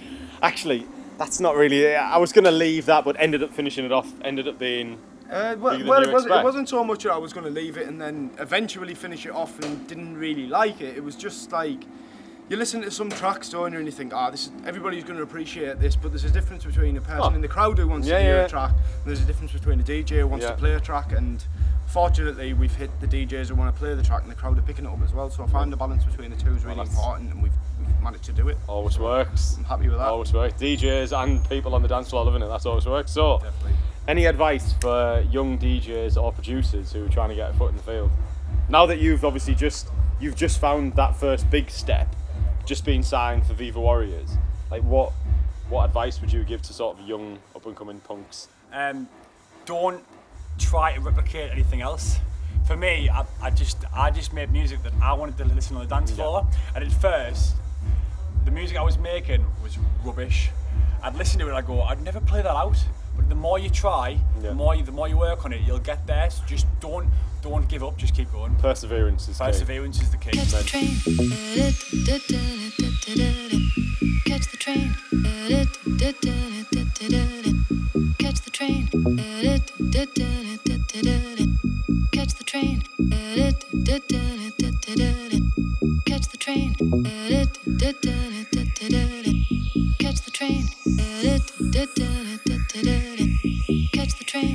actually 0.41 0.85
that's 1.17 1.39
not 1.39 1.55
really 1.55 1.95
I 1.95 2.17
was 2.17 2.31
going 2.31 2.45
to 2.45 2.51
leave 2.51 2.85
that 2.85 3.03
but 3.03 3.15
ended 3.19 3.41
up 3.43 3.51
finishing 3.53 3.85
it 3.85 3.91
off 3.91 4.11
ended 4.23 4.47
up 4.47 4.59
being 4.59 4.99
Uh, 5.29 5.55
well, 5.59 5.77
well 5.85 6.03
it, 6.03 6.11
wasn't, 6.11 6.33
it 6.33 6.43
wasn't 6.43 6.69
so 6.69 6.83
much 6.83 7.03
that 7.03 7.11
I 7.11 7.17
was 7.17 7.33
going 7.33 7.45
to 7.45 7.51
leave 7.51 7.77
it 7.77 7.87
and 7.87 7.99
then 7.99 8.31
eventually 8.39 8.93
finish 8.93 9.25
it 9.25 9.31
off 9.31 9.59
and 9.59 9.85
didn't 9.87 10.15
really 10.17 10.47
like 10.47 10.79
it. 10.81 10.95
It 10.95 11.03
was 11.03 11.15
just 11.15 11.51
like 11.51 11.83
you 12.49 12.55
listen 12.55 12.81
to 12.81 12.89
some 12.91 13.09
tracks, 13.09 13.49
don't 13.49 13.73
you, 13.73 13.77
and 13.79 13.85
you 13.85 13.91
think, 13.91 14.13
ah, 14.13 14.29
this 14.29 14.45
is, 14.47 14.51
everybody's 14.65 15.03
going 15.03 15.17
to 15.17 15.23
appreciate 15.23 15.81
this, 15.81 15.97
but 15.97 16.11
there's 16.13 16.23
a 16.23 16.29
difference 16.31 16.63
between 16.63 16.95
a 16.95 17.01
person 17.01 17.21
Oh. 17.33 17.35
in 17.35 17.41
the 17.41 17.47
crowd 17.49 17.77
who 17.77 17.89
wants 17.89 18.07
Yeah, 18.07 18.19
to 18.19 18.23
hear 18.23 18.35
yeah. 18.37 18.45
a 18.45 18.49
track, 18.49 18.71
and 18.71 19.05
there's 19.05 19.21
a 19.21 19.25
difference 19.25 19.51
between 19.51 19.81
a 19.81 19.83
DJ 19.83 20.19
who 20.19 20.27
wants 20.27 20.45
Yeah. 20.45 20.51
to 20.51 20.57
play 20.57 20.73
a 20.73 20.79
track, 20.79 21.11
and 21.11 21.43
fortunately 21.87 22.53
we've 22.53 22.73
hit 22.73 22.89
the 23.01 23.07
DJs 23.07 23.49
who 23.49 23.55
want 23.55 23.73
to 23.75 23.77
play 23.77 23.93
the 23.95 24.01
track, 24.03 24.21
and 24.21 24.31
the 24.31 24.35
crowd 24.35 24.57
are 24.57 24.61
picking 24.61 24.85
it 24.85 24.89
up 24.89 25.01
as 25.03 25.13
well. 25.13 25.29
So 25.29 25.43
I 25.43 25.47
find 25.47 25.73
the 25.73 25.75
balance 25.77 26.05
between 26.05 26.29
the 26.31 26.37
two 26.37 26.55
is 26.55 26.63
really 26.63 26.77
that's- 26.77 26.95
important, 26.95 27.33
and 27.33 27.43
we've, 27.43 27.51
we've 27.85 28.01
managed 28.01 28.23
to 28.25 28.31
do 28.31 28.47
it. 28.47 28.57
always 28.67 28.97
works 28.97 29.55
I'm 29.57 29.65
happy 29.65 29.89
with 29.89 29.97
that. 29.97 30.07
always 30.07 30.31
works 30.31 30.53
DJs 30.61 31.11
and 31.21 31.43
people 31.49 31.75
on 31.75 31.81
the 31.81 31.89
dance 31.89 32.09
floor 32.11 32.23
loving 32.23 32.41
it 32.41 32.47
that's 32.47 32.65
always 32.65 32.85
works 32.85 33.11
so 33.11 33.39
Definitely. 33.43 33.73
Any 34.07 34.25
advice 34.25 34.73
for 34.73 35.25
young 35.29 35.57
DJs 35.57 36.21
or 36.21 36.31
producers 36.31 36.91
who 36.91 37.05
are 37.05 37.09
trying 37.09 37.29
to 37.29 37.35
get 37.35 37.51
a 37.51 37.53
foot 37.53 37.71
in 37.71 37.77
the 37.77 37.83
field 37.83 38.11
now 38.69 38.85
that 38.85 38.99
you've 38.99 39.25
obviously 39.25 39.55
just 39.55 39.89
you've 40.19 40.35
just 40.35 40.59
found 40.59 40.95
that 40.95 41.15
first 41.15 41.49
big 41.49 41.69
step 41.69 42.15
just 42.65 42.85
being 42.85 43.03
signed 43.03 43.45
for 43.45 43.53
Viva 43.53 43.79
Warriors 43.79 44.37
like 44.71 44.83
what 44.83 45.11
what 45.69 45.85
advice 45.85 46.21
would 46.21 46.31
you 46.31 46.43
give 46.43 46.61
to 46.61 46.73
sort 46.73 46.97
of 46.97 47.07
young 47.07 47.39
up 47.55 47.65
and 47.65 47.75
coming 47.75 47.99
punks 47.99 48.47
um, 48.73 49.07
don't 49.65 50.03
try 50.57 50.93
to 50.93 50.99
replicate 51.01 51.51
anything 51.51 51.81
else. 51.81 52.19
For 52.65 52.75
me, 52.75 53.09
I, 53.09 53.25
I 53.41 53.49
just 53.49 53.77
I 53.93 54.11
just 54.11 54.33
made 54.33 54.51
music 54.51 54.83
that 54.83 54.93
I 55.01 55.13
wanted 55.13 55.37
to 55.37 55.45
listen 55.45 55.77
on 55.77 55.83
the 55.83 55.89
dance 55.89 56.11
floor, 56.11 56.45
and 56.75 56.83
at 56.83 56.91
first, 56.91 57.55
the 58.45 58.51
music 58.51 58.77
I 58.77 58.83
was 58.83 58.97
making 58.97 59.45
was 59.63 59.77
rubbish. 60.03 60.49
I'd 61.01 61.15
listen 61.15 61.39
to 61.39 61.45
it 61.45 61.49
and 61.49 61.57
I 61.57 61.61
go, 61.61 61.81
I'd 61.83 62.01
never 62.01 62.19
play 62.19 62.41
that 62.41 62.55
out. 62.55 62.77
But 63.17 63.27
the 63.29 63.35
more 63.35 63.59
you 63.59 63.69
try, 63.69 64.09
Yeah. 64.41 64.49
the 64.49 64.53
more 64.53 64.75
you, 64.75 64.83
the 64.83 64.91
more 64.93 65.07
you 65.09 65.17
work 65.17 65.43
on 65.45 65.51
it, 65.53 65.61
you'll 65.67 65.79
get 65.79 66.05
there. 66.07 66.29
So 66.29 66.43
just 66.47 66.65
don't 66.79 67.07
don't 67.41 67.67
give 67.67 67.83
up. 67.83 67.97
Just 67.97 68.15
keep 68.15 68.31
going. 68.31 68.55
perseverance 68.55 69.27
is 69.27 69.37
the 69.37 69.43
key. 69.45 69.51
Perseverance 69.51 70.01
is 70.01 70.09
the 70.11 70.17
key. 70.17 70.31
Catch 70.31 70.51
the 70.51 70.63
train. 70.63 70.95
Catch 74.25 74.51
the 74.51 74.57
train. 74.57 74.57
Catch 74.57 74.57
the 74.57 74.57
train. 74.57 74.87
Catch 78.17 78.41
the 78.41 78.51
train. 78.51 78.89
Catch 82.11 82.33
the 82.33 82.37
train. 82.37 82.37
Catch 82.37 82.37
the 82.37 82.43
train. 82.43 82.81
Catch 93.93 94.07
the 94.07 94.25
train. 94.25 94.51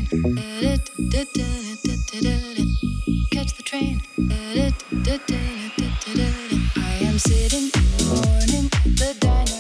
Catch 3.33 3.55
the 3.55 3.63
train. 3.63 4.03
I 6.77 6.99
am 7.03 7.19
sitting 7.19 7.65
in 7.65 7.87
the 7.99 8.05
morning 8.27 8.71
the 8.97 9.17
diner 9.21 9.52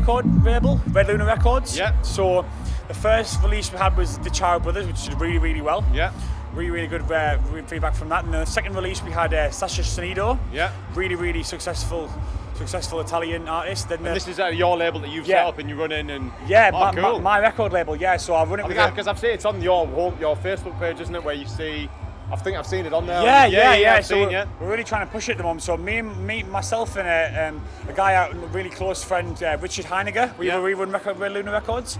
record 0.00 0.44
label, 0.44 0.80
Red 0.92 1.08
Luna 1.08 1.26
Records. 1.26 1.76
Yeah. 1.76 2.00
So 2.02 2.44
the 2.88 2.94
first 2.94 3.42
release 3.42 3.70
we 3.70 3.78
had 3.78 3.96
was 3.96 4.18
The 4.18 4.30
Child 4.30 4.62
Brothers, 4.62 4.86
which 4.86 5.04
did 5.04 5.20
really 5.20 5.38
really 5.38 5.60
well. 5.60 5.84
Yeah. 5.92 6.12
Really 6.54 6.70
really 6.70 6.86
good 6.86 7.02
uh, 7.12 7.38
feedback 7.66 7.94
from 7.94 8.08
that. 8.08 8.24
And 8.24 8.32
the 8.32 8.44
second 8.44 8.74
release 8.74 9.02
we 9.02 9.10
had 9.10 9.32
uh, 9.34 9.50
Sasha 9.50 9.82
Sonido. 9.82 10.38
Yeah. 10.52 10.72
Really 10.94 11.14
really 11.16 11.42
successful. 11.42 12.10
Successful 12.54 13.00
Italian 13.00 13.48
artist. 13.48 13.88
Then 13.88 13.98
And 13.98 14.06
the- 14.08 14.14
this 14.14 14.28
is 14.28 14.40
uh, 14.40 14.46
your 14.46 14.76
label 14.76 15.00
that 15.00 15.10
you've 15.10 15.26
Yeah. 15.26 15.44
set 15.44 15.46
up 15.48 15.58
and 15.58 15.68
you 15.68 15.76
run 15.76 15.92
in 15.92 16.10
and 16.10 16.32
yeah, 16.46 16.70
oh, 16.74 16.80
my, 16.80 16.92
cool. 16.94 17.18
my, 17.20 17.36
my 17.36 17.40
record 17.40 17.72
label. 17.72 17.96
Yeah, 17.96 18.16
so 18.16 18.34
I 18.34 18.44
run 18.44 18.60
it 18.60 18.68
because 18.68 19.06
I've 19.06 19.18
seen 19.18 19.30
it's 19.30 19.44
on 19.44 19.62
your 19.62 19.86
home, 19.86 20.16
your 20.20 20.36
Facebook 20.36 20.78
page, 20.78 21.00
isn't 21.00 21.14
it? 21.14 21.22
Where 21.24 21.34
you 21.34 21.46
see, 21.46 21.88
I 22.32 22.36
think 22.36 22.56
I've 22.56 22.66
seen 22.66 22.86
it 22.86 22.92
on 22.92 23.06
there. 23.06 23.22
Yeah, 23.22 23.46
yeah, 23.46 23.74
yeah. 23.74 23.94
I've 23.94 24.06
so 24.06 24.14
seen 24.14 24.26
we're, 24.26 24.30
yeah. 24.32 24.46
we're 24.60 24.70
really 24.70 24.84
trying 24.84 25.06
to 25.06 25.12
push 25.12 25.28
it 25.28 25.32
at 25.32 25.38
the 25.38 25.42
moment. 25.42 25.62
So 25.62 25.76
me, 25.76 25.98
and 25.98 26.26
me, 26.26 26.42
myself, 26.44 26.96
and 26.96 27.08
a, 27.08 27.48
um, 27.48 27.62
a 27.88 27.92
guy 27.92 28.14
out, 28.14 28.32
a 28.32 28.36
really 28.38 28.70
close 28.70 29.02
friend, 29.02 29.40
uh, 29.42 29.58
Richard 29.60 29.86
Heiniger. 29.86 30.36
We, 30.38 30.46
we 30.60 30.74
run 30.74 30.90
record, 30.90 31.18
Red 31.18 31.32
Luna 31.32 31.52
Records. 31.52 31.98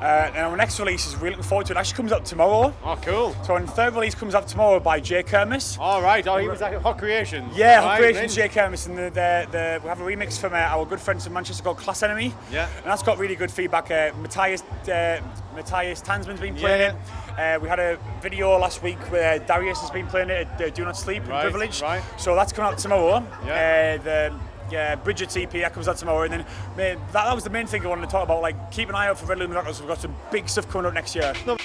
Uh, 0.00 0.30
and 0.34 0.38
our 0.38 0.56
next 0.56 0.80
release 0.80 1.06
is 1.06 1.16
really 1.16 1.30
looking 1.30 1.44
forward 1.44 1.66
to 1.66 1.72
it. 1.72 1.76
it. 1.76 1.80
Actually 1.80 1.96
comes 1.96 2.12
out 2.12 2.24
tomorrow. 2.24 2.74
Oh, 2.84 2.98
cool. 3.02 3.36
So 3.44 3.54
our 3.54 3.66
third 3.66 3.94
release 3.94 4.14
comes 4.14 4.34
out 4.34 4.48
tomorrow 4.48 4.80
by 4.80 5.00
Jay 5.00 5.22
Kermis. 5.22 5.78
All 5.78 6.02
right. 6.02 6.26
Oh, 6.26 6.36
he 6.38 6.48
was 6.48 6.62
at 6.62 6.80
Hot 6.82 6.98
Creations. 6.98 7.56
Yeah, 7.56 7.76
right, 7.76 7.82
Hot 7.84 7.98
Creations, 7.98 8.36
mint. 8.36 8.52
Jay 8.52 8.60
Kermis, 8.60 8.86
and 8.86 8.98
the, 8.98 9.02
the, 9.10 9.48
the, 9.50 9.80
we 9.82 9.88
have 9.88 10.00
a 10.00 10.04
remix 10.04 10.38
from 10.38 10.52
uh, 10.54 10.56
our 10.56 10.84
good 10.86 11.00
friends 11.00 11.24
from 11.24 11.34
Manchester 11.34 11.62
called 11.62 11.78
Class 11.78 12.02
Enemy. 12.02 12.34
Yeah. 12.50 12.68
And 12.76 12.86
that's 12.86 13.02
got 13.02 13.18
really 13.18 13.36
good 13.36 13.50
feedback. 13.50 13.90
Uh, 13.90 14.12
Matthias, 14.20 14.62
uh, 14.62 15.20
Matthias 15.54 16.02
Tanzmann's 16.02 16.40
been 16.40 16.54
playing 16.54 16.80
Yeah. 16.80 16.92
it. 16.92 16.96
Uh, 17.38 17.58
we 17.60 17.68
had 17.68 17.78
a 17.80 17.98
video 18.20 18.56
last 18.58 18.82
week 18.82 18.98
where 19.10 19.38
Darius 19.38 19.80
has 19.80 19.90
been 19.90 20.06
playing 20.06 20.30
it 20.30 20.46
at 20.48 20.60
uh, 20.60 20.70
Do 20.70 20.84
Not 20.84 20.96
Sleep 20.96 21.26
Right, 21.26 21.42
Privilege. 21.42 21.80
right. 21.80 22.02
So 22.18 22.34
that's 22.34 22.52
coming 22.52 22.72
out 22.72 22.78
tomorrow. 22.78 23.26
Yeah. 23.46 23.98
Uh, 24.00 24.02
the 24.02 24.34
yeah, 24.70 24.94
Bridget's 24.96 25.36
EP 25.36 25.50
that 25.52 25.72
comes 25.74 25.86
out 25.88 25.98
tomorrow, 25.98 26.22
and 26.22 26.32
then 26.32 26.40
ma- 26.70 27.02
that, 27.12 27.12
that 27.12 27.34
was 27.34 27.44
the 27.44 27.50
main 27.50 27.66
thing 27.66 27.84
I 27.84 27.88
wanted 27.88 28.06
to 28.06 28.10
talk 28.10 28.24
about. 28.24 28.40
Like, 28.40 28.70
keep 28.70 28.88
an 28.88 28.94
eye 28.94 29.08
out 29.08 29.18
for 29.18 29.26
Red 29.26 29.38
Records. 29.40 29.80
We've 29.80 29.88
got 29.88 30.00
some 30.00 30.14
big 30.30 30.48
stuff 30.48 30.68
coming 30.70 30.86
up 30.86 30.94
next 30.94 31.14
year. 31.14 31.32
until 31.34 31.58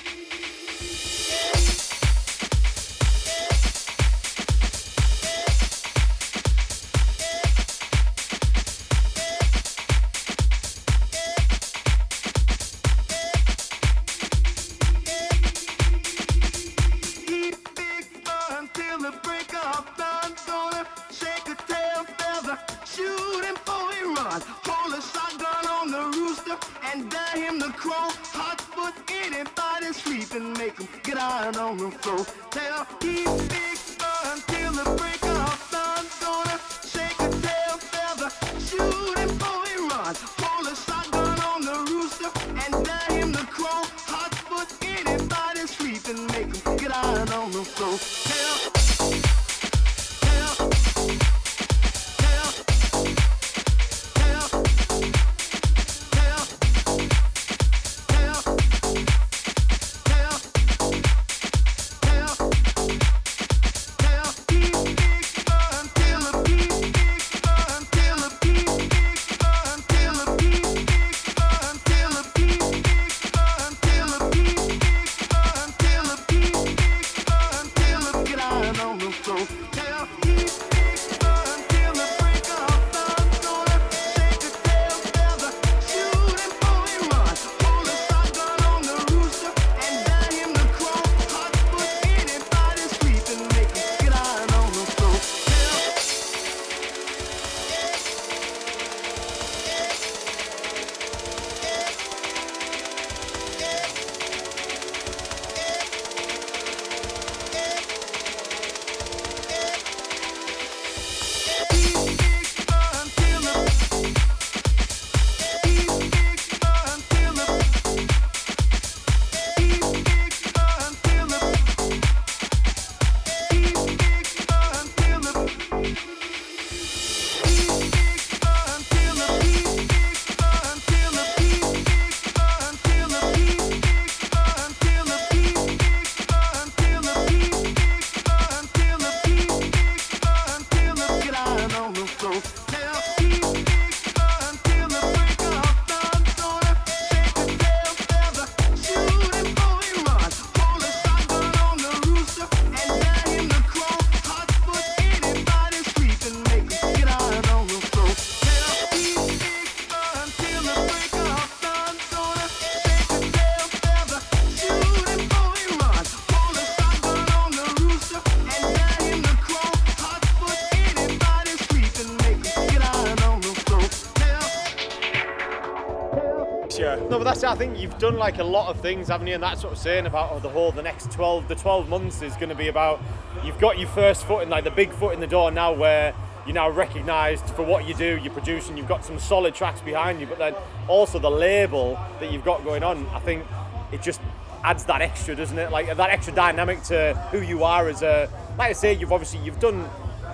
think 177.58 177.80
you've 177.80 177.98
done 177.98 178.18
like 178.18 178.38
a 178.38 178.44
lot 178.44 178.70
of 178.70 178.80
things, 178.82 179.08
haven't 179.08 179.26
you? 179.26 179.34
And 179.34 179.42
that's 179.42 179.64
what 179.64 179.72
I'm 179.72 179.76
saying 179.78 180.06
about 180.06 180.32
oh, 180.32 180.40
the 180.40 180.50
whole 180.50 180.72
the 180.72 180.84
next 180.84 181.12
12, 181.12 181.48
the 181.48 181.56
12 181.56 181.90
months 181.90 182.22
is 182.22 182.36
going 182.36 182.50
to 182.50 182.56
be 182.56 182.68
about. 182.68 183.02
You've 183.44 183.60
got 183.60 183.80
your 183.80 183.90
first 183.90 184.26
foot 184.26 184.44
in 184.44 184.50
like 184.50 184.64
the 184.64 184.72
big 184.72 184.92
foot 184.92 185.16
in 185.16 185.20
the 185.20 185.28
door 185.28 185.50
now, 185.50 185.74
where 185.74 186.14
you're 186.46 186.54
now 186.54 186.70
recognised 186.70 187.46
for 187.50 187.64
what 187.64 187.88
you 187.88 187.96
do. 187.96 188.20
You're 188.22 188.34
producing. 188.34 188.78
You've 188.78 188.88
got 188.88 189.04
some 189.04 189.18
solid 189.18 189.56
tracks 189.56 189.82
behind 189.82 190.22
you, 190.22 190.28
but 190.28 190.38
then 190.38 190.54
also 190.88 191.18
the 191.18 191.32
label 191.32 192.00
that 192.20 192.32
you've 192.32 192.46
got 192.46 192.64
going 192.64 192.84
on. 192.84 193.08
I 193.08 193.20
think 193.20 193.44
it 193.92 194.04
just 194.04 194.22
adds 194.64 194.86
that 194.86 195.02
extra, 195.02 195.36
doesn't 195.36 195.58
it? 195.58 195.72
Like 195.72 195.88
that 195.98 196.10
extra 196.12 196.34
dynamic 196.36 196.84
to 196.84 197.16
who 197.32 197.42
you 197.42 197.64
are 197.64 197.90
as 197.90 198.04
a. 198.04 198.30
Like 198.58 198.70
I 198.70 198.74
say, 198.74 198.94
you've 198.94 199.12
obviously 199.12 199.40
you've 199.40 199.60
done. 199.60 199.90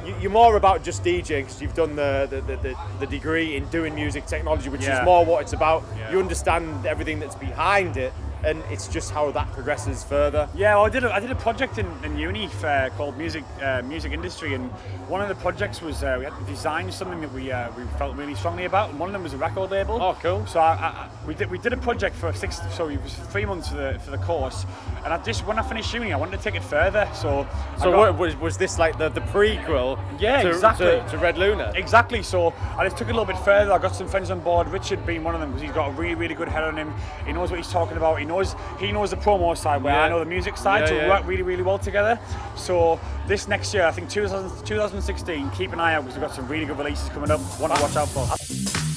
You- 0.06 0.16
You're 0.22 0.32
more 0.32 0.56
about 0.58 0.84
just 0.84 1.04
DJing 1.04 1.43
because 1.45 1.62
you've 1.62 1.74
done 1.74 1.95
the, 1.95 2.28
the, 2.30 2.41
the, 2.41 2.76
the, 2.99 3.08
degree 3.08 3.56
in 3.56 3.66
doing 3.70 3.95
music 3.95 4.26
technology, 4.26 4.70
which 4.70 4.84
Yeah. 4.84 4.99
is 4.99 5.06
more 5.06 5.26
what 5.26 5.41
it's 5.43 5.54
about. 5.54 5.84
Yeah. 5.97 6.12
You 6.12 6.20
understand 6.20 6.86
everything 6.86 7.20
that's 7.20 7.36
behind 7.36 7.97
it, 7.97 8.14
and 8.43 8.62
it's 8.70 8.88
just 8.88 9.12
how 9.12 9.32
that 9.32 9.51
progresses 9.54 10.04
further. 10.04 10.49
Yeah, 10.56 10.76
well, 10.76 10.86
I 10.86 10.89
did 10.89 11.04
a, 11.04 11.14
I 11.14 11.20
did 11.20 11.32
a 11.32 11.36
project 11.36 11.78
in, 11.78 11.88
in 12.04 12.18
uni 12.18 12.47
for, 12.47 12.89
called 12.97 13.18
music 13.18 13.43
uh, 13.62 13.82
music 13.84 14.12
industry, 14.12 14.54
and 14.54 14.70
one 15.08 15.22
of 15.22 15.30
the 15.30 15.36
projects 15.36 15.82
was 15.82 16.04
uh, 16.04 16.16
we 16.20 16.26
had 16.26 16.38
to 16.38 16.45
design 16.45 16.91
something 16.91 17.22
that 17.22 17.32
we 17.34 17.51
uh, 17.51 17.70
we 17.78 17.84
felt 17.97 18.16
really 18.18 18.36
strongly 18.36 18.66
about, 18.66 18.89
and 18.89 18.99
one 18.99 19.08
of 19.10 19.14
them 19.14 19.24
was 19.24 19.34
a 19.34 19.38
record 19.38 19.72
label. 19.72 20.01
Oh, 20.01 20.18
cool. 20.22 20.45
So 20.45 20.60
I- 20.60 21.08
we 21.26 21.34
did 21.34 21.49
we 21.49 21.57
did 21.57 21.74
a 21.74 21.78
project 21.78 22.15
for 22.15 22.32
six, 22.34 22.59
so 22.76 22.88
it 22.89 23.01
was 23.01 23.13
three 23.32 23.45
months 23.45 23.69
for 23.69 23.76
the 23.76 23.99
for 24.03 24.11
the 24.11 24.17
course, 24.17 24.65
and 25.05 25.13
I 25.13 25.17
just 25.24 25.45
when 25.47 25.57
I 25.57 25.61
finished 25.61 25.93
uni, 25.93 26.11
I 26.11 26.17
wanted 26.17 26.38
to 26.38 26.43
take 26.43 26.55
it 26.55 26.63
further. 26.63 27.07
So 27.13 27.47
So 27.80 27.91
got- 27.91 27.97
what, 27.97 28.17
was, 28.17 28.36
was 28.38 28.57
this 28.57 28.78
like 28.78 28.97
the, 28.97 29.09
the 29.09 29.21
prequel 29.21 29.97
yeah, 30.19 30.41
to, 30.41 30.49
exactly. 30.49 30.86
to, 30.88 31.07
to 31.09 31.17
Red 31.17 31.38
Luna? 31.38 31.71
Exactly. 31.76 32.24
So 32.24 32.53
I 32.78 32.84
just 32.84 32.97
took 32.97 33.07
it 33.07 33.11
a 33.11 33.13
little 33.13 33.26
bit 33.32 33.38
further. 33.43 33.71
I 33.71 33.78
got 33.78 33.95
some 33.95 34.07
friends 34.07 34.32
on 34.32 34.39
board. 34.41 34.67
Richard 34.67 35.05
being 35.05 35.24
one 35.24 35.34
of 35.36 35.41
them 35.41 35.51
because 35.51 35.61
he's 35.63 35.71
got 35.71 35.89
a 35.89 35.91
really, 35.93 36.15
really 36.15 36.36
good 36.36 36.49
head 36.49 36.63
on 36.63 36.76
him. 36.78 36.93
He 37.26 37.32
knows 37.34 37.49
what 37.51 37.59
he's 37.59 37.71
talking 37.71 37.97
about. 37.97 38.19
He 38.19 38.26
knows 38.26 38.55
he 38.80 38.91
knows 38.91 39.09
the 39.11 39.17
promo 39.17 39.55
side 39.57 39.82
where 39.84 39.93
Yeah. 39.93 40.03
I 40.03 40.09
know 40.09 40.19
the 40.19 40.26
music 40.26 40.57
side. 40.57 40.82
Yeah, 40.82 40.86
so 40.88 40.95
yeah. 40.95 41.03
we 41.03 41.09
work 41.09 41.28
really, 41.28 41.43
really 41.43 41.63
well 41.63 41.80
together. 41.80 42.19
So 42.55 42.99
this 43.28 43.47
next 43.47 43.74
year, 43.74 43.86
I 43.86 43.91
think 43.91 44.09
2000, 44.09 44.65
2016, 44.65 45.49
keep 45.51 45.74
an 45.74 45.80
eye 45.80 45.93
out 45.95 46.03
because 46.03 46.17
we've 46.17 46.28
got 46.28 46.36
some 46.36 46.47
really 46.47 46.65
good 46.65 46.78
releases 46.78 47.09
coming 47.09 47.32
up. 47.32 47.39
One 47.59 47.69
to 47.69 47.82
watch 47.82 47.95
out 47.95 48.09
for. 48.09 48.93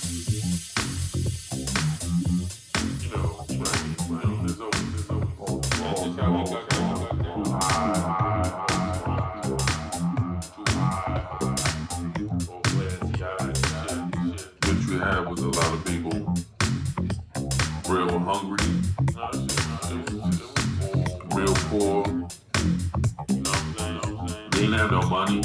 Have 24.86 25.02
no 25.02 25.08
money, 25.08 25.42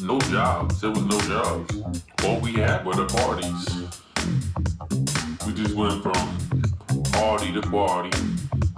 no 0.00 0.18
jobs. 0.18 0.80
There 0.80 0.88
was 0.88 1.04
no 1.04 1.20
jobs. 1.20 1.76
All 2.24 2.40
we 2.40 2.54
had 2.54 2.86
were 2.86 2.94
the 2.94 3.04
parties. 3.04 3.84
We 5.46 5.52
just 5.52 5.74
went 5.74 6.02
from 6.02 6.14
party 7.12 7.52
to 7.52 7.60
party. 7.60 8.18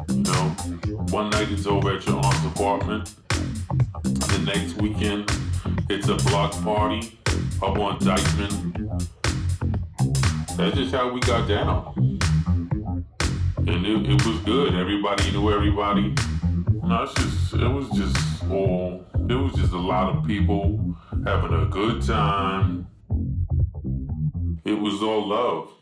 You 0.08 0.22
know, 0.24 0.48
one 1.12 1.30
night 1.30 1.52
it's 1.52 1.66
over 1.66 1.92
at 1.92 2.04
your 2.08 2.16
aunt's 2.16 2.44
apartment. 2.44 3.14
The 4.02 4.42
next 4.44 4.82
weekend 4.82 5.30
it's 5.88 6.08
a 6.08 6.16
block 6.28 6.60
party 6.64 7.16
up 7.62 7.78
on 7.78 8.00
Dyckman. 8.00 9.06
That's 10.56 10.74
just 10.76 10.92
how 10.92 11.12
we 11.12 11.20
got 11.20 11.46
down. 11.46 12.18
And 13.58 13.86
it, 13.86 14.10
it 14.10 14.26
was 14.26 14.40
good. 14.40 14.74
Everybody 14.74 15.30
knew 15.30 15.52
everybody. 15.52 16.16
No, 16.82 17.04
it's 17.04 17.14
just 17.14 17.54
it 17.54 17.68
was 17.68 17.88
just 17.90 18.42
all 18.50 19.07
it 19.30 19.34
was 19.34 19.54
just 19.54 19.72
a 19.72 19.78
lot 19.78 20.16
of 20.16 20.24
people 20.24 20.96
having 21.26 21.52
a 21.52 21.66
good 21.66 22.02
time. 22.02 22.86
It 24.64 24.78
was 24.78 25.02
all 25.02 25.28
love. 25.28 25.77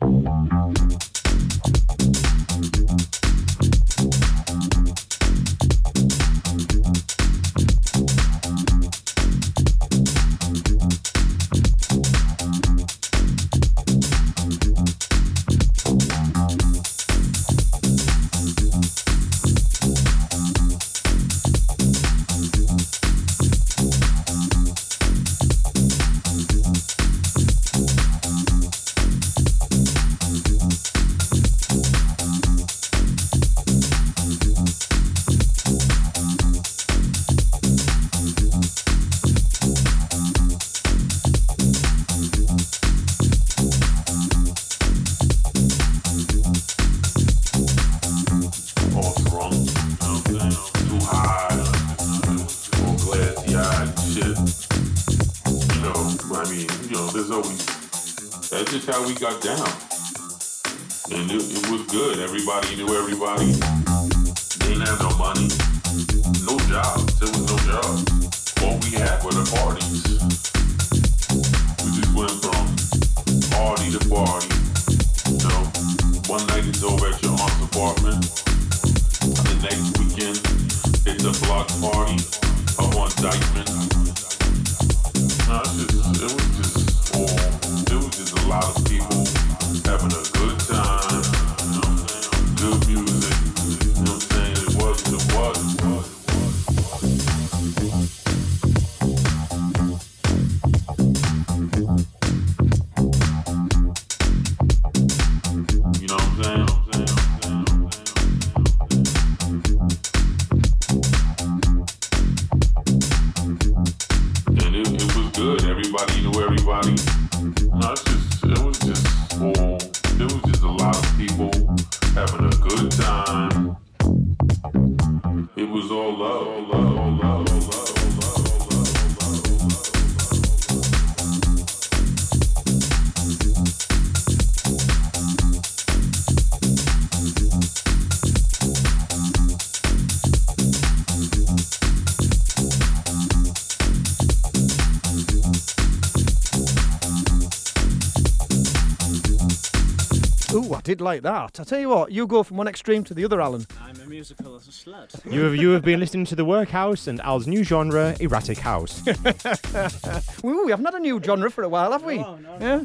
Did 150.87 151.01
like 151.01 151.21
that. 151.23 151.59
I 151.59 151.63
tell 151.65 151.79
you 151.79 151.89
what, 151.89 152.13
you 152.13 152.25
go 152.25 152.43
from 152.43 152.55
one 152.55 152.67
extreme 152.69 153.03
to 153.03 153.13
the 153.13 153.25
other, 153.25 153.41
Alan. 153.41 153.65
I'm 153.83 153.99
a 153.99 154.05
musical 154.05 154.55
as 154.55 154.69
a 154.69 154.71
slut. 154.71 155.09
You 155.29 155.41
have, 155.41 155.55
you 155.57 155.71
have 155.71 155.83
been 155.83 155.99
listening 155.99 156.23
to 156.27 156.35
The 156.35 156.45
Workhouse 156.45 157.07
and 157.07 157.19
Al's 157.21 157.45
new 157.45 157.65
genre, 157.65 158.15
Erratic 158.21 158.57
House. 158.59 159.05
Ooh, 160.45 160.63
we 160.63 160.71
haven't 160.71 160.85
had 160.85 160.93
a 160.93 160.99
new 160.99 161.21
genre 161.21 161.51
for 161.51 161.65
a 161.65 161.69
while, 161.69 161.91
have 161.91 162.03
we? 162.05 162.19
No, 162.19 162.37
no, 162.37 162.57
Yeah. 162.61 162.83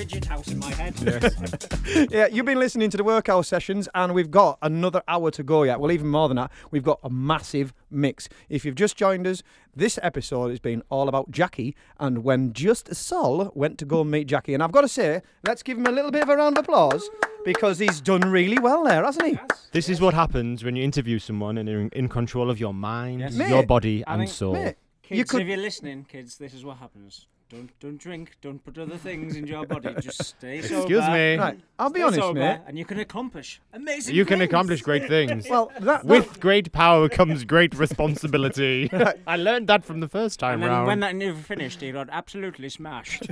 Like 0.00 0.08
fidget 0.08 0.24
house 0.24 0.48
in 0.48 0.58
my 0.58 0.70
head. 0.70 0.94
yeah, 2.10 2.26
you've 2.26 2.46
been 2.46 2.58
listening 2.58 2.88
to 2.88 2.96
the 2.96 3.04
workout 3.04 3.44
sessions, 3.44 3.86
and 3.94 4.14
we've 4.14 4.30
got 4.30 4.56
another 4.62 5.02
hour 5.06 5.30
to 5.32 5.42
go 5.42 5.62
yet. 5.64 5.78
Well, 5.78 5.92
even 5.92 6.06
more 6.08 6.26
than 6.26 6.36
that, 6.38 6.50
we've 6.70 6.82
got 6.82 7.00
a 7.04 7.10
massive 7.10 7.74
mix. 7.90 8.26
If 8.48 8.64
you've 8.64 8.76
just 8.76 8.96
joined 8.96 9.26
us, 9.26 9.42
this 9.76 9.98
episode 10.02 10.48
has 10.48 10.58
been 10.58 10.82
all 10.88 11.06
about 11.06 11.30
Jacky 11.30 11.76
and 11.98 12.24
when 12.24 12.54
Just 12.54 12.94
Sol 12.94 13.52
went 13.54 13.76
to 13.80 13.84
go 13.84 14.00
and 14.00 14.10
meet 14.10 14.26
Jacky. 14.26 14.54
And 14.54 14.62
I've 14.62 14.72
got 14.72 14.80
to 14.82 14.88
say, 14.88 15.20
let's 15.46 15.62
give 15.62 15.76
him 15.76 15.84
a 15.86 15.90
little 15.92 16.10
bit 16.10 16.22
of 16.22 16.30
a 16.30 16.36
round 16.36 16.56
of 16.56 16.64
applause 16.64 17.06
because 17.44 17.78
he's 17.78 18.00
done 18.00 18.22
really 18.22 18.58
well 18.58 18.84
there, 18.84 19.04
hasn't 19.04 19.26
he? 19.26 19.38
This 19.72 19.90
is 19.90 20.00
what 20.00 20.14
happens 20.14 20.64
when 20.64 20.76
you 20.76 20.82
interview 20.82 21.18
someone 21.18 21.58
and 21.58 21.68
you're 21.68 21.80
in, 21.82 21.88
in 21.90 22.08
control 22.08 22.48
of 22.48 22.58
your 22.58 22.72
mind, 22.72 23.20
Yes. 23.20 23.34
your 23.36 23.48
Mate, 23.48 23.68
body, 23.68 24.02
I 24.06 24.14
and 24.14 24.22
think- 24.22 24.30
soul. 24.30 24.54
Mate, 24.54 24.76
Kids, 25.02 25.18
you 25.18 25.24
could 25.26 25.42
if 25.42 25.48
you're 25.48 25.56
listening, 25.58 26.06
kids, 26.08 26.36
this 26.38 26.54
is 26.54 26.64
what 26.64 26.78
happens. 26.78 27.26
Don't 27.50 27.68
don't 27.80 27.98
drink. 27.98 28.36
Don't 28.40 28.64
put 28.64 28.78
other 28.78 28.96
things 28.96 29.34
in 29.34 29.44
your 29.44 29.66
body. 29.66 29.92
Just 30.00 30.22
stay 30.38 30.62
sober. 30.62 30.82
Excuse 30.82 31.08
me. 31.08 31.36
Right, 31.36 31.58
I'll 31.80 31.90
be 31.90 31.98
Stay 31.98 32.02
honest, 32.04 32.20
sober, 32.20 32.38
mate. 32.38 32.60
and 32.68 32.78
you 32.78 32.84
can 32.84 33.00
accomplish 33.00 33.60
amazing. 33.72 34.14
You 34.14 34.24
can 34.24 34.40
accomplish 34.40 34.82
great 34.82 35.08
things. 35.08 35.46
Well, 35.50 35.72
that, 35.80 36.04
With 36.04 36.38
great 36.38 36.70
power 36.70 37.08
comes 37.08 37.44
great 37.44 37.74
responsibility. 37.74 38.88
I 39.26 39.36
learned 39.36 39.66
that 39.66 39.84
from 39.84 39.98
the 39.98 40.06
first 40.08 40.38
time 40.38 40.54
And 40.54 40.62
then 40.62 40.70
round. 40.70 40.86
when 40.86 41.00
that 41.00 41.10
interview 41.10 41.42
finished, 41.42 41.80
he 41.80 41.90
got 41.90 42.08
absolutely 42.10 42.68
smashed. 42.68 43.26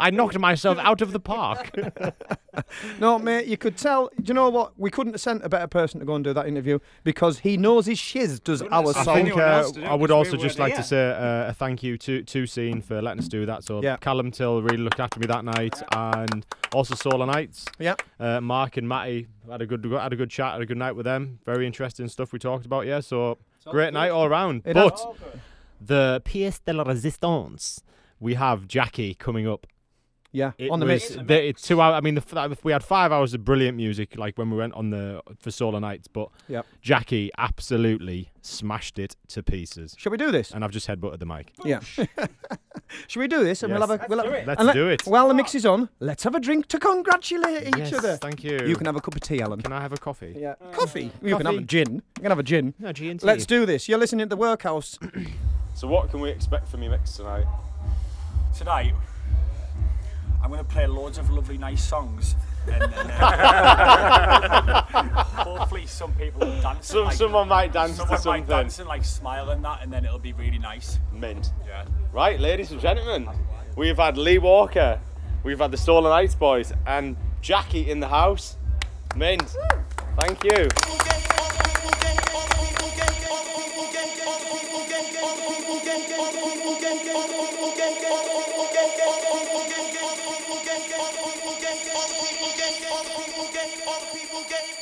I 0.00 0.10
knocked 0.10 0.38
myself 0.40 0.78
out 0.78 1.00
of 1.00 1.12
the 1.12 1.20
park. 1.20 1.70
No, 3.00 3.18
mate, 3.18 3.46
you 3.46 3.56
could 3.56 3.76
tell. 3.76 4.08
Do 4.20 4.24
you 4.28 4.34
know 4.34 4.48
what? 4.48 4.72
We 4.78 4.90
couldn't 4.90 5.14
have 5.14 5.20
sent 5.20 5.44
a 5.44 5.48
better 5.48 5.66
person 5.66 6.00
to 6.00 6.06
go 6.06 6.14
and 6.14 6.24
do 6.24 6.32
that 6.32 6.46
interview 6.46 6.78
because 7.04 7.40
he 7.40 7.56
knows 7.56 7.86
his 7.86 7.98
shiz 7.98 8.40
does 8.40 8.60
Couldn't 8.62 8.72
our 8.74 8.82
have 8.82 8.88
I 8.88 8.92
sent 8.92 9.04
song. 9.04 9.14
think 9.16 9.36
uh, 9.36 9.70
do 9.70 9.84
I 9.84 9.94
it 9.94 10.00
would 10.00 10.10
'cause 10.10 10.26
we 10.26 10.30
also 10.30 10.36
just 10.36 10.58
like 10.58 10.74
to 10.76 10.82
say 10.82 11.10
uh, 11.10 11.50
a 11.50 11.54
thank 11.54 11.82
you 11.82 11.96
to 11.98 12.22
to 12.22 12.46
Scene 12.46 12.80
for 12.80 13.00
letting 13.02 13.20
us 13.20 13.28
do 13.28 13.46
that. 13.46 13.64
So 13.64 13.82
Yeah. 13.82 13.96
Callum 13.98 14.30
Till 14.30 14.62
really 14.62 14.78
looked 14.78 15.00
after 15.00 15.20
me 15.20 15.26
that 15.26 15.44
night, 15.44 15.82
and 15.92 16.46
also 16.72 16.94
Solar 16.94 17.26
Nights. 17.26 17.64
Yeah. 17.78 17.94
Uh, 18.18 18.40
Mark 18.40 18.76
and 18.76 18.88
Matty 18.88 19.26
had 19.50 19.62
a 19.62 19.66
good 19.66 19.84
had 19.84 20.12
a 20.12 20.16
good 20.16 20.30
chat, 20.30 20.52
had 20.54 20.62
a 20.62 20.66
good 20.66 20.78
night 20.78 20.92
with 20.96 21.04
them. 21.04 21.38
Very 21.44 21.66
interesting 21.66 22.08
stuff 22.08 22.32
we 22.32 22.38
talked 22.38 22.66
about. 22.66 22.86
Yeah, 22.86 23.00
so 23.00 23.38
great 23.70 23.92
night 23.92 24.10
all 24.10 24.24
around. 24.26 24.62
It 24.64 24.74
but 24.74 24.98
the 25.80 26.22
pièce 26.24 26.60
de 26.64 26.72
la 26.72 26.84
résistance, 26.84 27.80
we 28.18 28.34
have 28.34 28.66
Jacky 28.66 29.14
coming 29.14 29.46
up. 29.46 29.66
Yeah, 30.36 30.52
It 30.58 30.70
on 30.70 30.80
the 30.80 30.86
was 30.86 31.16
mix. 31.16 31.26
the- 31.28 31.42
it's 31.48 31.62
two 31.62 31.80
hours. 31.80 31.94
I 31.96 32.00
mean, 32.02 32.14
the, 32.16 32.58
we 32.62 32.70
had 32.72 32.84
five 32.84 33.10
hours 33.10 33.32
of 33.32 33.42
brilliant 33.44 33.74
music, 33.76 34.18
like 34.18 34.36
when 34.36 34.50
we 34.50 34.56
went 34.58 34.74
on 34.74 34.90
the 34.90 35.22
for 35.40 35.50
Solar 35.50 35.80
Nights. 35.80 36.08
But 36.08 36.28
Yep. 36.48 36.66
Jacky 36.82 37.30
absolutely 37.38 38.30
smashed 38.42 38.98
it 38.98 39.16
to 39.28 39.42
pieces. 39.42 39.94
Shall 39.98 40.10
we 40.12 40.18
do 40.18 40.30
this? 40.30 40.50
And 40.52 40.62
I've 40.62 40.70
just 40.72 40.86
headbutted 40.88 41.20
the 41.20 41.26
mic. 41.26 41.52
Yeah. 41.64 41.80
Oh, 41.98 42.26
Shall 43.08 43.20
we 43.20 43.28
do 43.28 43.42
this? 43.42 43.62
And 43.62 43.72
we'll 43.72 43.80
have 43.86 43.90
a. 43.90 44.06
We'll 44.08 44.18
Let's 44.18 44.28
have, 44.28 44.34
do 44.34 44.36
it. 44.36 44.46
Let's 44.46 44.58
and 44.60 44.66
let- 44.66 44.74
do 44.74 44.88
it. 44.88 45.02
While 45.06 45.28
the 45.28 45.34
mix 45.34 45.54
is 45.54 45.64
on, 45.64 45.88
let's 46.00 46.22
have 46.24 46.34
a 46.34 46.40
drink 46.40 46.66
to 46.68 46.78
congratulate 46.78 47.68
each 47.68 47.76
Yes, 47.78 47.92
other. 47.94 48.16
thank 48.18 48.44
you. 48.44 48.60
You 48.66 48.76
can 48.76 48.84
have 48.86 48.96
a 48.96 49.00
cup 49.00 49.14
of 49.16 49.22
tea, 49.22 49.40
Alan. 49.40 49.62
Can 49.62 49.72
I 49.72 49.80
have 49.80 49.92
a 49.94 49.96
coffee? 49.96 50.34
Yeah. 50.38 50.54
Uh, 50.60 50.70
coffee. 50.72 51.10
You 51.22 51.36
can 51.36 51.46
have 51.46 51.54
a 51.54 51.58
Coffee. 51.58 51.64
gin. 51.64 51.94
You 51.94 52.20
can 52.22 52.30
have 52.30 52.38
a 52.38 52.42
gin. 52.42 52.74
No, 52.78 52.92
G 52.92 53.08
and 53.10 53.18
T. 53.20 53.26
Let's 53.26 53.46
do 53.46 53.64
this. 53.66 53.88
You're 53.88 53.98
listening 53.98 54.26
to 54.26 54.30
the 54.30 54.36
workhouse. 54.36 54.98
So 55.74 55.86
what 55.86 56.10
can 56.10 56.20
we 56.20 56.30
expect 56.30 56.68
from 56.68 56.80
your 56.82 56.92
mix 56.92 57.16
tonight? 57.18 57.44
Tonight, 58.56 58.94
I'm 60.46 60.52
going 60.52 60.64
to 60.64 60.70
play 60.72 60.86
loads 60.86 61.18
of 61.18 61.28
lovely, 61.28 61.58
nice 61.58 61.82
songs. 61.82 62.36
And, 62.70 62.80
and, 62.80 63.10
uh, 63.10 64.82
hopefully, 65.24 65.86
some 65.86 66.12
people 66.12 66.46
will 66.46 66.62
dance. 66.62 66.86
Some- 66.86 67.10
someone 67.10 67.48
might 67.48 67.72
dance 67.72 67.94
to 67.94 67.96
someone 67.96 68.18
something. 68.18 68.42
might 68.42 68.62
dance 68.62 68.78
and 68.78 68.86
like 68.86 69.04
smile 69.04 69.50
and 69.50 69.64
that, 69.64 69.82
and 69.82 69.92
then 69.92 70.04
it'll 70.04 70.20
be 70.20 70.34
really 70.34 70.58
nice. 70.60 71.00
Mint. 71.10 71.50
Yeah. 71.66 71.84
Right, 72.12 72.38
ladies 72.38 72.70
and 72.70 72.80
gentlemen, 72.80 73.28
we've 73.74 73.96
had 73.96 74.16
Lee 74.16 74.38
Walker, 74.38 75.00
we've 75.42 75.58
had 75.58 75.72
the 75.72 75.76
Stolen 75.76 76.10
Nights 76.10 76.36
Boys, 76.36 76.72
and 76.86 77.16
Jacky 77.40 77.90
in 77.90 77.98
the 77.98 78.06
house. 78.08 78.56
Mint. 79.16 79.52
Thank 80.16 80.44
you. 80.44 80.68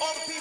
Every 0.06 0.34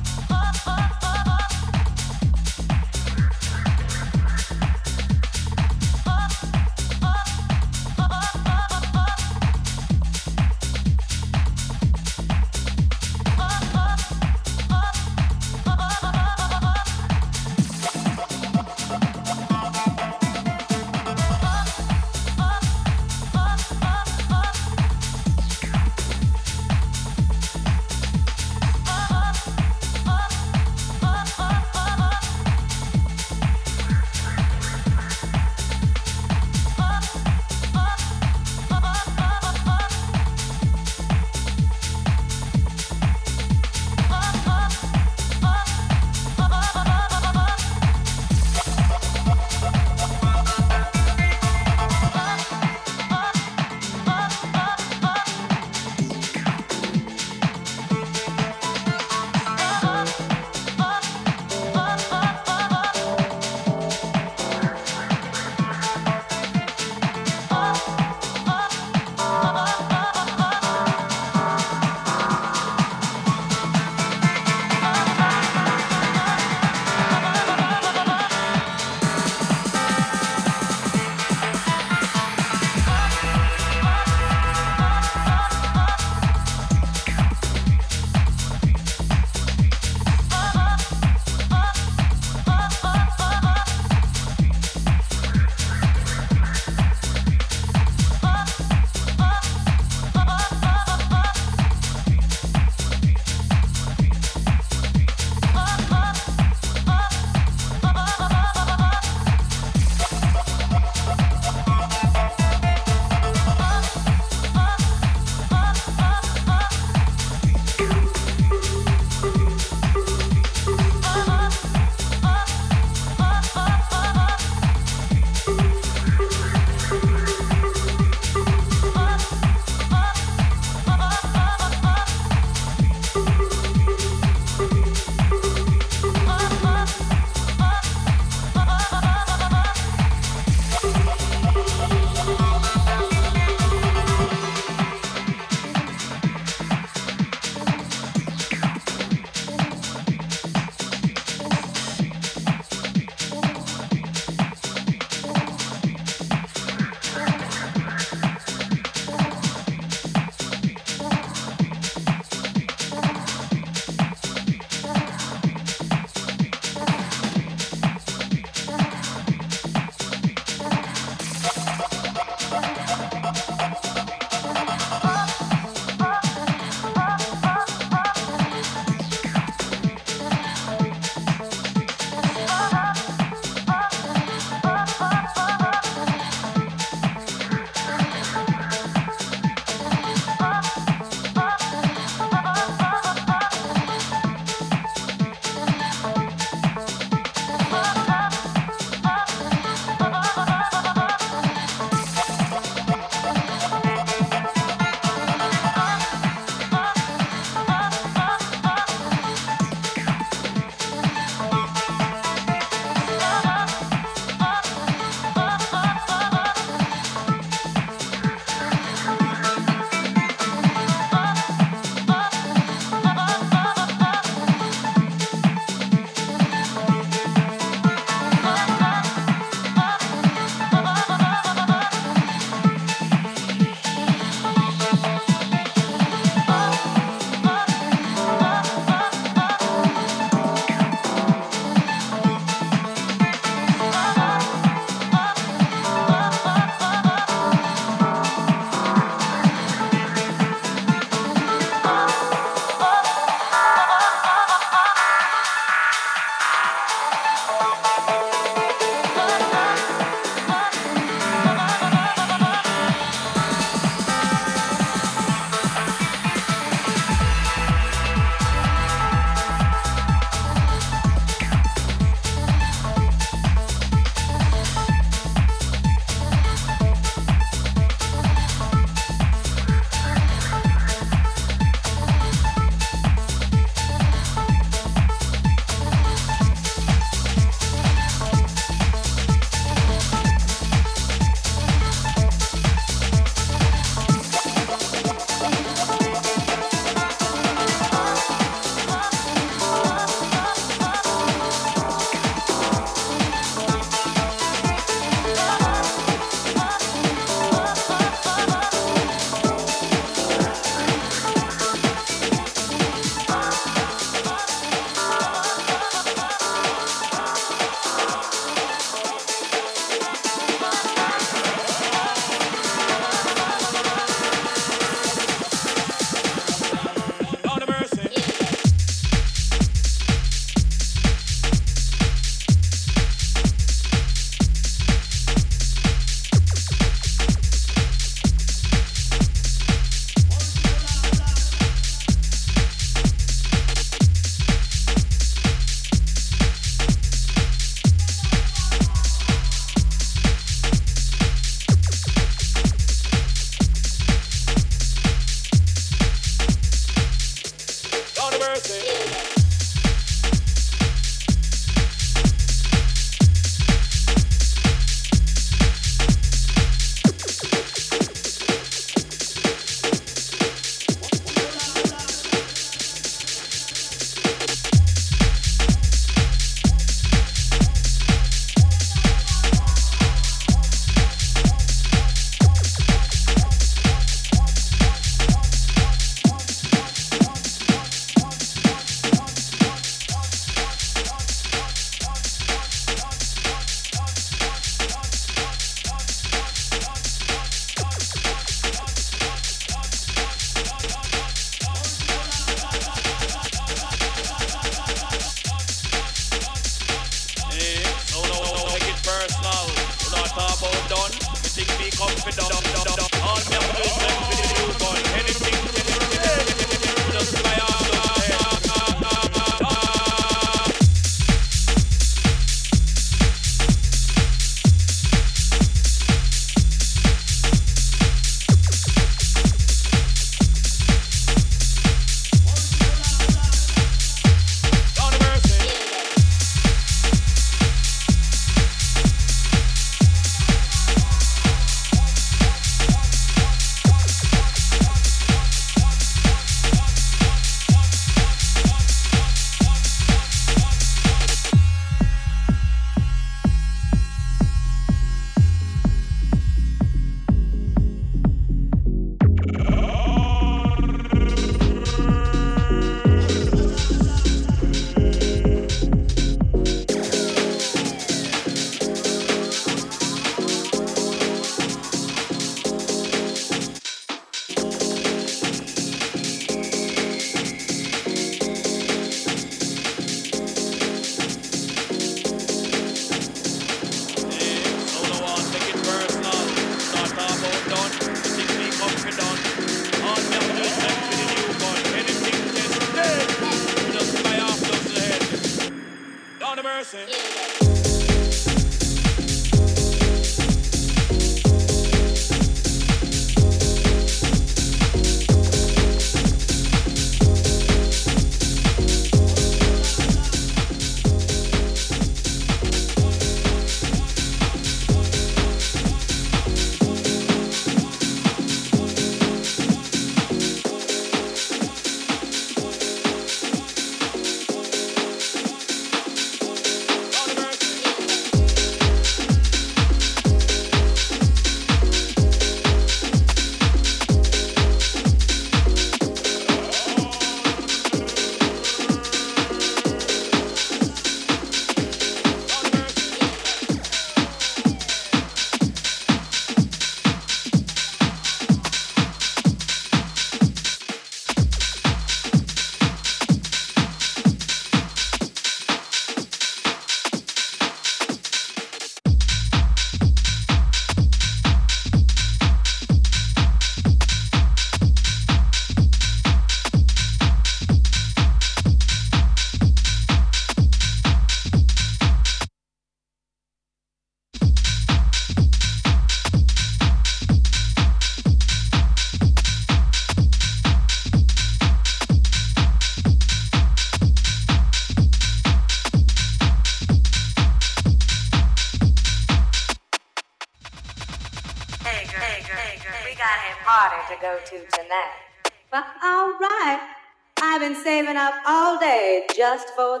day 599.61 599.67
just 599.77 600.00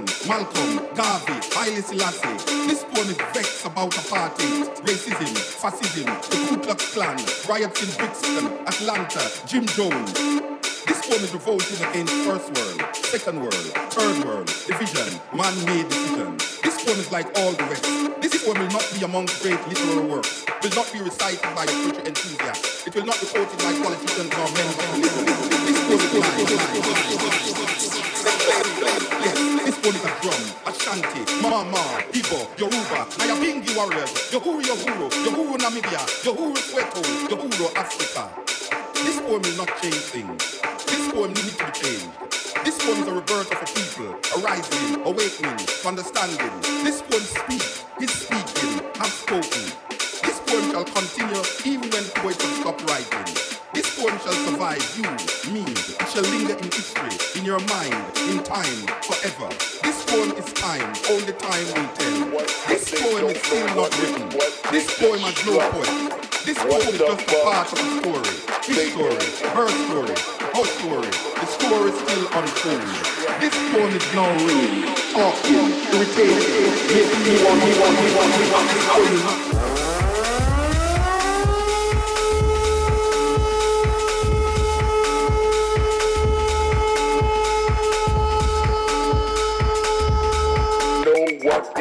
Malcolm, 0.00 0.80
Garvey, 0.94 1.36
Haile 1.52 1.82
Selassie. 1.82 2.38
This 2.66 2.82
poem 2.84 3.08
is 3.08 3.16
vexed 3.34 3.66
about 3.66 3.90
apartheid, 3.92 4.74
racism, 4.86 5.36
fascism, 5.36 6.06
the 6.06 6.46
Ku 6.48 6.56
Klux 6.60 6.94
Klan, 6.94 7.18
riots 7.48 7.82
in 7.82 7.90
Brixton, 7.98 8.46
Atlanta, 8.66 9.20
Jim 9.46 9.66
Jones. 9.66 10.12
This 10.86 11.06
poem 11.06 11.22
is 11.22 11.32
revolting 11.34 11.84
against 11.90 12.14
first 12.24 12.48
world, 12.56 12.80
second 12.94 13.40
world, 13.40 13.64
third 13.92 14.24
world, 14.24 14.46
division, 14.66 15.20
man-made 15.36 15.88
decision. 15.88 16.36
This 16.62 16.84
poem 16.84 16.98
is 16.98 17.12
like 17.12 17.26
all 17.38 17.52
the 17.52 17.64
rest. 17.64 17.84
This 18.22 18.42
poem 18.44 18.58
will 18.60 18.72
not 18.72 18.88
be 18.98 19.04
amongst 19.04 19.42
great 19.42 19.60
literary 19.68 20.06
works, 20.08 20.44
will 20.62 20.74
not 20.74 20.90
be 20.92 21.00
recited 21.00 21.42
by 21.54 21.64
a 21.64 21.66
culture 21.66 22.06
enthusiast. 22.06 22.86
It 22.86 22.94
will 22.94 23.04
not 23.04 23.20
be 23.20 23.26
quoted 23.26 23.58
by 23.58 23.72
politicians 23.84 24.30
nor 24.32 24.48
men. 24.56 24.72
This 29.22 29.36
is 29.36 29.41
this 29.64 29.78
poem 29.78 29.94
is 29.94 30.04
a 30.04 30.12
drum, 30.22 30.42
Ashanti, 30.66 31.22
mama, 31.42 31.82
Igbo, 32.12 32.40
Yoruba, 32.58 33.06
Nyabinghi 33.22 33.76
warriors, 33.76 34.10
Uhuru 34.32 34.62
Uhuru, 34.62 35.08
Uhuru 35.10 35.56
Namibia, 35.58 36.02
Uhuru 36.26 36.56
Soweto, 36.56 37.02
Uhuru 37.30 37.74
Africa. 37.76 38.28
This 38.94 39.20
poem 39.20 39.42
will 39.42 39.56
not 39.56 39.68
change 39.80 39.94
things. 40.10 40.60
This 40.86 41.12
poem 41.12 41.32
needs 41.32 41.56
to 41.56 41.64
be 41.66 41.72
changed. 41.72 42.10
This 42.64 42.78
poem 42.84 43.02
is 43.02 43.08
a 43.08 43.14
rebirth 43.14 43.52
of 43.52 43.62
a 43.62 43.66
people, 43.74 44.14
arising, 44.42 45.02
awakening, 45.04 45.66
understanding. 45.86 46.52
This 46.84 47.02
poem 47.02 47.22
speaks, 47.22 47.84
is 48.00 48.10
speaking, 48.10 48.80
have 48.96 49.12
spoken. 49.12 49.64
This 50.22 50.40
poem 50.46 50.70
shall 50.70 50.84
continue 50.84 51.42
even 51.64 51.90
when 51.90 52.04
poets 52.20 52.44
stopped 52.60 52.82
writing. 52.90 53.51
This 53.72 53.88
poem 53.98 54.18
shall 54.20 54.36
survive 54.44 54.84
you, 54.96 55.08
me. 55.50 55.64
It 55.64 56.08
shall 56.12 56.22
linger 56.28 56.52
in 56.52 56.68
history, 56.68 57.40
in 57.40 57.44
your 57.46 57.60
mind, 57.72 57.96
in 58.28 58.44
time, 58.44 58.84
forever. 59.00 59.48
This 59.82 60.04
poem 60.04 60.32
is 60.36 60.52
time, 60.52 60.92
only 61.08 61.32
time 61.32 61.64
will 61.72 61.88
tell. 61.96 62.44
This 62.68 62.92
poem 63.00 63.32
is 63.32 63.40
still 63.40 63.66
not 63.74 63.88
written. 63.96 64.28
This 64.70 64.98
poem 65.00 65.20
has 65.20 65.46
no 65.46 65.56
poet. 65.72 65.88
This 66.44 66.58
poem 66.58 66.84
is 66.84 66.98
just 66.98 67.22
a 67.22 67.40
part 67.40 67.72
of 67.72 67.78
a 67.80 67.86
story. 67.96 68.34
His 68.60 68.92
story, 68.92 69.24
her 69.56 69.68
story, 69.88 70.16
our 70.52 70.66
story. 70.68 71.08
The 71.40 71.46
story 71.48 71.90
is 71.90 71.98
still 72.04 72.24
untold. 72.28 72.92
This 73.40 73.56
poem 73.72 73.92
is 73.96 74.06
now 74.12 74.28
real, 74.44 74.84
talking, 75.16 75.72
irritating, 75.96 76.76
making 76.92 77.22
me 77.24 77.34
want, 77.40 77.58
me 77.64 77.72
want, 77.80 77.94
me 77.96 78.08
want, 78.16 78.30
me 78.36 78.44
want, 78.52 78.68
want, 79.24 79.91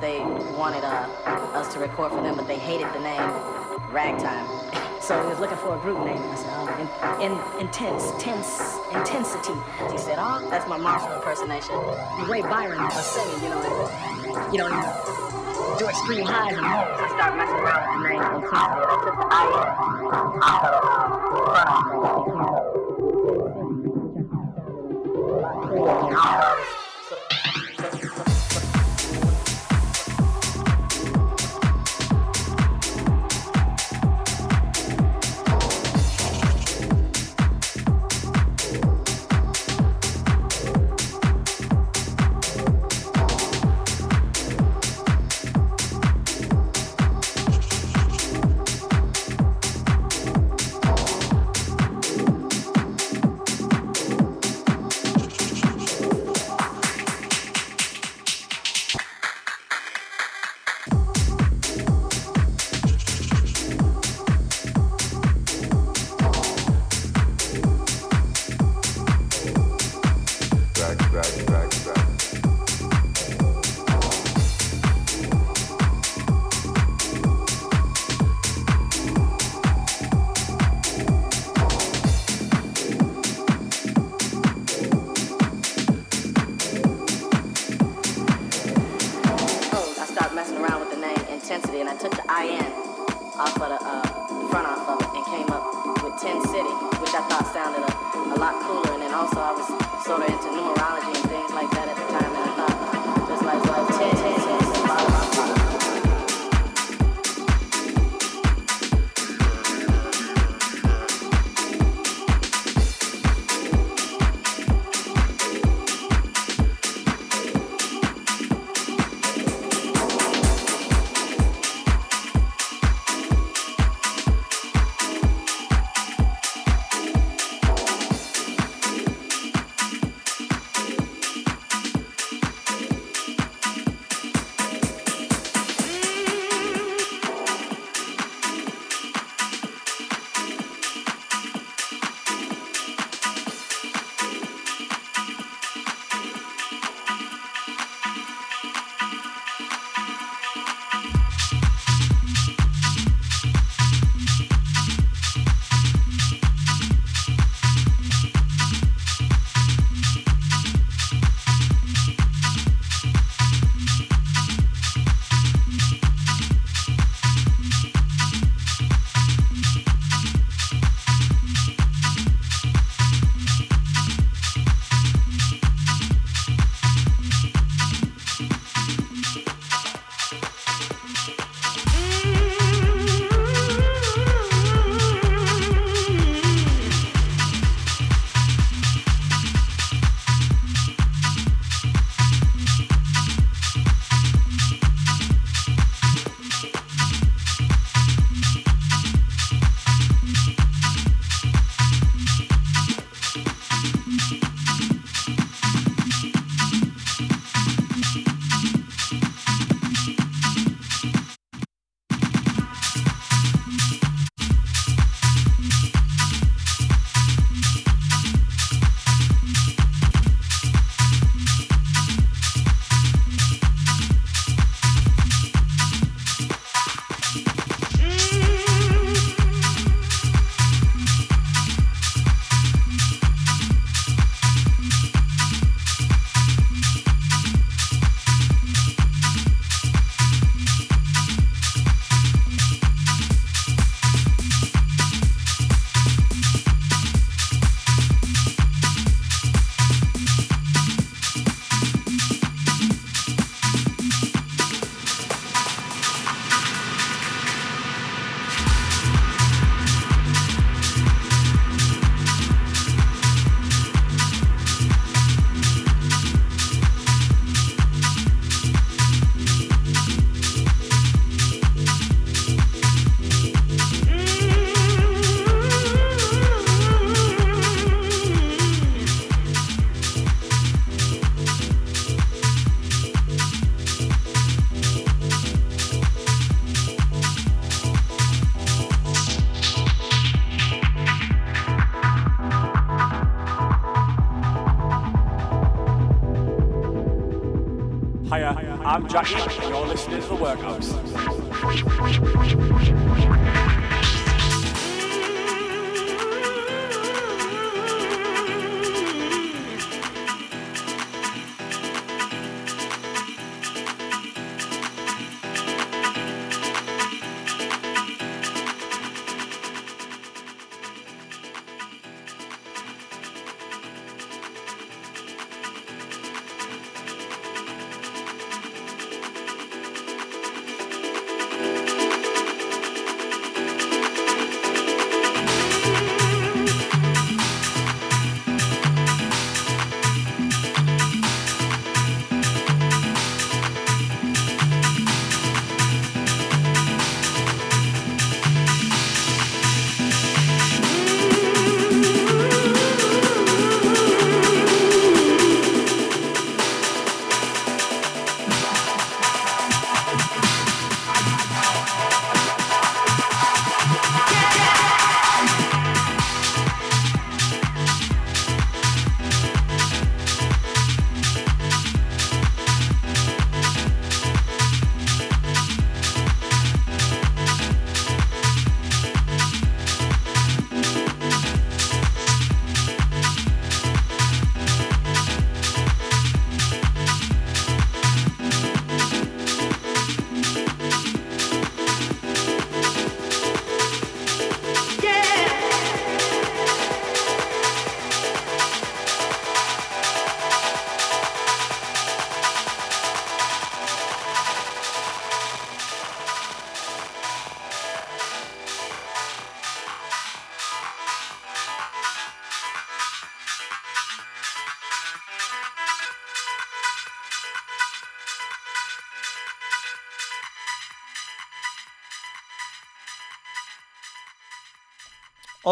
That 0.00 0.06
they 0.06 0.20
wanted 0.56 0.84
uh, 0.84 1.08
us 1.54 1.72
to 1.74 1.80
record 1.80 2.12
for 2.12 2.22
them, 2.22 2.36
but 2.36 2.46
they 2.46 2.58
hated 2.58 2.92
the 2.92 3.00
name 3.00 3.20
Ragtime. 3.92 4.46
So 5.00 5.20
he 5.22 5.28
was 5.28 5.40
looking 5.40 5.56
for 5.58 5.76
a 5.76 5.78
group 5.80 6.04
name. 6.04 6.18
I 6.18 6.34
said, 6.36 6.52
oh, 6.54 7.20
in, 7.20 7.32
in, 7.32 7.38
intense, 7.60 8.12
tense, 8.22 8.78
intensity. 8.92 9.54
He 9.90 9.98
said, 9.98 10.16
oh, 10.18 10.46
that's 10.50 10.68
my 10.68 10.76
Marshall 10.76 11.12
impersonation. 11.12 11.74
The 11.74 12.26
way 12.30 12.42
Byron 12.42 12.82
was 12.82 13.06
singing, 13.06 13.42
you 13.42 13.50
know, 13.50 13.62
you 14.52 14.58
know, 14.58 14.68
do 15.78 15.88
extreme 15.88 16.26
highs 16.26 16.52
and 16.52 16.62
lows. 16.62 17.00
I 17.00 17.08
started 17.16 17.36
messing 17.36 17.56
around 17.56 17.82
with 17.82 17.96
the 17.96 18.08
name 18.08 18.22
intensity. 18.38 18.84
I 18.86 18.96
took 19.04 19.16
the 19.16 19.26
I 19.30 19.44
in 19.50 20.40
off 20.42 20.64
of 20.64 20.70
the 20.70 20.88
uh, 21.50 21.74
front 22.30 22.56
of 22.56 22.59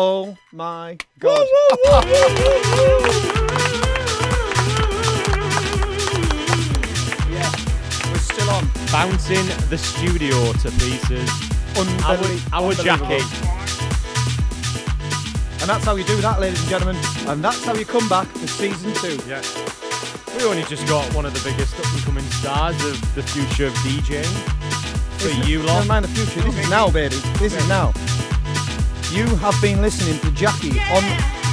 Oh 0.00 0.36
my 0.52 0.96
god. 1.18 1.44
yeah, 7.30 7.50
we're 8.10 8.18
still 8.18 8.50
on. 8.50 8.68
Bouncing 8.92 9.46
the 9.70 9.78
studio 9.78 10.52
to 10.54 10.70
pieces. 10.78 11.28
Our, 12.04 12.16
our 12.52 12.72
Jacky. 12.74 12.90
unbelievable. 13.02 13.48
And 15.60 15.68
that's 15.68 15.84
how 15.84 15.96
you 15.96 16.04
do 16.04 16.16
that, 16.22 16.38
ladies 16.40 16.60
and 16.60 16.70
gentlemen. 16.70 16.96
And 17.26 17.44
that's 17.44 17.64
how 17.64 17.74
you 17.74 17.84
come 17.84 18.08
back 18.08 18.26
for 18.28 18.46
season 18.46 18.92
two. 18.94 19.18
Yeah. 19.28 19.42
We 20.36 20.44
only 20.44 20.62
just 20.64 20.86
got 20.88 21.12
one 21.14 21.26
of 21.26 21.34
the 21.34 21.40
biggest 21.48 21.78
up 21.78 21.92
and 21.92 22.02
coming 22.02 22.24
stars 22.24 22.76
of 22.84 23.14
the 23.14 23.22
future 23.22 23.66
of 23.66 23.72
DJing. 23.82 24.24
For 25.18 25.28
It's 25.28 25.48
you 25.48 25.60
n- 25.60 25.66
lot. 25.66 25.74
Never 25.74 25.86
mind 25.88 26.04
the 26.04 26.08
future. 26.10 26.40
This 26.48 26.56
is 26.58 26.70
now, 26.70 26.90
baby. 26.90 27.16
This 27.38 27.54
is 27.54 27.68
now. 27.68 27.92
You 29.10 29.24
have 29.36 29.54
been 29.62 29.80
listening 29.80 30.20
to 30.20 30.30
Jacky 30.32 30.78
on 30.92 31.02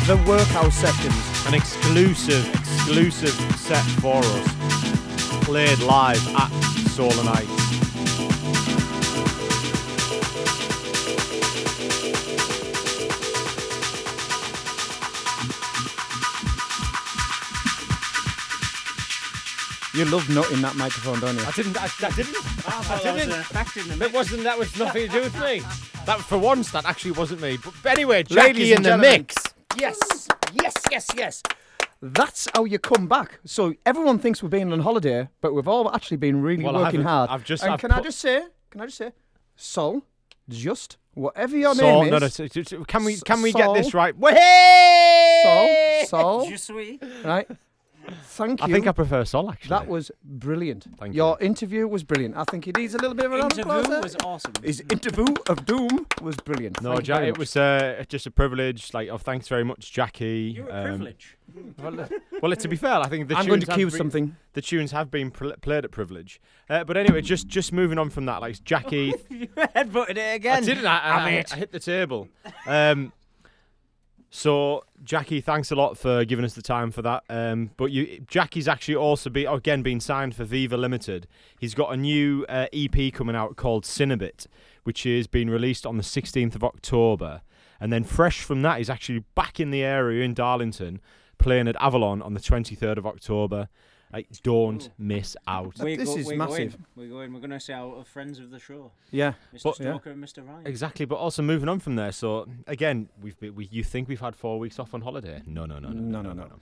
the 0.08 0.22
Workhouse 0.28 0.76
Sessions. 0.76 1.48
An 1.48 1.54
exclusive, 1.54 2.46
exclusive 2.54 3.32
set 3.58 3.84
for 4.02 4.18
us. 4.18 5.46
Played 5.46 5.80
live 5.80 6.22
at 6.36 6.50
Solar 6.90 7.24
Night. 7.24 7.48
You 19.94 20.04
love 20.04 20.30
nutting 20.30 20.62
that 20.62 20.76
microphone, 20.76 21.22
don't 21.22 21.38
you? 21.38 21.46
I 21.46 21.52
didn't. 21.52 21.78
I, 21.82 21.86
I 21.86 22.10
didn't. 22.12 22.36
Oh, 22.68 22.80
I, 22.80 22.82
thought 22.82 23.04
that 23.04 23.14
was 23.14 23.24
didn't. 23.24 23.36
an 23.36 23.40
effect 23.42 23.78
in 23.78 23.88
the 23.88 23.96
That 23.96 24.12
wasn't. 24.12 24.44
That 24.44 24.58
was 24.60 24.78
nothing 24.78 25.08
to 25.08 25.14
do 25.14 25.22
with 25.22 25.40
me. 25.40 25.62
That 26.06 26.20
for 26.20 26.38
once, 26.38 26.70
that 26.72 26.86
actually 26.86 27.12
wasn't 27.12 27.42
me. 27.42 27.58
But, 27.64 27.74
but 27.82 27.92
anyway, 27.94 28.24
Ladies 28.30 28.36
Jacky 28.36 28.72
in 28.72 28.78
and 28.78 28.86
the 28.86 28.90
gentlemen, 28.92 29.12
mix. 29.22 29.36
Yes, 29.78 30.28
yes, 30.54 30.74
yes, 30.92 31.08
yes. 31.18 31.42
That's 32.02 32.48
how 32.54 32.66
you 32.66 32.78
come 32.78 33.08
back. 33.08 33.40
So 33.46 33.74
everyone 33.86 34.20
thinks 34.20 34.44
we've 34.44 34.52
been 34.52 34.72
on 34.72 34.82
holiday, 34.82 35.30
but 35.42 35.54
we've 35.56 35.68
all 35.68 35.94
actually 35.94 36.18
been 36.18 36.42
really 36.44 36.64
Well, 36.64 36.76
I 36.76 36.84
working 36.84 37.02
haven't. 37.02 37.08
hard. 37.08 37.30
I've 37.32 37.44
just- 37.44 37.64
And 37.64 37.74
I've 37.74 37.80
can 37.80 37.92
I 37.92 37.96
put- 37.96 38.04
just 38.06 38.20
say? 38.20 38.44
Can 38.70 38.82
I 38.82 38.86
just 38.86 38.98
say? 38.98 39.12
Sol, 39.56 40.04
just 40.48 40.98
whatever 41.16 41.58
your 41.58 41.74
So, 41.74 41.82
name 41.82 42.06
is. 42.06 42.12
no, 42.12 42.18
no, 42.20 42.28
so- 42.28 42.48
so- 42.48 42.62
so 42.64 42.84
can 42.84 43.04
we 43.04 43.14
S- 43.14 43.24
can 43.24 43.42
we 43.42 43.52
get 43.52 43.74
this 43.74 43.94
right? 43.96 44.14
Hey! 44.20 46.04
Sol, 46.08 46.42
Sol, 46.42 46.50
Je 46.50 46.58
suis. 46.58 47.00
right? 47.24 47.48
Thank 48.24 48.60
you. 48.62 48.66
I 48.68 48.72
think 48.72 48.88
I 48.88 48.92
prefer 48.92 49.24
Sol 49.26 49.50
actually. 49.50 49.70
That 49.70 49.88
was 49.88 50.12
brilliant. 50.24 50.86
Thank 51.00 51.14
you. 51.14 51.18
Your 51.18 51.40
interview 51.40 51.88
was 51.88 52.04
brilliant. 52.04 52.36
I 52.38 52.44
think 52.44 52.66
he 52.66 52.72
needs 52.72 52.94
a 52.94 52.98
little 52.98 53.16
bit 53.16 53.26
of 53.26 53.32
a 53.34 53.38
round 53.38 53.54
of 53.54 53.60
applause 53.60 53.86
Interview 53.86 53.92
there. 53.94 54.02
was 54.04 54.16
awesome. 54.24 54.54
His 54.64 54.82
interview 54.92 55.26
of 55.50 55.66
doom 55.66 56.06
was 56.22 56.36
brilliant. 56.38 56.82
No, 56.82 56.90
Thank 56.92 57.02
you 57.02 57.06
Jack, 57.06 57.18
very 57.18 57.28
it 57.30 57.32
much. 57.32 57.40
was 57.40 57.56
uh, 57.58 58.04
just 58.10 58.26
a 58.28 58.32
privilege. 58.32 58.94
Like, 58.94 59.10
oh, 59.10 59.18
thanks 59.18 59.48
very 59.48 59.64
much, 59.64 59.92
Jacky. 59.92 60.54
You're 60.56 60.70
a 60.70 60.76
Um, 60.80 60.86
privilege. 60.86 61.38
Well, 61.82 62.02
uh, 62.02 62.08
well, 62.42 62.56
to 62.56 62.68
be 62.68 62.76
fair, 62.76 62.96
I 63.00 63.08
think 63.08 63.30
the 63.30 63.36
I'm 63.38 63.46
going 63.46 63.60
tunes 63.62 63.66
to 63.66 63.72
have 63.72 63.78
cue 63.78 63.86
been- 63.88 63.98
something. 63.98 64.36
The 64.54 64.62
tunes 64.62 64.92
have 64.92 65.10
been 65.12 65.32
pl- 65.32 65.54
played 65.62 65.86
at 65.86 65.92
privilege, 65.92 66.42
uh, 66.70 66.84
but 66.84 66.98
anyway, 66.98 67.22
just 67.22 67.48
just 67.48 67.72
moving 67.72 67.98
on 68.00 68.10
from 68.10 68.26
that, 68.26 68.42
like 68.42 68.62
Jacky. 68.64 69.14
you 69.30 69.48
headbutted 69.48 70.18
it 70.18 70.36
again. 70.36 70.64
I 70.64 70.66
didn't. 70.66 70.86
I, 70.88 70.98
I, 71.00 71.12
I. 71.30 71.44
I 71.52 71.56
hit 71.56 71.72
the 71.72 71.80
table. 71.80 72.28
Um, 72.68 73.14
so 74.36 74.84
Jacky, 75.02 75.40
thanks 75.40 75.72
a 75.72 75.76
lot 75.76 75.98
for 75.98 76.26
giving 76.26 76.44
us 76.44 76.56
the 76.56 76.62
time 76.62 76.92
for 76.92 77.02
that. 77.04 77.24
Um, 77.30 77.72
but 77.78 77.86
you, 77.92 78.20
Jacky's 78.28 78.68
actually 78.68 78.98
also 78.98 79.30
be 79.30 79.46
again 79.46 79.82
been 79.82 80.02
signed 80.02 80.36
for 80.36 80.44
Viva 80.44 80.76
Limited. 80.76 81.26
He's 81.58 81.74
got 81.74 81.94
a 81.94 81.98
new 81.98 82.46
uh, 82.50 82.68
EP 82.74 83.14
coming 83.14 83.34
out 83.34 83.56
called 83.56 83.86
Cinnabit, 83.86 84.48
which 84.84 85.06
is 85.06 85.28
being 85.28 85.50
released 85.50 85.86
on 85.86 85.96
the 85.96 86.04
16th 86.04 86.54
of 86.54 86.66
October. 86.66 87.44
And 87.80 87.94
then 87.94 88.04
fresh 88.04 88.42
from 88.42 88.62
that, 88.64 88.80
he's 88.80 88.90
actually 88.90 89.24
back 89.36 89.62
in 89.62 89.72
the 89.72 89.84
area 89.84 90.26
in 90.26 90.34
Darlington, 90.34 91.00
playing 91.38 91.70
at 91.70 91.78
Avalon 91.82 92.22
on 92.22 92.34
the 92.34 92.42
23rd 92.42 92.98
of 92.98 93.08
October. 93.08 93.70
Like, 94.16 94.28
don't 94.44 94.90
miss 94.98 95.36
out. 95.46 95.74
We're 95.78 95.98
This 95.98 96.08
go- 96.08 96.16
is 96.18 96.26
we're 96.28 96.38
massive. 96.38 96.72
Going, 96.72 96.86
we're 96.96 97.10
going. 97.10 97.34
We're 97.34 97.40
going 97.42 97.50
to 97.50 97.60
see 97.60 97.74
our 97.74 98.06
friends 98.06 98.40
of 98.40 98.50
the 98.50 98.60
show. 98.60 98.92
Yeah. 99.12 99.34
Mr. 99.54 99.64
But- 99.64 99.76
Stoker 99.76 100.12
and 100.12 100.24
Mr. 100.24 100.48
Ryan. 100.48 100.66
Exactly, 100.66 101.06
but 101.06 101.16
also 101.16 101.42
moving 101.42 101.68
on 101.68 101.80
from 101.82 101.98
there. 101.98 102.14
So 102.14 102.48
again, 102.66 103.10
we've 103.22 103.38
been, 103.38 103.54
we 103.56 103.66
you 103.70 103.84
think 103.84 104.08
we've 104.08 104.22
had 104.22 104.34
four 104.34 104.58
weeks 104.58 104.80
off 104.80 104.94
on 104.94 105.02
holiday? 105.02 105.42
No, 105.46 105.66
no, 105.66 105.80
no, 105.80 105.90
no, 105.90 106.00
No, 106.00 106.22
no, 106.22 106.32
no. 106.32 106.44
no. 106.46 106.56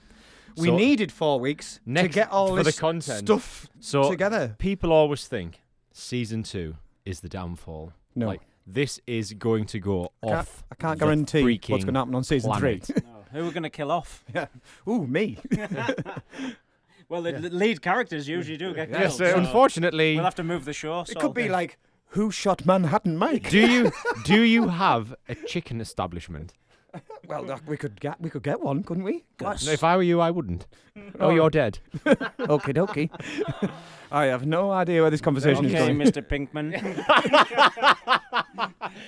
We 0.58 0.70
So- 0.70 0.76
needed 0.78 1.12
four 1.12 1.40
weeks 1.40 1.80
to 1.94 2.08
get 2.08 2.32
all 2.32 2.56
this 2.56 2.76
the 2.76 2.82
content 2.82 3.20
stuff 3.28 3.68
so 3.80 4.10
together. 4.10 4.56
People 4.58 4.92
always 4.92 5.28
think 5.28 5.62
season 5.92 6.42
two 6.42 6.78
is 7.06 7.20
the 7.20 7.30
downfall. 7.30 7.94
No. 8.16 8.26
like 8.30 8.42
this 8.66 9.00
is 9.06 9.34
going 9.34 9.66
to 9.68 9.80
go 9.80 10.12
I 10.24 10.28
off. 10.34 10.64
I 10.72 10.76
can't 10.76 10.98
the 10.98 11.06
guarantee 11.06 11.44
what's 11.68 11.84
going 11.86 11.94
to 11.94 12.00
happen 12.00 12.16
on 12.16 12.24
season 12.24 12.50
planet. 12.52 12.86
three. 12.86 12.96
No, 13.06 13.42
who 13.42 13.48
are 13.48 13.52
going 13.52 13.62
to 13.64 13.70
kill 13.70 13.92
off? 13.92 14.24
yeah. 14.34 14.48
Ooh, 14.88 15.06
me. 15.06 15.38
Well, 17.14 17.22
the 17.22 17.34
the 17.34 17.50
lead 17.52 17.84
characters 17.84 18.28
usually 18.28 18.58
do 18.58 18.74
get 18.74 18.90
killed. 18.90 19.04
Yes, 19.04 19.22
uh, 19.22 19.34
so 19.34 19.38
unfortunately, 19.38 20.16
we'll 20.16 20.24
have 20.24 20.34
to 20.34 20.44
move 20.44 20.66
the 20.66 20.74
show. 20.74 21.02
it 21.02 21.16
could 21.20 21.36
be 21.36 21.48
like, 21.48 21.78
who 22.08 22.32
shot 22.32 22.66
Manhattan 22.66 23.18
Mike? 23.18 23.52
do 23.52 23.60
you 23.60 23.92
do 24.26 24.42
you 24.42 24.70
have 24.70 25.14
a 25.30 25.36
chicken 25.36 25.80
establishment? 25.80 26.56
Well, 27.28 27.46
Doc, 27.46 27.62
we 27.68 27.78
could 27.78 28.02
get 28.02 28.20
we 28.20 28.32
could 28.32 28.42
get 28.42 28.62
one, 28.62 28.84
couldn't 28.84 29.04
we? 29.04 29.26
No, 29.40 29.52
if 29.52 29.84
I 29.84 29.96
were 29.96 30.02
you, 30.02 30.22
I 30.22 30.32
wouldn't. 30.32 30.66
Oh, 31.20 31.30
you're 31.30 31.52
dead. 31.52 31.78
Okie 32.06 32.74
dokie. 32.74 33.12
I 34.12 34.26
have 34.26 34.48
no 34.48 34.72
idea 34.72 35.02
where 35.02 35.12
this 35.12 35.22
conversation 35.22 35.66
is 35.66 35.74
going. 35.74 35.98
Mr. 35.98 36.28
Pinkman. 36.28 36.74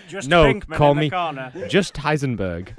Just 0.07 0.30
no, 0.30 0.45
Pinkman 0.45 0.77
call 0.77 0.91
in 0.91 0.98
the 0.98 1.02
me 1.02 1.10
corner. 1.10 1.52
just 1.68 1.95
Heisenberg. 1.95 2.69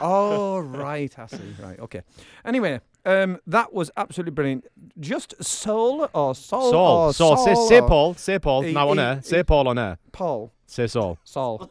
oh 0.00 0.58
right, 0.58 1.18
I 1.18 1.26
see. 1.26 1.54
Right, 1.62 1.78
okay. 1.80 2.02
Anyway, 2.44 2.80
um, 3.04 3.38
that 3.46 3.72
was 3.72 3.90
absolutely 3.96 4.32
brilliant. 4.32 4.66
Just 5.00 5.42
soul 5.42 6.08
or 6.14 6.34
soul 6.34 6.70
Saul, 6.70 7.06
or 7.08 7.12
Saul, 7.12 7.36
say, 7.44 7.54
Saul 7.54 7.68
say 7.68 7.80
or- 7.80 7.88
Paul, 7.88 8.14
say 8.14 8.38
Paul. 8.38 8.62
He- 8.62 8.72
now 8.72 8.88
on 8.90 8.98
he- 8.98 9.02
air, 9.02 9.16
he- 9.16 9.22
say 9.22 9.42
Paul 9.42 9.68
on 9.68 9.78
air. 9.78 9.98
Paul. 10.12 10.52
Say 10.66 10.86
Saul. 10.86 11.18
Saul. 11.24 11.70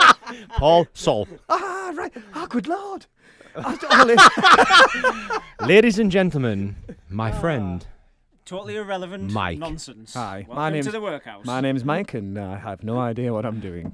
Paul, 0.58 0.86
Saul. 0.94 1.28
ah, 1.48 1.92
right. 1.94 2.12
Oh, 2.34 2.46
good 2.46 2.66
lord. 2.66 3.06
I- 3.56 5.40
Ladies 5.66 5.98
and 5.98 6.10
gentlemen, 6.10 6.76
my 7.08 7.30
friend. 7.32 7.86
Totally 8.44 8.76
irrelevant 8.76 9.30
Mike. 9.32 9.58
nonsense. 9.58 10.14
Hi, 10.14 10.38
Welcome 10.48 10.54
my 10.56 10.70
name's 10.70 10.86
to 10.86 10.92
the 10.92 11.00
workhouse. 11.00 11.44
My 11.44 11.60
name's 11.60 11.84
Mike, 11.84 12.14
and 12.14 12.36
I 12.38 12.56
have 12.58 12.82
no 12.82 12.98
idea 12.98 13.32
what 13.32 13.44
I'm 13.46 13.60
doing. 13.60 13.92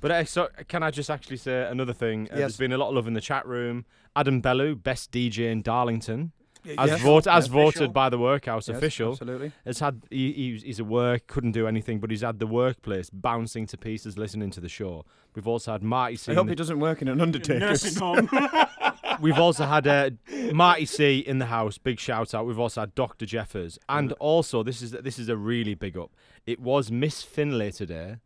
But 0.00 0.10
uh, 0.12 0.24
so, 0.24 0.48
can 0.68 0.82
I 0.82 0.90
just 0.90 1.10
actually 1.10 1.36
say 1.38 1.66
another 1.68 1.92
thing? 1.92 2.22
Uh, 2.30 2.36
Yes. 2.36 2.38
There's 2.38 2.56
been 2.56 2.72
a 2.72 2.78
lot 2.78 2.88
of 2.90 2.94
love 2.94 3.06
in 3.08 3.14
the 3.14 3.20
chat 3.20 3.44
room. 3.46 3.84
Adam 4.18 4.40
Bellew, 4.40 4.74
best 4.74 5.12
DJ 5.12 5.50
in 5.52 5.62
Darlington, 5.62 6.32
as, 6.76 6.90
yes. 6.90 7.00
vote, 7.00 7.26
as 7.26 7.46
Official. 7.46 7.62
voted 7.62 7.92
by 7.92 8.08
the 8.08 8.18
Workhouse 8.18 8.68
Yes, 8.68 8.76
official, 8.76 9.12
absolutely. 9.12 9.52
has 9.64 9.78
had 9.78 10.02
he, 10.10 10.32
he's, 10.32 10.62
he's 10.62 10.80
at 10.80 10.86
work, 10.86 11.26
couldn't 11.28 11.52
do 11.52 11.66
anything, 11.66 12.00
but 12.00 12.10
he's 12.10 12.22
had 12.22 12.38
the 12.40 12.46
workplace 12.46 13.10
bouncing 13.10 13.66
to 13.68 13.76
pieces 13.78 14.18
listening 14.18 14.50
to 14.50 14.60
the 14.60 14.68
show. 14.68 15.04
We've 15.34 15.46
also 15.46 15.72
had 15.72 15.82
Marty 15.82 16.16
C. 16.16 16.30
I 16.30 16.32
in 16.32 16.36
hope 16.36 16.46
the- 16.46 16.50
he 16.52 16.56
doesn't 16.56 16.80
work 16.80 17.00
in 17.00 17.08
an 17.08 17.20
undertaker's. 17.20 17.84
Nursing 17.84 18.00
home. 18.02 18.28
We've 19.20 19.38
also 19.38 19.64
had 19.66 19.86
uh, 19.86 20.10
Marty 20.52 20.84
C 20.84 21.18
in 21.20 21.38
the 21.38 21.46
house. 21.46 21.78
Big 21.78 21.98
shout 21.98 22.34
out. 22.34 22.46
We've 22.46 22.58
also 22.58 22.80
had 22.82 22.94
Dr. 22.94 23.24
Jeffers, 23.26 23.78
and 23.88 24.12
also 24.14 24.62
this 24.62 24.82
is 24.82 24.90
this 24.92 25.18
is 25.18 25.28
a 25.28 25.36
really 25.36 25.74
big 25.74 25.96
up. 25.96 26.10
It 26.46 26.60
was 26.60 26.90
Miss 26.90 27.22
Finlay 27.22 27.70
today. 27.72 28.16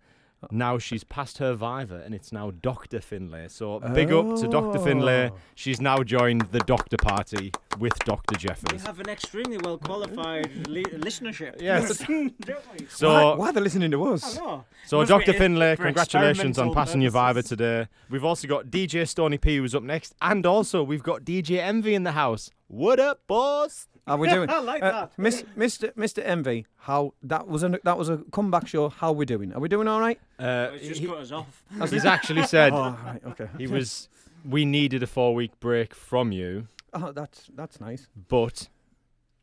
Now 0.51 0.79
she's 0.79 1.05
passed 1.05 1.39
her 1.39 1.55
Viva, 1.55 2.03
and 2.05 2.15
it's 2.15 2.33
now 2.33 2.51
Dr. 2.51 3.01
Finlay. 3.01 3.49
So 3.49 3.79
big 3.95 4.13
up 4.13 4.37
to 4.41 4.49
Dr. 4.49 4.79
Finlay. 4.79 5.31
Oh. 5.33 5.37
She's 5.55 5.81
now 5.81 6.03
joined 6.03 6.43
the 6.51 6.59
Doctor 6.61 6.97
Party 6.97 7.53
with 7.79 7.97
Dr. 8.01 8.35
Jeffers. 8.37 8.73
We 8.73 8.79
have 8.87 8.99
an 9.01 9.09
extremely 9.09 9.59
well 9.59 9.79
qualified 9.79 10.67
li- 10.69 10.83
listenership. 10.85 11.61
Yes. 11.61 11.99
Don't 12.07 12.35
we? 12.79 12.87
So 12.89 13.09
why, 13.13 13.35
why 13.37 13.49
are 13.51 13.53
they 13.53 13.61
listening 13.61 13.91
to 13.93 14.05
us? 14.05 14.37
I 14.39 14.41
know. 14.41 14.65
So, 14.87 14.99
Must 14.99 15.09
Dr. 15.11 15.33
be 15.33 15.39
Finlay, 15.39 15.77
for 15.77 15.85
congratulations 15.85 16.59
on 16.59 16.69
experimental 16.69 16.75
passing 16.75 17.03
your 17.03 17.11
Viva 17.13 17.27
purposes. 17.35 17.49
today. 17.51 17.87
We've 18.11 18.25
also 18.25 18.49
got 18.49 18.67
DJ 18.67 19.09
Stony 19.09 19.39
P 19.39 19.59
who's 19.59 19.75
up 19.75 19.83
next, 19.85 20.15
and 20.21 20.45
also 20.45 20.83
we've 20.83 21.03
got 21.03 21.23
DJ 21.23 21.59
Envy 21.59 21.95
in 21.95 22.03
the 22.03 22.13
house. 22.13 22.51
What 22.67 22.99
up, 22.99 23.21
boss? 23.27 23.87
How 24.07 24.17
we 24.17 24.29
doing? 24.29 24.51
I 24.59 24.59
like 24.61 24.83
Uh, 24.83 24.91
that. 24.93 25.13
Miss, 25.19 25.43
Mr. 25.57 25.93
Mr. 25.95 26.23
Envy, 26.25 26.67
how 26.77 27.15
that 27.23 27.47
was 27.47 27.63
a 27.63 27.79
that 27.85 27.97
was 27.97 28.09
a 28.09 28.19
comeback 28.33 28.67
show. 28.67 28.89
How 28.89 29.13
we 29.13 29.25
doing? 29.25 29.53
Are 29.53 29.61
we 29.61 29.69
doing 29.69 29.87
all 29.89 30.01
right? 30.01 30.19
Uh, 30.39 30.71
It's 30.75 30.89
just 30.89 31.01
he- 31.01 31.07
cut 31.07 31.19
us 31.19 31.31
off. 31.33 31.63
he's 31.91 32.05
actually 32.05 32.45
said 32.47 32.73
Oh, 32.73 32.97
right, 33.05 33.23
okay. 33.27 33.49
he 33.59 33.67
was. 33.67 34.09
We 34.45 34.65
needed 34.65 35.05
a 35.05 35.07
four-week 35.07 35.61
break 35.61 35.95
from 35.95 36.33
you, 36.33 36.67
Oh, 36.93 37.13
that's 37.13 37.49
that's 37.55 37.81
nice. 37.81 38.09
but 38.29 38.69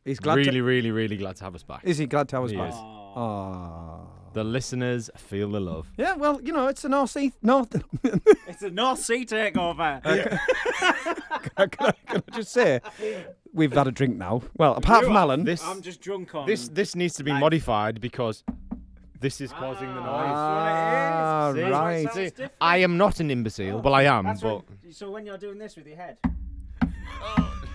He's 0.04 0.20
glad. 0.20 0.36
really, 0.36 0.50
to, 0.50 0.62
really, 0.62 0.90
really 0.90 1.16
glad 1.16 1.36
to 1.36 1.44
have 1.44 1.54
us 1.54 1.62
back. 1.62 1.80
is 1.84 1.96
he 1.96 2.06
glad 2.06 2.28
to 2.28 2.36
have 2.36 2.44
us 2.44 2.50
He 2.50 2.56
back? 2.58 2.68
is. 2.68 2.74
Ah. 2.76 4.00
The 4.32 4.44
listeners 4.44 5.10
feel 5.16 5.50
the 5.50 5.60
love. 5.60 5.90
Yeah, 5.96 6.14
well, 6.14 6.40
you 6.40 6.52
know, 6.52 6.68
it's 6.68 6.84
a 6.84 6.88
North 6.88 7.10
Sea. 7.10 7.32
North. 7.42 7.74
It's 8.48 8.62
a 8.62 8.70
North 8.70 9.00
Sea 9.00 9.24
takeover. 9.26 10.02
can, 10.02 10.38
I, 11.56 11.66
can 11.66 11.92
I 12.08 12.36
just 12.36 12.52
say, 12.52 12.80
we've 13.52 13.72
had 13.72 13.86
a 13.88 13.92
drink 13.92 14.16
now. 14.16 14.42
Well, 14.56 14.74
apart 14.74 15.04
from 15.04 15.16
Alan. 15.16 15.44
This 15.44 15.64
I'm 15.64 15.80
just 15.82 16.00
drunk 16.00 16.34
on. 16.34 16.46
this 16.46 16.68
this 16.68 16.94
needs 16.94 17.14
to 17.14 17.24
be 17.24 17.32
modified 17.32 18.00
because 18.00 18.44
this 19.20 19.40
is 19.40 19.52
causing 19.52 19.88
the 19.88 20.00
noise. 20.00 20.06
Ah, 20.06 21.52
See? 21.54 21.62
right. 21.62 22.12
See, 22.12 22.30
I 22.60 22.78
am 22.78 22.96
not 22.98 23.20
an 23.20 23.30
imbecile. 23.30 23.80
well, 23.80 23.94
I 23.94 24.02
am, 24.04 24.24
That's 24.24 24.42
but 24.42 24.64
when, 24.82 24.92
so 24.92 25.10
when 25.10 25.26
you're 25.26 25.38
doing 25.38 25.58
this 25.58 25.76
with 25.76 25.86
your 25.86 25.96
head. 25.96 26.18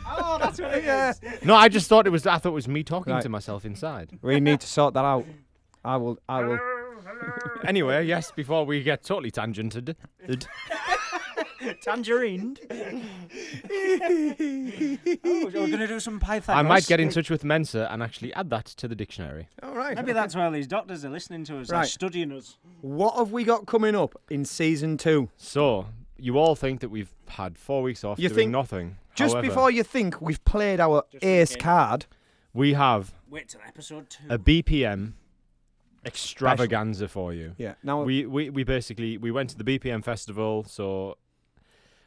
oh, 0.07 0.37
that's 0.39 0.59
what 0.59 0.71
it 0.73 0.83
is. 0.83 0.85
Yeah. 0.85 1.37
no. 1.43 1.55
I 1.55 1.67
just 1.69 1.87
thought 1.87 2.05
it 2.07 2.11
was. 2.11 2.25
I 2.27 2.37
thought 2.37 2.49
it 2.49 2.53
was 2.53 2.67
me 2.67 2.83
talking 2.83 3.13
Right. 3.13 3.23
to 3.23 3.29
myself 3.29 3.65
inside. 3.65 4.11
We 4.21 4.39
need 4.39 4.59
to 4.61 4.67
sort 4.67 4.93
that 4.93 5.05
out. 5.05 5.25
I 5.85 5.97
will. 5.97 6.17
I 6.27 6.41
will. 6.43 6.59
Anyway, 7.65 8.05
yes. 8.05 8.31
Before 8.31 8.65
we 8.65 8.81
get 8.83 9.03
totally 9.03 9.31
tangented, 9.31 9.95
Tangerine. 11.81 12.57
oh, 15.23 15.51
we're 15.53 15.67
gonna 15.69 15.87
do 15.87 15.99
some 15.99 16.19
Pythagoras. 16.19 16.49
I 16.49 16.61
might 16.61 16.85
get 16.87 16.99
in 16.99 17.09
touch 17.09 17.29
with 17.29 17.43
Mensa 17.43 17.87
and 17.91 18.01
actually 18.03 18.33
add 18.33 18.49
that 18.49 18.65
to 18.65 18.87
the 18.87 18.95
dictionary. 18.95 19.47
All 19.63 19.73
right. 19.75 19.95
Maybe 19.95 20.13
that's 20.13 20.35
why 20.35 20.49
these 20.49 20.67
doctors 20.67 21.05
are 21.05 21.09
listening 21.09 21.43
to 21.45 21.59
us, 21.59 21.67
they're 21.69 21.83
studying 21.85 22.31
us. 22.31 22.57
What 22.81 23.15
have 23.17 23.31
we 23.31 23.43
got 23.43 23.65
coming 23.65 23.95
up 23.95 24.19
in 24.29 24.45
season 24.45 24.97
two? 24.97 25.29
So 25.37 25.87
you 26.17 26.37
all 26.37 26.55
think 26.55 26.81
that 26.81 26.89
we've 26.89 27.13
had 27.27 27.57
four 27.57 27.81
weeks 27.81 28.03
off 28.03 28.19
You 28.19 28.29
doing 28.29 28.37
think- 28.37 28.51
nothing. 28.51 28.97
Just 29.15 29.33
However, 29.33 29.47
before 29.47 29.71
you 29.71 29.83
think 29.83 30.19
we've 30.21 30.43
played 30.43 30.81
our 30.81 31.03
ace 31.21 31.51
thinking. 31.51 31.63
card, 31.63 32.05
we 32.53 32.73
have 32.73 33.13
Wait 33.29 33.47
till 33.47 33.61
episode 33.65 34.09
two. 34.09 34.23
a 34.29 34.37
BPM 34.37 35.13
extravaganza 36.05 37.07
for 37.07 37.33
you. 37.33 37.53
yeah. 37.57 37.73
Now 37.83 38.03
We, 38.03 38.25
we 38.25 38.49
we 38.49 38.63
basically 38.63 39.17
we 39.17 39.31
went 39.31 39.49
to 39.51 39.57
the 39.57 39.63
BPM 39.63 40.03
festival, 40.03 40.63
so 40.67 41.17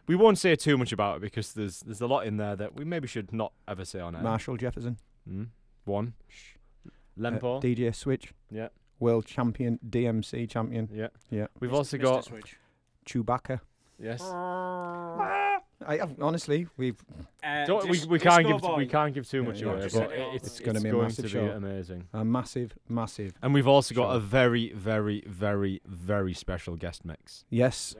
we 0.06 0.14
won't 0.16 0.38
say 0.38 0.56
too 0.56 0.76
much 0.78 0.92
about 0.92 1.16
it 1.16 1.20
because 1.22 1.52
there's 1.52 1.80
there's 1.80 2.00
a 2.00 2.06
lot 2.06 2.26
in 2.26 2.36
there 2.36 2.56
that 2.56 2.74
we 2.76 2.84
maybe 2.84 3.06
should 3.08 3.32
not 3.32 3.52
ever 3.66 3.84
say 3.84 4.00
on 4.00 4.14
air. 4.16 4.22
Marshall 4.22 4.56
Jefferson, 4.56 4.96
Mm. 5.28 5.48
One. 5.84 6.14
uh, 6.86 6.90
Lempo. 7.20 7.60
DJ 7.62 7.94
Switch, 7.94 8.32
yeah. 8.50 8.68
world 9.00 9.26
champion, 9.26 9.78
DMC 9.88 10.48
champion, 10.48 10.88
Yeah. 10.92 11.08
yeah. 11.30 11.46
We've 11.60 11.70
Mr. 11.70 11.74
also 11.74 11.96
Mr. 11.96 12.02
got 12.02 12.24
Switch. 12.24 12.56
Chewbacca. 13.06 13.60
Yes. 13.98 14.22
I 15.86 15.96
have, 15.98 16.20
honestly, 16.20 16.66
we've 16.76 16.96
Uh, 17.42 17.64
Don't, 17.66 17.88
we, 17.88 18.00
we 18.08 18.18
can't 18.18 18.46
Disco 18.46 18.58
give 18.68 18.76
we 18.76 18.86
can't 18.86 19.14
give 19.14 19.28
too 19.28 19.38
Yeah, 19.42 19.48
much 19.48 19.60
yeah, 19.60 19.68
away, 19.68 19.82
just 19.82 19.96
but 19.96 20.08
say 20.10 20.16
it. 20.16 20.34
it's, 20.34 20.46
It's 20.48 20.60
gonna 20.60 20.80
be 20.80 20.88
a 20.88 20.92
going 20.92 21.04
massive 21.04 21.24
to 21.26 21.30
show. 21.30 21.44
be 21.46 21.50
amazing. 21.52 22.08
a 22.12 22.24
massive, 22.24 22.76
massive. 22.88 23.32
And 23.42 23.54
we've 23.54 23.68
also 23.68 23.94
got 23.94 24.08
Sure. 24.08 24.16
a 24.16 24.20
very, 24.20 24.72
very, 24.72 25.22
very, 25.26 25.80
very 25.86 26.34
special 26.34 26.76
guest 26.76 27.04
mix 27.04 27.44
Yes, 27.48 27.94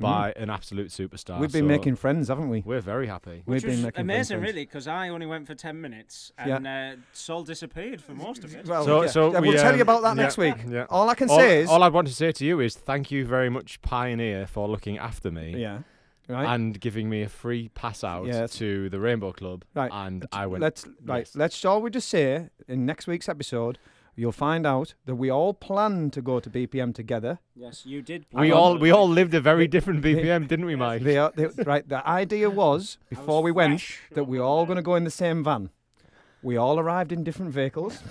by 0.00 0.32
an 0.36 0.50
absolute 0.50 0.88
superstar. 0.88 1.38
we've 1.38 1.52
been 1.52 1.62
so 1.64 1.68
making 1.68 1.96
friends, 1.96 2.28
haven't 2.28 2.48
we? 2.48 2.62
We're 2.64 2.80
very 2.80 3.06
happy. 3.06 3.42
We've 3.46 3.62
been 3.62 3.82
making 3.82 4.00
amazing, 4.00 4.38
friends. 4.38 4.52
really, 4.52 4.64
because 4.66 4.86
I 4.88 5.08
only 5.10 5.26
went 5.26 5.46
for 5.46 5.54
10 5.54 5.80
minutes 5.80 6.32
Yeah. 6.44 6.56
and 6.56 6.66
uh, 6.66 6.96
Sol 7.12 7.42
disappeared 7.44 8.00
for 8.02 8.12
most 8.12 8.44
of 8.44 8.54
it. 8.54 8.66
Well, 8.66 8.84
So, 8.84 9.02
yeah. 9.02 9.08
so 9.08 9.32
Yeah, 9.32 9.40
we, 9.40 9.48
we'll 9.48 9.58
tell 9.58 9.72
you 9.76 9.82
um, 9.82 9.88
about 9.88 10.02
that 10.02 10.16
yeah, 10.16 10.22
next 10.22 10.36
week. 10.38 10.54
Yeah. 10.68 10.86
All 10.90 11.08
I 11.08 11.14
can 11.14 11.28
all, 11.30 11.38
say 11.38 11.60
is, 11.62 11.68
all 11.68 11.82
I 11.82 11.88
want 11.88 12.08
to 12.08 12.14
say 12.14 12.32
to 12.32 12.44
you 12.44 12.60
is 12.60 12.74
thank 12.74 13.10
you 13.10 13.24
very 13.24 13.50
much, 13.50 13.80
Pioneer, 13.82 14.46
for 14.46 14.68
looking 14.68 14.98
after 14.98 15.30
me 15.30 15.54
yeah, 15.58 15.80
right. 16.28 16.54
and 16.54 16.80
giving 16.80 17.08
me 17.10 17.22
a 17.22 17.28
free 17.28 17.68
pass 17.70 18.02
out 18.04 18.26
Yes. 18.26 18.52
to 18.58 18.88
the 18.90 18.98
Rainbow 19.00 19.32
Club. 19.32 19.64
Right. 19.74 19.90
And 19.92 20.26
I 20.32 20.46
went. 20.46 20.62
let's 20.62 20.86
right. 21.04 21.18
yes. 21.20 21.36
Let's 21.36 21.64
all 21.64 21.82
we 21.82 21.90
just 21.90 22.08
say 22.08 22.48
in 22.68 22.86
next 22.86 23.06
week's 23.06 23.28
episode, 23.28 23.78
you'll 24.16 24.32
find 24.32 24.66
out 24.66 24.94
that 25.06 25.14
we 25.16 25.30
all 25.30 25.54
planned 25.54 26.12
to 26.14 26.22
go 26.22 26.40
to 26.40 26.50
BPM 26.50 26.94
together. 26.94 27.38
Yes, 27.54 27.84
you 27.86 28.02
did. 28.02 28.26
we 28.32 28.50
all 28.52 28.78
we 28.78 28.90
all 28.90 29.08
lived 29.08 29.34
a 29.34 29.40
very 29.40 29.66
different 29.66 30.02
BPM, 30.02 30.48
didn't 30.48 30.66
we, 30.66 30.76
Mike? 30.76 31.02
They 31.02 31.16
are, 31.18 31.32
they, 31.34 31.46
right. 31.64 31.88
The 31.88 32.06
idea 32.08 32.50
was 32.50 32.98
before 33.10 33.42
we 33.42 33.52
went 33.52 33.82
that 34.12 34.24
we 34.24 34.38
all 34.38 34.66
going 34.66 34.76
to 34.76 34.82
go 34.82 34.94
in 34.94 35.04
the 35.04 35.10
same 35.10 35.42
van. 35.44 35.70
We 36.42 36.56
all 36.56 36.78
arrived 36.78 37.12
in 37.12 37.24
different 37.24 37.52
vehicles. 37.52 38.02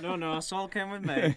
No, 0.00 0.16
no, 0.16 0.40
Sol 0.40 0.66
came 0.66 0.90
with 0.90 1.04
me. 1.10 1.36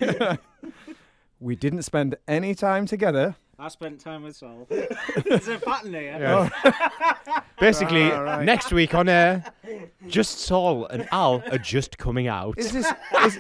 We 1.40 1.56
didn't 1.56 1.84
spend 1.84 2.16
any 2.28 2.56
time 2.56 2.88
together. 2.88 3.36
I 3.58 3.70
spent 3.70 4.00
time 4.02 4.24
with 4.24 4.36
Sol. 4.36 4.68
There's 4.70 5.48
a 5.48 5.58
pattern 5.60 5.94
here. 5.94 6.18
Yeah. 6.20 7.42
Basically, 7.60 8.12
All 8.12 8.24
right. 8.24 8.44
next 8.46 8.72
week 8.74 8.94
on 8.94 9.08
air, 9.08 9.46
just 10.08 10.40
Saul 10.42 10.86
and 10.88 11.08
Al 11.12 11.42
are 11.52 11.58
just 11.58 11.98
coming 11.98 12.28
out. 12.28 12.58
Is 12.58 12.72
this? 12.74 12.92
Is, 13.24 13.38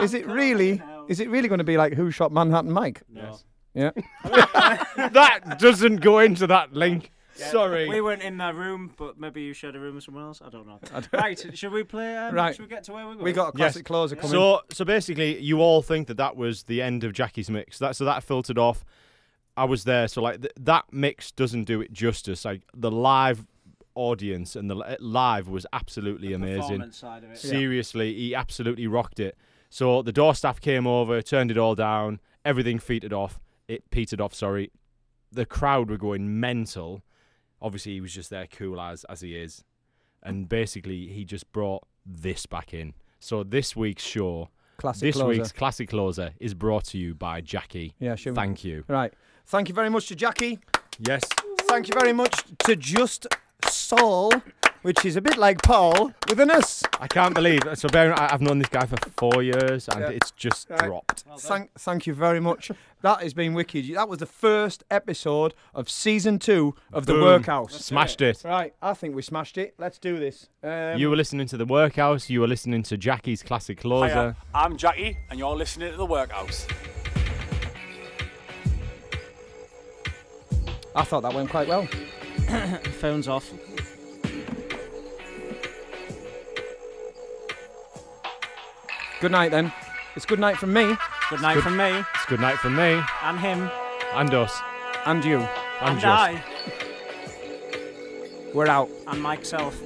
is 0.00 0.14
it 0.14 0.26
really? 0.26 0.80
Is 1.08 1.18
it 1.20 1.28
really 1.28 1.48
going 1.48 1.58
to 1.58 1.64
be 1.64 1.76
like 1.76 1.94
Who 1.94 2.10
Shot 2.10 2.30
Manhattan 2.32 2.70
Mike? 2.70 3.02
No. 3.12 3.38
Yeah. 3.74 3.90
that 4.24 5.56
doesn't 5.58 5.96
go 5.96 6.20
into 6.20 6.46
that 6.46 6.72
link. 6.72 7.10
Sorry. 7.34 7.88
We 7.88 8.00
weren't 8.00 8.22
in 8.22 8.36
that 8.38 8.54
room, 8.56 8.92
but 8.96 9.18
maybe 9.18 9.42
you 9.42 9.52
shared 9.52 9.76
a 9.76 9.78
room 9.80 9.94
with 9.94 10.04
someone 10.04 10.24
else. 10.24 10.40
I 10.44 10.48
don't 10.50 10.66
know. 10.66 10.80
right, 11.12 11.38
should 11.56 11.72
we 11.72 11.84
play? 11.84 12.16
Um, 12.16 12.34
Right. 12.34 12.54
Should 12.54 12.64
we 12.64 12.68
get 12.68 12.82
to 12.84 12.92
where 12.92 13.06
we 13.08 13.14
were? 13.16 13.22
We 13.22 13.32
got 13.32 13.50
a 13.50 13.52
classic 13.52 13.84
closer 13.86 14.16
coming. 14.16 14.30
So, 14.30 14.60
so 14.72 14.84
basically, 14.84 15.40
you 15.40 15.60
all 15.60 15.80
think 15.82 16.08
that 16.08 16.16
that 16.16 16.36
was 16.36 16.64
the 16.64 16.82
end 16.82 17.04
of 17.04 17.12
Jacky's 17.12 17.48
mix. 17.48 17.78
That 17.78 17.94
so 17.96 18.04
that 18.04 18.24
filtered 18.24 18.58
off. 18.58 18.84
I 19.58 19.64
was 19.64 19.84
there, 19.84 20.08
so 20.08 20.22
like 20.22 20.40
th- 20.42 20.52
that 20.60 20.84
mix 20.92 21.30
doesn't 21.32 21.64
do 21.64 21.80
it 21.80 21.92
justice. 21.92 22.44
Like 22.44 22.62
the 22.74 22.90
live 22.90 23.46
audience 23.94 24.54
and 24.56 24.70
the 24.70 24.74
li- 24.76 24.96
live 25.00 25.48
was 25.48 25.66
absolutely 25.72 26.32
amazing. 26.32 26.60
performance 26.62 26.96
side 26.96 27.24
of 27.24 27.30
it. 27.30 27.44
Yeah. 27.44 27.50
Seriously, 27.50 28.14
he 28.14 28.34
absolutely 28.34 28.86
rocked 28.86 29.18
it. 29.20 29.36
So 29.70 30.02
the 30.02 30.12
door 30.12 30.34
staff 30.34 30.60
came 30.60 30.86
over, 30.86 31.20
turned 31.20 31.50
it 31.50 31.58
all 31.58 31.74
down, 31.74 32.20
everything 32.44 32.78
petered 32.78 33.12
off. 33.12 33.38
It 33.66 33.90
petered 33.90 34.20
off. 34.20 34.32
Sorry, 34.34 34.70
the 35.32 35.44
crowd 35.44 35.90
were 35.90 35.98
going 35.98 36.40
mental. 36.40 37.02
obviously 37.60 37.92
he 37.94 38.00
was 38.00 38.14
just 38.14 38.30
there 38.30 38.46
cool 38.46 38.80
as 38.80 39.04
as 39.04 39.20
he 39.20 39.34
is, 39.36 39.64
and 40.22 40.48
basically 40.48 41.08
he 41.08 41.24
just 41.24 41.50
brought 41.52 41.82
this 42.06 42.46
back 42.46 42.72
in. 42.72 42.94
So 43.20 43.42
this 43.42 43.74
week's 43.76 44.04
show, 44.04 44.48
Classic 44.78 45.00
this 45.02 45.16
closer. 45.16 45.28
week's 45.28 45.52
classic 45.52 45.88
closer, 45.90 46.30
is 46.38 46.54
brought 46.54 46.84
to 46.84 46.98
you 46.98 47.14
by 47.14 47.40
Jacky. 47.40 47.94
Yeah, 47.98 48.14
sure. 48.14 48.32
Thank 48.32 48.62
you. 48.64 48.84
Right. 48.86 49.12
Thank 49.48 49.68
you 49.68 49.74
very 49.74 49.88
much 49.90 50.06
to 50.08 50.14
Jacky. 50.14 50.58
Yes. 50.98 51.22
Thank 51.62 51.88
you 51.88 51.94
very 51.98 52.12
much 52.12 52.44
to 52.66 52.76
Just 52.76 53.26
Saul, 53.66 54.30
which 54.82 55.04
is 55.04 55.16
a 55.16 55.20
bit 55.22 55.38
like 55.38 55.62
Paul 55.62 56.12
with 56.28 56.38
an 56.40 56.50
S. 56.50 56.82
I 57.00 57.06
can't 57.08 57.34
believe 57.34 57.60
so. 57.74 57.88
Bear, 57.88 58.12
I- 58.18 58.32
I've 58.32 58.42
known 58.42 58.58
this 58.58 58.68
guy 58.68 58.84
for 58.84 58.96
four 59.16 59.42
years, 59.42 59.88
and 59.88 60.00
Yeah. 60.00 60.10
it's 60.10 60.30
just 60.32 60.68
Right. 60.68 60.80
dropped. 60.84 61.24
Thank, 61.38 61.70
thank 61.78 62.06
you 62.06 62.12
very 62.14 62.40
much. 62.40 62.70
That 63.00 63.22
has 63.22 63.32
been 63.32 63.54
wicked. 63.54 63.86
That 63.94 64.08
was 64.08 64.18
the 64.18 64.26
first 64.26 64.84
episode 64.90 65.54
of 65.74 65.88
season 65.88 66.38
two 66.38 66.74
of 66.92 67.06
the 67.06 67.14
Boom. 67.14 67.22
Workhouse. 67.22 67.74
Smashed 67.84 68.20
it. 68.20 68.42
Right, 68.44 68.74
I 68.82 68.92
think 68.92 69.14
we 69.14 69.22
smashed 69.22 69.56
it. 69.56 69.74
Let's 69.78 69.98
do 69.98 70.18
this. 70.18 70.48
Um, 70.62 70.98
you 70.98 71.08
were 71.08 71.16
listening 71.16 71.46
to 71.48 71.56
the 71.56 71.64
Workhouse. 71.66 72.28
You 72.28 72.40
were 72.42 72.48
listening 72.48 72.82
to 72.84 72.96
Jacky's 72.98 73.42
classic 73.42 73.78
closer. 73.80 74.08
Hiya, 74.14 74.36
I'm 74.54 74.76
Jacky, 74.76 75.16
and 75.30 75.38
you're 75.38 75.56
listening 75.56 75.90
to 75.92 75.96
the 75.96 76.06
Workhouse. 76.06 76.66
I 80.98 81.04
thought 81.04 81.20
that 81.22 81.32
went 81.32 81.48
quite 81.48 81.68
well. 81.68 81.86
Phone's 83.00 83.28
off. 83.28 83.52
Good 89.20 89.32
night 89.32 89.50
then. 89.50 89.72
It's 90.16 90.26
good 90.26 90.38
night 90.38 90.56
from 90.56 90.72
me. 90.72 90.94
Good 91.30 91.40
night 91.42 91.54
Good- 91.54 91.62
from 91.64 91.76
me 91.76 91.98
It's 92.14 92.26
good 92.26 92.40
night 92.40 92.56
from 92.58 92.74
me 92.74 93.02
and 93.22 93.38
him 93.38 93.70
and 94.14 94.32
us 94.34 94.58
And 95.04 95.24
you. 95.24 95.38
and, 95.38 95.48
and 95.82 96.00
just. 96.00 96.06
I 96.06 96.42
We're 98.54 98.66
out. 98.68 98.88
and 99.06 99.22
myself. 99.22 99.78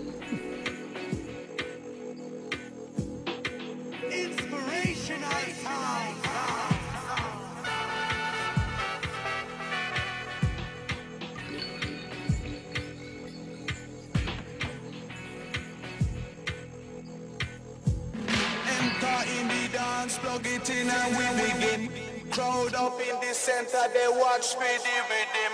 Up 22.82 22.98
in 22.98 23.14
the 23.20 23.32
center, 23.32 23.78
they 23.94 24.08
watch 24.10 24.58
me 24.58 24.66
rhythm. 25.06 25.52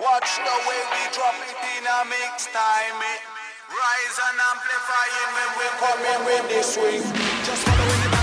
Watch 0.00 0.30
the 0.40 0.56
way 0.64 0.80
we 0.92 1.02
drop 1.12 1.36
it 1.44 1.60
in 1.76 1.84
a 1.84 2.00
mix 2.08 2.48
time. 2.48 2.96
It 3.04 3.20
rise 3.68 4.16
and 4.16 4.38
amplifying 4.48 5.30
when 5.36 5.50
we 5.60 5.66
come 5.76 6.02
in 6.08 6.20
with 6.24 6.44
the 6.48 6.62
swing. 6.62 7.04
Just 7.44 7.68
following 7.68 8.10
the 8.10 8.19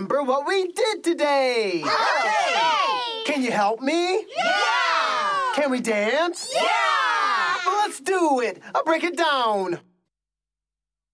remember 0.00 0.22
what 0.22 0.46
we 0.46 0.66
did 0.68 1.04
today! 1.04 1.82
Okay! 1.84 3.24
Can 3.26 3.42
you 3.42 3.50
help 3.50 3.82
me? 3.82 4.24
Yeah! 4.34 5.52
Can 5.54 5.70
we 5.70 5.80
dance? 5.80 6.50
Yeah! 6.54 7.56
Well, 7.66 7.76
let's 7.86 8.00
do 8.00 8.40
it! 8.40 8.62
I'll 8.74 8.84
break 8.84 9.04
it 9.04 9.18
down! 9.18 9.78